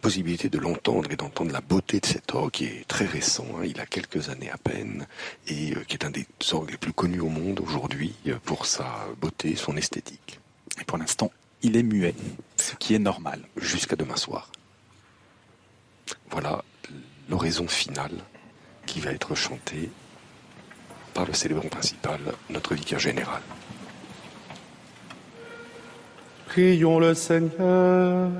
possibilité 0.00 0.48
de 0.48 0.58
l'entendre 0.58 1.10
et 1.10 1.16
d'entendre 1.16 1.52
la 1.52 1.60
beauté 1.60 2.00
de 2.00 2.06
cet 2.06 2.34
orgue 2.34 2.50
qui 2.50 2.64
est 2.64 2.88
très 2.88 3.04
récent. 3.04 3.46
Hein. 3.56 3.64
il 3.64 3.78
a 3.80 3.86
quelques 3.86 4.28
années 4.28 4.50
à 4.50 4.56
peine 4.56 5.06
et 5.46 5.74
euh, 5.74 5.84
qui 5.84 5.94
est 5.94 6.04
un 6.04 6.10
des 6.10 6.26
orgues 6.52 6.70
les 6.70 6.76
plus 6.76 6.92
connus 6.92 7.20
au 7.20 7.28
monde 7.28 7.60
aujourd'hui 7.60 8.14
euh, 8.26 8.38
pour 8.44 8.66
sa 8.66 9.06
beauté, 9.20 9.54
son 9.56 9.76
esthétique. 9.76 10.40
Et 10.80 10.84
pour 10.84 10.98
l'instant, 10.98 11.30
il 11.62 11.76
est 11.76 11.82
muet, 11.82 12.14
ce 12.56 12.74
qui 12.76 12.94
est 12.94 12.98
normal. 12.98 13.42
Jusqu'à 13.56 13.96
demain 13.96 14.16
soir. 14.16 14.50
Voilà 16.30 16.64
l'oraison 17.28 17.68
finale 17.68 18.24
qui 18.86 19.00
va 19.00 19.12
être 19.12 19.34
chantée 19.34 19.90
par 21.14 21.26
le 21.26 21.34
célébrant 21.34 21.68
principal, 21.68 22.20
notre 22.48 22.74
vicaire 22.74 22.98
général. 22.98 23.42
Prions 26.58 26.98
le 26.98 27.14
Seigneur. 27.14 28.30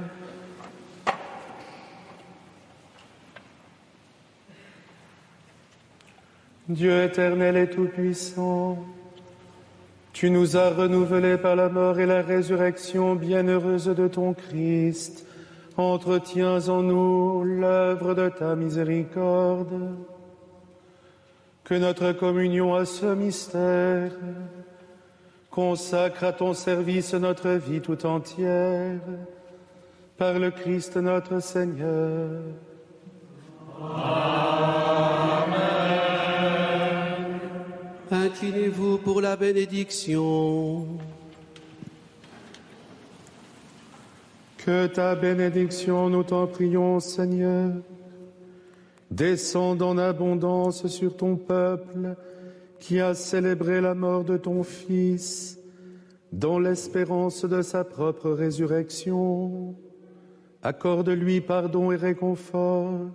Dieu 6.69 7.05
éternel 7.05 7.57
et 7.57 7.71
tout-puissant, 7.71 8.85
tu 10.13 10.33
nous 10.33 10.57
as 10.57 10.71
renouvelés 10.71 11.37
par 11.37 11.55
la 11.55 11.69
mort 11.69 12.01
et 12.01 12.07
la 12.07 12.23
résurrection 12.23 13.15
bienheureuse 13.15 13.87
de 13.87 14.09
ton 14.09 14.35
Christ. 14.35 15.25
Entretiens 15.77 16.69
en 16.69 16.83
nous 16.83 17.45
l'œuvre 17.45 18.15
de 18.15 18.31
ta 18.31 18.57
miséricorde. 18.57 19.95
Que 21.63 21.75
notre 21.75 22.11
communion 22.11 22.75
à 22.75 22.85
ce 22.85 23.15
mystère 23.15 24.11
Consacre 25.59 26.23
à 26.23 26.33
ton 26.33 26.55
service 26.55 27.15
notre 27.15 27.51
vie 27.51 27.81
tout 27.81 28.07
entière, 28.07 29.01
par 30.17 30.39
le 30.39 30.53
Christ 30.53 30.97
notre 30.99 31.43
Seigneur. 31.43 32.31
Amen. 33.83 33.99
Inclinez-vous 38.09 38.99
pour 38.99 39.21
la 39.21 39.35
bénédiction. 39.35 40.87
Que 44.59 44.87
ta 44.87 45.17
bénédiction, 45.17 46.09
nous 46.09 46.23
t'en 46.23 46.47
prions, 46.47 47.01
Seigneur, 47.01 47.73
descende 49.11 49.83
en 49.83 49.99
abondance 49.99 50.87
sur 50.87 51.17
ton 51.17 51.35
peuple 51.35 52.15
qui 52.81 53.01
a 53.01 53.15
célébré 53.15 53.81
la 53.81 53.95
mort 53.95 54.25
de 54.25 54.37
ton 54.37 54.63
Fils 54.63 55.59
dans 56.33 56.59
l'espérance 56.59 57.45
de 57.45 57.63
sa 57.63 57.85
propre 57.85 58.31
résurrection. 58.31 59.75
Accorde-lui 60.63 61.41
pardon 61.41 61.93
et 61.93 61.97
réconfort, 61.97 63.11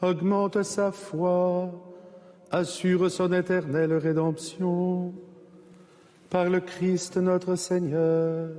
augmente 0.00 0.62
sa 0.62 0.92
foi, 0.92 1.70
assure 2.50 3.10
son 3.10 3.32
éternelle 3.32 3.94
rédemption. 3.94 5.12
Par 6.30 6.48
le 6.48 6.60
Christ 6.60 7.16
notre 7.16 7.56
Seigneur. 7.56 8.50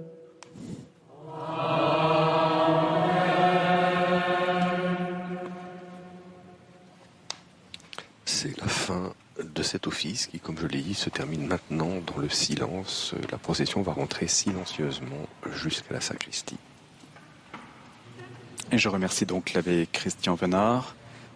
C'est 8.25 8.57
la 8.59 8.67
fin 8.67 9.13
de 9.61 9.63
cet 9.63 9.85
office 9.85 10.25
qui, 10.25 10.39
comme 10.39 10.57
je 10.57 10.65
l'ai 10.65 10.81
dit, 10.81 10.95
se 10.95 11.11
termine 11.11 11.45
maintenant 11.45 12.01
dans 12.07 12.19
le 12.19 12.29
silence. 12.29 13.13
La 13.31 13.37
procession 13.37 13.83
va 13.83 13.93
rentrer 13.93 14.27
silencieusement 14.27 15.27
jusqu'à 15.53 15.93
la 15.93 16.01
sacristie. 16.01 16.57
Et 18.71 18.79
je 18.79 18.89
remercie 18.89 19.27
donc 19.27 19.53
l'abbé 19.53 19.87
Christian 19.91 20.33
Venard, 20.33 20.95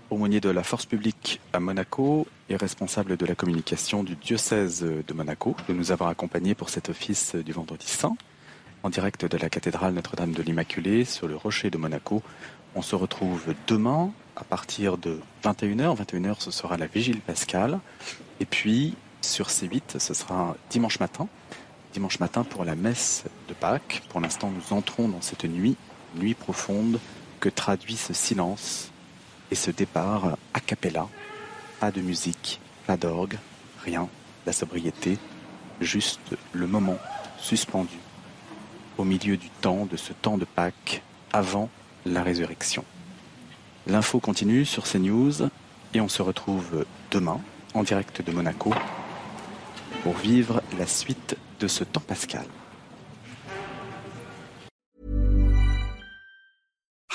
aumônier 0.10 0.42
de 0.42 0.50
la 0.50 0.64
force 0.64 0.88
publique 0.88 1.40
à 1.54 1.60
Monaco 1.60 2.26
et 2.50 2.56
responsable 2.56 3.16
de 3.16 3.26
la 3.28 3.36
communication 3.36 4.04
du 4.04 4.16
diocèse 4.16 4.82
de 4.82 5.14
Monaco, 5.14 5.56
de 5.70 5.74
nous 5.74 5.92
avoir 5.92 6.10
accompagnés 6.10 6.56
pour 6.56 6.70
cet 6.70 6.90
office 6.90 7.36
du 7.36 7.52
vendredi 7.52 7.86
saint, 7.86 8.18
en 8.82 8.90
direct 8.90 9.26
de 9.26 9.38
la 9.38 9.50
cathédrale 9.50 9.94
Notre-Dame 9.94 10.32
de 10.32 10.42
l'Immaculée 10.42 11.06
sur 11.06 11.28
le 11.28 11.36
rocher 11.36 11.70
de 11.70 11.78
Monaco. 11.78 12.24
On 12.74 12.82
se 12.82 12.96
retrouve 12.96 13.54
demain 13.68 14.12
à 14.36 14.44
partir 14.44 14.98
de 14.98 15.20
21h. 15.44 15.98
21h, 15.98 16.36
ce 16.40 16.52
sera 16.52 16.78
la 16.78 16.88
vigile 16.88 17.22
pascale. 17.22 17.80
Et 18.40 18.46
puis, 18.46 18.96
sur 19.22 19.48
C8, 19.48 20.00
ce 20.00 20.14
sera 20.14 20.56
dimanche 20.70 21.00
matin. 21.00 21.28
Dimanche 21.94 22.20
matin 22.20 22.44
pour 22.44 22.66
la 22.66 22.76
messe 22.76 23.24
de 23.48 23.54
Pâques. 23.54 24.04
Pour 24.10 24.20
l'instant, 24.20 24.52
nous 24.52 24.76
entrons 24.76 25.08
dans 25.08 25.22
cette 25.22 25.46
nuit, 25.46 25.78
nuit 26.16 26.34
profonde, 26.34 27.00
que 27.40 27.50
traduit 27.50 27.98
ce 27.98 28.14
silence 28.14 28.92
et 29.52 29.56
ce 29.56 29.72
départ 29.72 30.38
a 30.54 30.60
cappella. 30.60 31.08
Pas 31.80 31.92
de 31.92 32.02
musique, 32.02 32.60
pas 32.88 32.98
d'orgue, 32.98 33.38
rien, 33.84 34.10
la 34.46 34.54
sobriété, 34.54 35.18
juste 35.82 36.36
le 36.54 36.68
moment 36.68 36.98
suspendu 37.38 37.98
au 38.98 39.04
milieu 39.04 39.38
du 39.38 39.50
temps, 39.50 39.86
de 39.86 39.98
ce 39.98 40.14
temps 40.14 40.38
de 40.38 40.46
Pâques 40.46 41.02
avant 41.34 41.70
la 42.06 42.24
résurrection. 42.24 42.86
L'info 43.88 44.20
continue 44.20 44.66
sur 44.66 44.84
CNews 44.84 45.50
et 45.94 46.02
on 46.02 46.08
se 46.08 46.24
retrouve 46.24 46.86
demain 47.12 47.40
en 47.76 47.84
direct 47.84 48.26
de 48.26 48.32
Monaco 48.32 48.74
pour 50.02 50.14
vivre 50.14 50.64
la 50.80 50.88
suite 50.88 51.38
de 51.60 51.68
ce 51.68 51.84
temps 51.84 52.02
pascal. 52.02 52.46